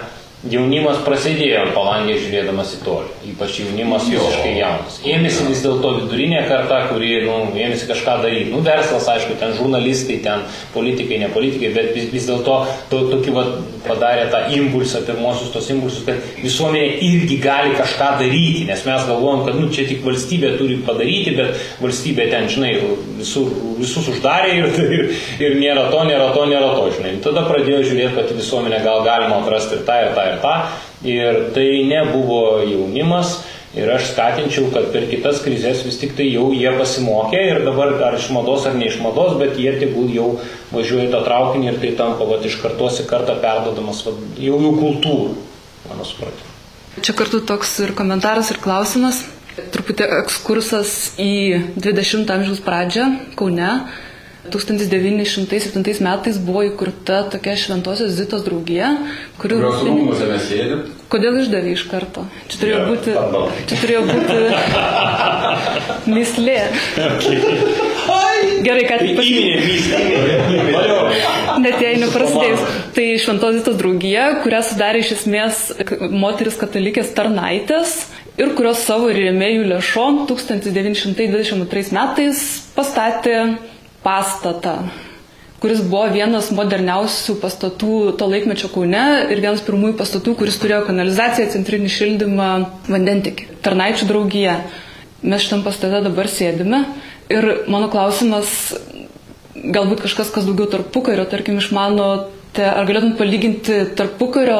jaunimas 0.49 1.01
prasidėjo 1.05 1.59
ant 1.61 1.73
palangės 1.75 2.23
žiūrėdamas 2.23 2.71
į 2.73 2.79
tolį, 2.85 3.11
ypač 3.29 3.59
jaunimas 3.61 4.07
Jo. 4.09 4.23
visiškai 4.25 4.53
jaunas. 4.57 4.97
Ėmėsi 5.05 5.45
vis 5.45 5.61
dėlto 5.61 5.91
vidurinė 5.99 6.41
karta, 6.49 6.79
kuri, 6.89 7.11
nu, 7.27 7.35
ėmėsi 7.53 7.85
kažką 7.89 8.15
daryti. 8.23 8.49
Nu, 8.49 8.63
verslas, 8.65 9.05
aišku, 9.13 9.37
ten 9.41 9.53
žurnalistai, 9.59 10.17
ten 10.25 10.41
politikai, 10.73 11.19
ne 11.21 11.29
politikai, 11.33 11.69
bet 11.75 11.91
vis, 11.93 12.09
vis 12.13 12.25
dėlto 12.29 12.57
to, 12.89 13.03
tokį 13.11 13.35
va, 13.35 13.45
padarė 13.85 14.27
tą 14.33 14.41
impulsą, 14.57 15.03
pirmosius 15.05 15.53
tos 15.53 15.69
impulsus, 15.73 16.05
kad 16.09 16.17
visuomenė 16.41 16.97
irgi 17.05 17.37
gali 17.43 17.77
kažką 17.77 18.09
daryti, 18.23 18.65
nes 18.69 18.81
mes 18.87 19.05
galvojam, 19.11 19.45
kad, 19.45 19.61
nu, 19.61 19.69
čia 19.73 19.85
tik 19.89 20.01
valstybė 20.07 20.55
turi 20.57 20.79
padaryti, 20.87 21.35
bet 21.37 21.61
valstybė 21.83 22.27
ten, 22.33 22.49
žinai, 22.49 22.73
visur, 23.21 23.53
visus 23.77 24.09
uždarė 24.15 24.57
ir, 24.57 24.81
ir, 24.97 25.07
ir 25.45 25.57
nėra 25.61 25.85
to, 25.93 26.01
nėra 26.09 26.31
to, 26.33 26.49
nėra 26.49 26.73
to, 26.79 26.89
žinai. 26.97 27.15
Tada 27.21 27.45
pradėjo 27.45 27.85
žiūrėti, 27.91 28.17
kad 28.17 28.33
į 28.33 28.41
visuomenę 28.41 28.81
gal 28.85 29.05
galima 29.05 29.41
atrasti 29.41 29.77
ir 29.77 29.85
tą, 29.85 29.97
ir 30.07 30.13
tą, 30.17 30.30
tą. 30.43 30.53
Ir 31.07 31.47
tai 31.55 31.83
nebuvo 31.89 32.61
jaunimas. 32.63 33.41
Ir 33.71 33.87
aš 33.87 34.09
skatinčiau, 34.11 34.65
kad 34.73 34.89
per 34.91 35.05
kitas 35.07 35.39
krizės 35.45 35.85
vis 35.87 35.95
tik 36.01 36.17
tai 36.17 36.25
jau 36.27 36.49
jie 36.51 36.67
pasimokė 36.75 37.39
ir 37.53 37.61
dabar 37.63 37.93
ar 38.03 38.17
iš 38.17 38.27
mados 38.35 38.65
ar 38.67 38.75
ne 38.75 38.89
iš 38.89 38.97
mados, 38.99 39.37
bet 39.39 39.55
jie 39.55 39.71
tegul 39.79 40.11
jau 40.11 40.27
važiuoja 40.73 41.07
tą 41.13 41.21
traukinį 41.23 41.69
ir 41.71 41.79
tai 41.79 41.93
tampa 42.01 42.27
vat, 42.27 42.43
iš 42.43 42.59
kartos 42.59 42.99
į 42.99 43.07
kartą 43.07 43.37
perdodamas 43.39 44.03
vat, 44.03 44.19
jau 44.35 44.59
jų 44.59 44.73
kultūrų, 44.75 45.29
mano 45.87 46.07
supratimu. 46.09 46.51
Čia 46.99 47.15
kartu 47.15 47.39
toks 47.47 47.77
ir 47.85 47.95
komentaras, 47.95 48.51
ir 48.51 48.59
klausimas. 48.59 49.23
Truputį 49.71 50.09
ekskursas 50.19 50.91
į 51.19 51.31
20 51.79 52.27
amžiaus 52.35 52.59
pradžią 52.67 53.07
Kaune. 53.39 53.71
1907 54.49 56.01
metais 56.01 56.37
buvo 56.41 56.63
įkurta 56.65 57.19
tokia 57.29 57.53
Šventosios 57.59 58.15
Zitos 58.17 58.41
draugija, 58.47 58.89
kuri... 59.37 59.59
Kurios 59.59 59.83
rūmose 59.85 60.29
mes 60.31 60.47
sėdim. 60.49 60.79
Kodėl 61.11 61.37
išdavė 61.43 61.75
iš 61.75 61.83
karto? 61.91 62.23
Čia 62.49 62.61
turėjo 62.63 62.79
Jo, 62.79 62.85
būti... 62.89 63.13
pardon. 63.17 63.51
Čia 63.69 63.75
turėjo 63.83 64.01
būti... 64.09 64.37
Mislė. 66.15 66.57
Gerai, 68.65 68.85
kad 68.89 69.03
Net 71.61 71.77
jei 71.83 71.99
neprasidėjus. 72.01 72.63
Tai 72.95 73.05
Šventosios 73.21 73.77
draugija, 73.77 74.23
kurią 74.41 74.61
sudarė 74.65 75.03
iš 75.03 75.11
esmės 75.19 75.59
moteris 76.09 76.57
katalikės 76.61 77.13
tarnaitės 77.17 77.99
ir 78.41 78.55
kurios 78.57 78.81
savo 78.87 79.11
rėmėjų 79.13 79.67
lėšom 79.69 80.23
1922 80.31 81.93
metais 81.93 82.41
pastatė 82.73 83.35
pastatą 84.03 84.77
kuris 85.61 85.83
buvo 85.85 86.07
vienas 86.09 86.49
moderniausių 86.57 87.35
pastatų 87.41 87.95
to 88.17 88.27
laikmečio 88.31 88.71
Kaune 88.73 89.03
ir 89.29 89.41
vienas 89.43 89.61
pirmųjų 89.61 89.93
pastatų, 89.99 90.33
kuris 90.39 90.57
turėjo 90.61 90.81
kanalizaciją, 90.87 91.51
centrinį 91.53 91.91
šildymą, 91.93 92.49
vandentikį. 92.89 93.45
Tarnaičių 93.61 94.07
draugija. 94.09 94.57
Mes 95.21 95.45
šitam 95.45 95.61
pastate 95.61 96.01
dabar 96.01 96.29
sėdime 96.33 96.81
ir 97.29 97.47
mano 97.69 97.91
klausimas, 97.93 98.73
galbūt 99.53 100.01
kažkas, 100.07 100.31
kas 100.33 100.47
daugiau 100.49 100.65
tarpukario, 100.71 101.27
tarkim, 101.29 101.59
išmano, 101.61 102.07
te, 102.57 102.65
ar 102.65 102.89
galėtum 102.89 103.13
palyginti 103.19 103.83
tarpukario 103.99 104.57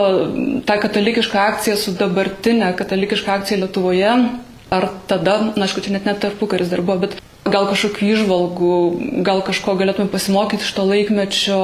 tą 0.70 0.78
katalikišką 0.86 1.42
akciją 1.48 1.80
su 1.82 1.96
dabartinė 1.98 2.76
katalikiška 2.78 3.40
akcija 3.40 3.64
Lietuvoje, 3.64 4.14
ar 4.70 4.90
tada, 5.10 5.40
na, 5.50 5.66
aišku, 5.66 5.82
čia 5.82 5.98
net 5.98 6.06
net 6.06 6.22
tarpukaris 6.22 6.70
dar 6.70 6.86
buvo, 6.86 7.08
bet 7.08 7.18
gal 7.48 7.68
kažkokių 7.70 8.10
išvalgų, 8.16 8.80
gal 9.26 9.42
kažko 9.46 9.76
galėtume 9.80 10.12
pasimokyti 10.12 10.66
iš 10.66 10.74
to 10.78 10.86
laikmečio 10.86 11.62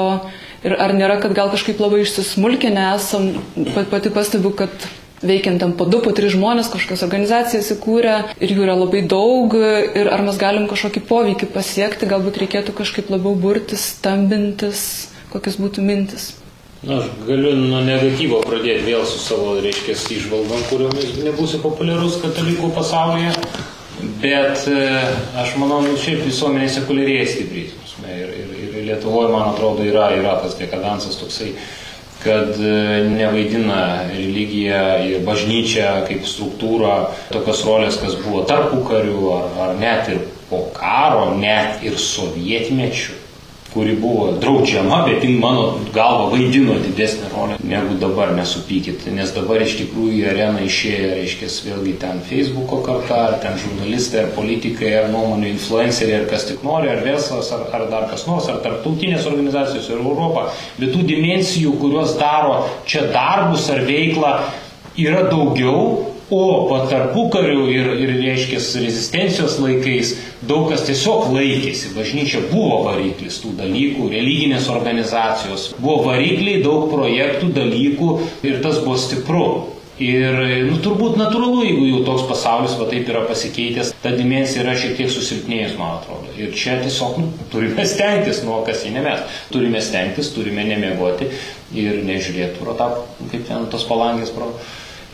ir 0.65 0.77
ar 0.81 0.93
nėra, 0.97 1.19
kad 1.21 1.35
gal 1.37 1.51
kažkaip 1.53 1.81
labai 1.81 2.01
išsismulkinę 2.03 2.87
esam, 2.95 3.35
pat 3.75 3.91
pati 3.91 4.11
pastebiu, 4.13 4.53
kad 4.57 4.73
veikiant 5.21 5.61
ten 5.61 5.73
po 5.77 5.85
du, 5.89 5.99
po 6.01 6.13
tris 6.17 6.33
žmonės, 6.35 6.71
kažkokios 6.73 7.05
organizacijas 7.05 7.69
įkūrė 7.73 8.17
ir 8.37 8.53
jų 8.53 8.65
yra 8.65 8.77
labai 8.77 9.03
daug 9.09 9.53
ir 9.57 10.09
ar 10.13 10.25
mes 10.25 10.37
galim 10.41 10.67
kažkokį 10.69 11.05
poveikį 11.09 11.51
pasiekti, 11.53 12.09
galbūt 12.09 12.41
reikėtų 12.43 12.75
kažkaip 12.77 13.13
labiau 13.13 13.37
burtis, 13.37 13.85
stambintis, 13.97 14.83
kokios 15.33 15.57
būtų 15.61 15.85
mintis. 15.85 16.35
Na, 16.85 16.99
aš 17.01 17.09
galiu 17.25 17.55
nuo 17.57 17.79
negatyvo 17.81 18.43
pradėti 18.45 18.85
vėl 18.85 19.01
su 19.09 19.17
savo, 19.17 19.55
reiškia, 19.63 19.95
išvalgom, 20.13 20.61
kuriomis 20.69 21.17
nebūsiu 21.25 21.63
populiarus 21.63 22.19
katalikų 22.21 22.69
pasaulyje. 22.75 23.33
Bet 23.97 24.67
e, 24.69 24.85
aš 25.41 25.55
manau, 25.57 25.81
nu, 25.81 25.97
šiaip 25.97 26.21
visuomenė 26.27 26.69
sekuliarėja 26.69 27.25
stipriai. 27.31 27.73
Ir, 28.07 28.29
ir, 28.29 28.51
ir 28.61 28.75
Lietuvoje, 28.87 29.31
man 29.33 29.49
atrodo, 29.51 29.83
yra, 29.85 30.11
yra 30.15 30.37
tas 30.43 30.53
dekadansas 30.59 31.17
toksai, 31.19 31.51
kad 32.21 32.53
e, 32.61 33.03
nevaidina 33.09 33.81
religija 34.11 34.81
ir 35.05 35.25
bažnyčia 35.25 36.03
kaip 36.07 36.29
struktūra 36.29 36.97
tokios 37.33 37.63
rolės, 37.65 37.97
kas 38.01 38.17
buvo 38.21 38.45
tarpų 38.49 38.83
karių 38.89 39.29
ar, 39.33 39.47
ar 39.65 39.77
net 39.81 40.11
ir 40.13 40.21
po 40.51 40.67
karo, 40.77 41.31
net 41.41 41.81
ir 41.85 41.97
sovietmečių 42.01 43.16
kuri 43.77 43.95
buvo 44.01 44.31
draudžiama, 44.41 45.03
bet 45.05 45.23
jin 45.23 45.35
mano 45.37 45.65
galva 45.93 46.31
vaidino 46.31 46.79
didesnį 46.81 47.27
rolę 47.29 47.57
negu 47.61 47.97
dabar, 48.01 48.31
nesupykit. 48.33 49.05
Nes 49.13 49.29
dabar 49.35 49.61
iš 49.61 49.75
tikrųjų 49.83 50.15
į 50.17 50.23
areną 50.31 50.63
išėjo, 50.65 51.11
reiškia, 51.19 51.49
vėlgi 51.67 51.93
ten 52.01 52.23
Facebook'o 52.25 52.79
karta, 52.87 53.19
ar 53.27 53.37
ten 53.43 53.59
žurnalistai, 53.61 54.23
ar 54.23 54.33
politikai, 54.33 54.89
ar 55.03 55.11
nuomonių 55.13 55.51
influenceriai, 55.51 56.23
ar 56.23 56.27
kas 56.31 56.47
tik 56.49 56.65
nori, 56.65 56.89
ar 56.89 57.03
verslas, 57.05 57.51
ar, 57.53 57.67
ar 57.77 57.85
dar 57.93 58.09
kas 58.09 58.25
nors, 58.25 58.49
ar 58.49 58.63
tarptautinės 58.65 59.29
organizacijos, 59.29 59.91
ar 59.93 60.01
Europą. 60.01 60.47
Bet 60.81 60.95
tų 60.95 61.05
dimensijų, 61.13 61.77
kurios 61.77 62.17
daro 62.17 62.63
čia 62.89 63.05
darbus 63.13 63.69
ar 63.69 63.85
veiklą, 63.85 64.33
yra 64.97 65.27
daugiau, 65.29 66.16
O 66.29 66.67
po 66.67 66.81
tarpukariu 66.91 67.69
ir, 67.71 67.85
ir 68.03 68.09
reiškia, 68.19 68.59
rezistencijos 68.83 69.53
laikais 69.63 70.09
daug 70.43 70.65
kas 70.67 70.83
tiesiog 70.83 71.29
laikėsi. 71.31 71.93
Bažnyčia 71.95 72.41
buvo 72.49 72.81
variklis 72.83 73.37
tų 73.39 73.53
dalykų, 73.55 74.09
religinės 74.11 74.67
organizacijos, 74.67 75.69
buvo 75.79 76.09
varikliai, 76.09 76.59
daug 76.65 76.89
projektų, 76.91 77.53
dalykų 77.55 78.09
ir 78.43 78.59
tas 78.65 78.81
buvo 78.83 78.97
stipru. 78.99 79.47
Ir 80.03 80.35
nu, 80.67 80.75
turbūt 80.83 81.15
natūralu, 81.17 81.63
jeigu 81.63 81.85
jau 81.87 82.01
toks 82.05 82.25
pasaulis 82.29 82.75
va 82.77 82.89
taip 82.91 83.07
yra 83.09 83.23
pasikeitęs, 83.25 83.95
ta 84.03 84.11
dimensija 84.13 84.65
yra 84.65 84.75
šiek 84.77 84.97
tiek 84.99 85.09
susilpnėjus, 85.09 85.77
man 85.79 85.95
atrodo. 85.95 86.33
Ir 86.37 86.51
čia 86.53 86.75
tiesiog 86.83 87.15
nu, 87.23 87.29
turime 87.53 87.85
stengtis, 87.87 88.43
nuo 88.45 88.59
kas 88.67 88.83
į 88.85 88.91
ne 88.97 89.05
mes. 89.07 89.23
Turime 89.49 89.79
stengtis, 89.81 90.29
turime 90.35 90.67
nemiegoti 90.67 91.31
ir 91.73 92.03
nežiūrėti 92.05 92.59
pro 92.59 92.75
tą, 92.77 92.91
kaip 93.31 93.47
ten 93.47 93.65
tos 93.71 93.87
palangės 93.89 94.35
pro 94.35 94.51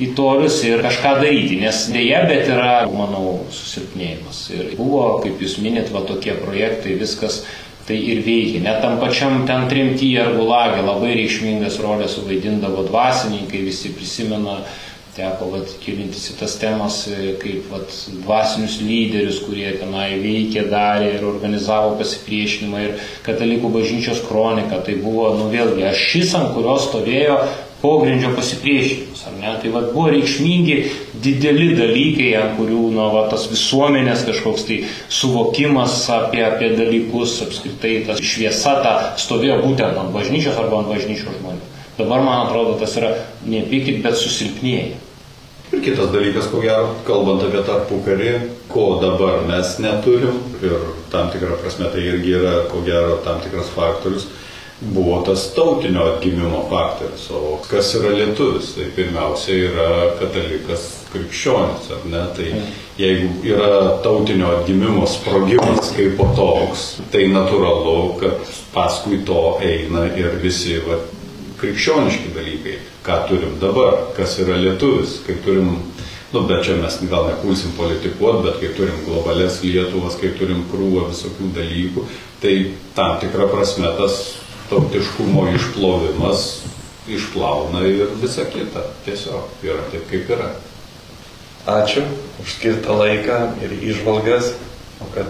į 0.01 0.13
tolius 0.17 0.61
ir 0.65 0.81
kažką 0.81 1.17
daryti, 1.21 1.59
nes 1.61 1.83
dėja, 1.93 2.23
bet 2.29 2.47
yra, 2.49 2.85
manau, 2.89 3.43
susilpnėjimas. 3.53 4.45
Ir 4.55 4.71
buvo, 4.79 5.19
kaip 5.25 5.41
jūs 5.43 5.59
minit, 5.61 5.91
va 5.93 6.01
tokie 6.07 6.33
projektai, 6.39 6.97
viskas 7.01 7.43
tai 7.87 7.99
ir 7.99 8.23
veikia. 8.25 8.63
Net 8.63 8.81
tam 8.81 8.97
pačiam 9.01 9.43
ten 9.47 9.67
trimtyje 9.69 10.23
ar 10.23 10.31
gulagė 10.37 10.85
labai 10.85 11.13
reikšmingas 11.19 11.81
rolės 11.83 12.15
suvaidindavo 12.17 12.87
dvasininkai, 12.87 13.61
visi 13.67 13.91
prisimena, 13.93 14.61
teko 15.13 15.51
vat, 15.51 15.69
kilintis 15.83 16.31
į 16.31 16.37
tas 16.39 16.55
temas, 16.57 17.03
kaip 17.43 17.67
vat, 17.69 17.91
dvasinius 18.23 18.79
lyderius, 18.81 19.43
kurie 19.45 19.67
tenai 19.77 20.15
veikė, 20.23 20.63
darė 20.71 21.11
ir 21.19 21.27
organizavo 21.29 21.93
pasipriešinimą 21.99 22.81
ir 22.81 22.95
katalikų 23.27 23.69
bažnyčios 23.75 24.23
kroniką. 24.25 24.81
Tai 24.87 24.97
buvo, 25.03 25.29
nu 25.37 25.51
vėlgi, 25.53 25.85
ašis, 25.91 26.33
ant 26.39 26.55
kurios 26.57 26.87
stovėjo 26.89 27.37
pogrindžio 27.83 28.31
ne? 29.43 29.53
Tai 29.61 29.71
vad 29.75 29.91
buvo 29.91 30.07
reikšmingi 30.13 30.77
dideli 31.23 31.73
dalykai, 31.75 32.31
ant 32.39 32.57
kurių, 32.57 32.87
na, 32.95 33.09
va, 33.11 33.25
tas 33.31 33.45
visuomenės 33.51 34.25
kažkoks 34.27 34.65
tai 34.69 34.79
suvokimas 35.11 35.97
apie, 36.13 36.43
apie 36.47 36.73
dalykus, 36.79 37.41
apskritai 37.45 37.95
tas 38.07 38.23
šviesa 38.23 38.77
ta 38.83 38.93
stovėjo 39.19 39.61
būtent 39.65 39.99
ant 39.99 40.13
bažnyčios 40.15 40.59
arba 40.59 40.81
ant 40.81 40.91
bažnyčios 40.93 41.39
žmonių. 41.41 41.71
Dabar, 41.97 42.23
man 42.25 42.47
atrodo, 42.47 42.77
tas 42.81 42.95
yra 42.97 43.13
nepykit, 43.45 43.99
bet 44.05 44.17
susilpnėja. 44.17 44.95
Ir 45.73 45.81
kitas 45.81 46.09
dalykas, 46.13 46.47
ko 46.53 46.61
gero, 46.61 46.95
kalbant 47.05 47.43
apie 47.45 47.61
tarpukarį, 47.65 48.31
ko 48.69 48.99
dabar 49.01 49.43
mes 49.49 49.75
neturim 49.81 50.39
ir 50.61 50.87
tam 51.13 51.31
tikrą 51.33 51.57
prasme 51.61 51.89
tai 51.93 52.03
irgi 52.11 52.35
yra, 52.37 52.55
ko 52.69 52.81
gero, 52.85 53.19
tam 53.25 53.41
tikras 53.41 53.71
faktorius, 53.73 54.27
buvo 54.91 55.21
tas 55.25 55.53
tautinio 55.55 56.03
atgimimo 56.13 56.65
faktorius. 56.69 57.29
O 57.31 57.59
kas 57.69 57.93
yra 57.95 58.11
lietuvis? 58.17 58.73
Tai 58.75 58.89
pirmiausia 58.95 59.55
yra 59.69 59.89
katalikas 60.19 60.89
krikščionis, 61.13 61.89
ar 61.93 62.05
ne? 62.09 62.23
Tai 62.35 62.49
jeigu 62.97 63.29
yra 63.47 63.99
tautinio 64.03 64.51
atgimimo 64.59 65.07
sprogimas 65.07 65.93
kaip 65.95 66.17
po 66.17 66.29
toks, 66.37 66.87
tai 67.13 67.27
natūralu, 67.31 67.97
kad 68.21 68.53
paskui 68.73 69.21
to 69.27 69.57
eina 69.61 70.07
ir 70.17 70.39
visi 70.43 70.79
va, 70.87 70.99
krikščioniški 71.61 72.33
dalykai. 72.35 72.79
Ką 73.03 73.23
turim 73.27 73.57
dabar, 73.59 73.97
kas 74.17 74.37
yra 74.39 74.55
lietuvis, 74.61 75.19
kai 75.27 75.35
turim 75.45 75.75
Nu, 76.33 76.41
bet 76.49 76.63
čia 76.65 76.75
mes 76.81 76.95
gal 77.09 77.27
nepulsim 77.29 77.75
politikuoti, 77.77 78.41
bet 78.43 78.55
kai 78.57 78.69
turim 78.73 78.95
globales 79.05 79.59
Lietuvas, 79.61 80.15
kai 80.17 80.31
turim 80.33 80.63
krūvą 80.71 81.03
visokių 81.11 81.49
dalykų, 81.53 82.05
tai 82.41 82.53
tam 82.97 83.19
tikrą 83.21 83.51
prasme 83.51 83.91
tas 83.99 84.15
tautiškumo 84.69 85.47
išplovimas 85.55 86.45
išplauna 87.07 87.83
ir 87.87 88.07
visa 88.21 88.45
kita. 88.53 88.85
Tiesiog 89.05 89.63
yra 89.63 89.81
taip, 89.91 90.05
kaip 90.11 90.29
yra. 90.37 90.53
Ačiū 91.67 92.03
už 92.43 92.55
skirtą 92.57 92.95
laiką 92.99 93.39
ir 93.63 93.75
išvalgas, 93.91 94.53
kad 95.13 95.27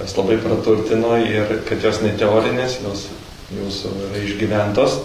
jos 0.00 0.16
labai 0.16 0.36
praturtino 0.40 1.16
ir 1.24 1.62
kad 1.68 1.84
jos 1.84 2.02
neteorinės, 2.04 2.80
jos 2.84 3.06
jūsų 3.56 3.92
yra 4.08 4.20
išgyventos, 4.24 4.98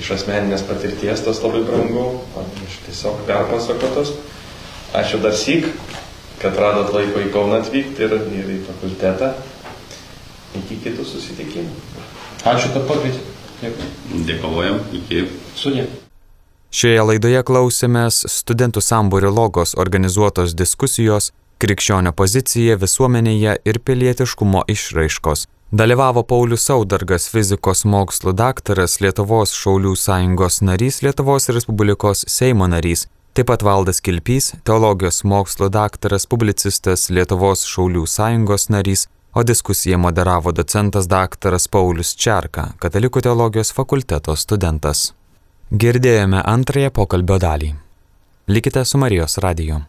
iš 0.00 0.10
asmeninės 0.18 0.64
patirties 0.68 1.24
tas 1.24 1.40
labai 1.44 1.62
brangu, 1.64 2.20
iš 2.66 2.80
tiesiog 2.88 3.24
perpasakotos. 3.28 4.12
Ačiū 4.92 5.22
dar 5.24 5.32
syk, 5.36 5.70
kad 6.42 6.56
radot 6.60 6.92
laiko 6.92 7.22
į 7.22 7.32
Kauną 7.32 7.62
atvykti 7.62 8.04
ir, 8.04 8.18
ir 8.36 8.52
į 8.58 8.60
fakultetą. 8.66 9.32
Iki 10.58 10.82
kitų 10.84 11.06
susitikimų. 11.08 11.91
Ačiū, 12.42 12.72
kad 12.74 12.86
pakvietėte. 12.88 13.90
Dėkojam, 14.26 14.80
iki. 14.96 15.26
Sudė. 15.54 15.86
Šioje 16.72 17.04
laidoje 17.04 17.42
klausėmės 17.46 18.24
studentų 18.32 18.80
sambūrio 18.82 19.30
logos 19.30 19.76
organizuotos 19.78 20.54
diskusijos 20.56 21.30
Krikščionio 21.62 22.10
pozicija 22.18 22.74
visuomenėje 22.80 23.52
ir 23.70 23.78
pilietiškumo 23.86 24.64
išraiškos. 24.72 25.44
Dalyvavo 25.72 26.24
Paulius 26.26 26.64
Saudargas, 26.66 27.28
fizikos 27.30 27.84
mokslų 27.86 28.34
daktaras, 28.36 28.98
Lietuvos 29.04 29.54
Šaulių 29.54 29.94
sąjungos 29.96 30.58
narys, 30.66 30.98
Lietuvos 31.06 31.46
Respublikos 31.54 32.24
Seimo 32.28 32.66
narys, 32.66 33.06
taip 33.32 33.48
pat 33.52 33.62
Valdas 33.62 34.02
Kilpys, 34.02 34.50
teologijos 34.66 35.22
mokslo 35.22 35.70
daktaras, 35.72 36.26
publicistas, 36.26 37.06
Lietuvos 37.14 37.62
Šaulių 37.70 38.02
sąjungos 38.10 38.66
narys, 38.74 39.06
o 39.34 39.42
diskusiją 39.42 39.98
moderavo 39.98 40.52
docentas 40.52 41.06
daktaras 41.08 41.68
Paulius 41.68 42.14
Čerka, 42.16 42.72
Katalikų 42.78 43.22
teologijos 43.24 43.72
fakulteto 43.72 44.36
studentas. 44.36 45.12
Girdėjome 45.72 46.42
antrąją 46.44 46.90
pokalbio 46.90 47.38
dalį. 47.38 47.72
Likite 48.48 48.84
su 48.84 48.98
Marijos 48.98 49.38
radiju. 49.38 49.80